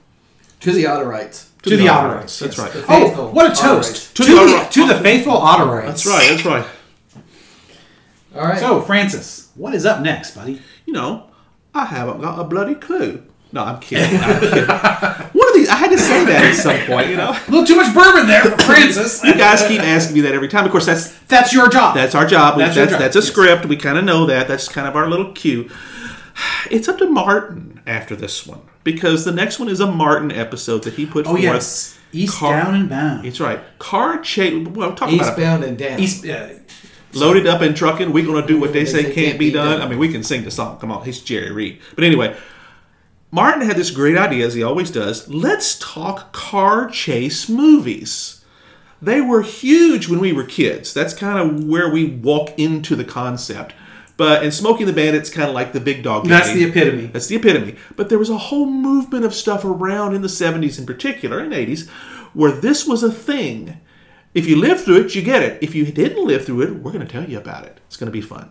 To 0.63 0.73
the 0.73 0.85
Otterites. 0.85 1.49
To, 1.63 1.71
the 1.71 1.77
the 1.77 1.87
Otterites, 1.87 2.25
Otterites. 2.25 2.39
that's 2.41 2.41
yes. 2.41 2.59
right. 2.59 2.73
The 2.73 2.85
Oh, 2.89 3.31
what 3.31 3.53
a 3.53 3.55
toast 3.55 4.17
To 4.17 4.23
to, 4.25 4.29
the 4.29 4.35
the, 4.35 4.57
Otter- 4.57 4.71
to 4.73 4.87
the 4.89 5.01
faithful 5.01 5.35
Otterites. 5.35 5.87
That's 5.87 6.07
right. 6.07 6.29
That's 6.31 6.45
right. 6.45 6.67
All 8.35 8.43
right. 8.43 8.59
So, 8.59 8.81
Francis, 8.81 9.51
what 9.55 9.75
is 9.75 9.85
up 9.87 10.01
next, 10.01 10.35
buddy? 10.35 10.61
You 10.87 10.93
know, 10.95 11.27
I 11.75 11.85
haven't 11.85 12.21
got 12.21 12.39
a 12.41 12.45
bloody 12.45 12.75
clue. 12.75 13.23
No, 13.53 13.63
I'm 13.65 13.79
kidding. 13.81 14.19
I'm 14.23 14.41
kidding. 14.41 14.67
One 14.67 15.49
of 15.49 15.55
these, 15.55 15.69
I 15.69 15.77
had 15.77 15.91
to 15.91 15.99
say 15.99 16.25
that 16.25 16.43
at 16.45 16.55
some 16.55 16.79
point. 16.87 17.11
You 17.11 17.17
know, 17.17 17.31
A 17.33 17.51
little 17.51 17.67
too 17.67 17.77
much 17.77 17.95
bourbon 17.95 18.27
there 18.27 18.43
for 18.45 18.57
Francis. 18.63 19.23
you 19.23 19.35
guys 19.35 19.63
keep 19.69 19.81
asking 19.83 20.15
me 20.15 20.21
that 20.23 20.33
every 20.35 20.49
time. 20.49 20.65
Of 20.65 20.71
course, 20.73 20.87
that's 20.87 21.19
That's 21.25 21.53
your 21.53 21.69
job. 21.69 21.95
That's 21.95 22.15
our 22.15 22.27
job. 22.27 22.57
That's 22.59 22.75
That's 22.75 22.91
your 22.93 22.99
that's, 22.99 23.17
a 23.17 23.19
yes. 23.19 23.29
script. 23.29 23.67
We 23.67 23.77
kind 23.77 23.99
of 23.99 24.05
know 24.05 24.25
that. 24.27 24.49
That's 24.49 24.69
kind 24.69 24.89
of 24.89 24.97
our 24.97 25.09
little 25.09 25.33
cue. 25.33 25.71
It's 26.71 26.89
up 26.89 26.97
to 26.99 27.07
Martin 27.11 27.83
after 27.87 28.17
this 28.17 28.47
one 28.47 28.63
because 28.85 29.25
the 29.25 29.33
next 29.33 29.59
one 29.59 29.69
is 29.69 29.81
a 29.81 29.91
Martin 29.91 30.31
episode 30.33 30.85
that 30.85 30.95
he 30.95 31.07
put 31.07 31.27
oh 31.27 31.31
forth. 31.31 31.43
yes, 31.43 31.99
East 32.13 32.37
Car- 32.37 32.63
Down 32.63 32.75
and 32.75 32.89
Bound. 32.89 33.27
It's 33.27 33.41
right. 33.41 33.61
Car 33.79 34.21
chase. 34.21 34.67
Well, 34.69 34.95
talk 34.95 35.09
about 35.09 35.13
it. 35.13 35.21
Eastbound 35.21 35.65
and 35.65 35.79
down. 35.79 36.01
East. 36.01 36.27
Uh, 36.27 36.49
loaded 37.15 37.47
up 37.47 37.61
and 37.61 37.77
trucking. 37.77 38.13
We're 38.13 38.27
gonna 38.27 38.47
do 38.47 38.59
what 38.59 38.73
they 38.73 38.85
say 38.85 39.03
They 39.03 39.13
can't 39.13 39.39
be 39.39 39.51
done. 39.51 39.81
I 39.81 39.89
mean, 39.89 39.99
we 39.99 40.11
can 40.11 40.23
sing 40.23 40.45
the 40.45 40.51
song. 40.51 40.79
Come 40.79 40.91
on, 40.91 41.05
he's 41.05 41.21
Jerry 41.21 41.53
Reed. 41.53 41.81
But 41.95 42.05
anyway, 42.05 42.37
Martin 43.31 43.63
had 43.63 43.77
this 43.77 43.91
great 43.91 44.17
idea, 44.17 44.47
as 44.47 44.55
he 44.55 44.63
always 44.63 44.91
does. 44.91 45.29
Let's 45.29 45.79
talk 45.79 46.33
car 46.33 46.89
chase 46.89 47.49
movies. 47.49 48.45
They 49.01 49.21
were 49.21 49.43
huge 49.43 50.09
when 50.09 50.21
we 50.21 50.33
were 50.33 50.45
kids. 50.45 50.95
That's 50.95 51.13
kind 51.13 51.39
of 51.39 51.65
where 51.65 51.91
we 51.91 52.05
walk 52.05 52.57
into 52.59 52.95
the 52.95 53.05
concept. 53.05 53.75
But 54.17 54.43
and 54.43 54.53
Smokey 54.53 54.85
and 54.85 54.89
the 54.89 54.93
Bandit's 54.93 55.31
kind 55.31 55.49
of 55.49 55.55
like 55.55 55.73
the 55.73 55.81
big 55.81 56.03
dog. 56.03 56.27
that's 56.27 56.49
gang. 56.49 56.59
the 56.59 56.65
epitome. 56.65 57.07
That's 57.07 57.27
the 57.27 57.37
epitome. 57.37 57.77
But 57.97 58.09
there 58.09 58.19
was 58.19 58.31
a 58.31 58.39
whole 58.39 58.67
movement 58.67 59.25
of 59.25 59.35
stuff 59.35 59.65
around 59.65 60.15
in 60.15 60.23
the 60.23 60.29
70s 60.29 60.79
in 60.79 60.87
particular, 60.87 61.39
and 61.39 61.53
80s, 61.53 61.89
where 62.35 62.53
this 62.53 62.87
was 62.87 63.03
a 63.03 63.11
thing. 63.13 63.81
If 64.35 64.47
you 64.47 64.57
lived 64.57 64.83
through 64.83 65.03
it, 65.03 65.15
you 65.15 65.23
get 65.23 65.43
it. 65.43 65.63
If 65.63 65.75
you 65.75 65.85
didn't 65.87 66.27
live 66.27 66.47
through 66.47 66.63
it, 66.63 66.75
we're 66.77 66.93
going 66.93 67.07
to 67.07 67.13
tell 67.13 67.29
you 67.29 67.39
about 67.39 67.65
it. 67.65 67.81
It's 67.87 67.97
going 67.97 68.11
to 68.11 68.13
be 68.13 68.23
fun. 68.23 68.51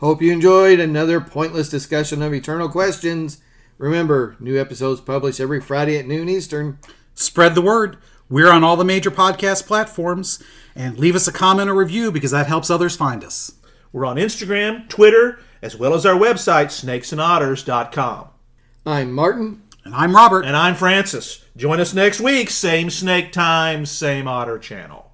Hope 0.00 0.22
you 0.22 0.32
enjoyed 0.32 0.78
another 0.78 1.20
pointless 1.20 1.68
discussion 1.68 2.22
of 2.22 2.32
eternal 2.32 2.68
questions. 2.68 3.38
Remember, 3.78 4.36
new 4.38 4.60
episodes 4.60 5.00
published 5.00 5.40
every 5.40 5.60
Friday 5.60 5.98
at 5.98 6.06
noon 6.06 6.28
Eastern. 6.28 6.78
Spread 7.18 7.56
the 7.56 7.62
word. 7.62 7.96
We're 8.28 8.50
on 8.50 8.62
all 8.62 8.76
the 8.76 8.84
major 8.84 9.10
podcast 9.10 9.66
platforms. 9.66 10.42
And 10.76 10.98
leave 10.98 11.16
us 11.16 11.26
a 11.26 11.32
comment 11.32 11.68
or 11.68 11.74
review 11.74 12.12
because 12.12 12.30
that 12.30 12.46
helps 12.46 12.70
others 12.70 12.94
find 12.94 13.24
us. 13.24 13.52
We're 13.92 14.06
on 14.06 14.16
Instagram, 14.16 14.88
Twitter, 14.88 15.40
as 15.60 15.76
well 15.76 15.94
as 15.94 16.06
our 16.06 16.14
website, 16.14 16.66
snakesandotters.com. 16.66 18.28
I'm 18.86 19.12
Martin. 19.12 19.62
And 19.84 19.94
I'm 19.94 20.14
Robert. 20.14 20.44
And 20.44 20.56
I'm 20.56 20.76
Francis. 20.76 21.44
Join 21.56 21.80
us 21.80 21.92
next 21.92 22.20
week, 22.20 22.50
same 22.50 22.90
snake 22.90 23.32
time, 23.32 23.84
same 23.84 24.28
otter 24.28 24.58
channel. 24.58 25.06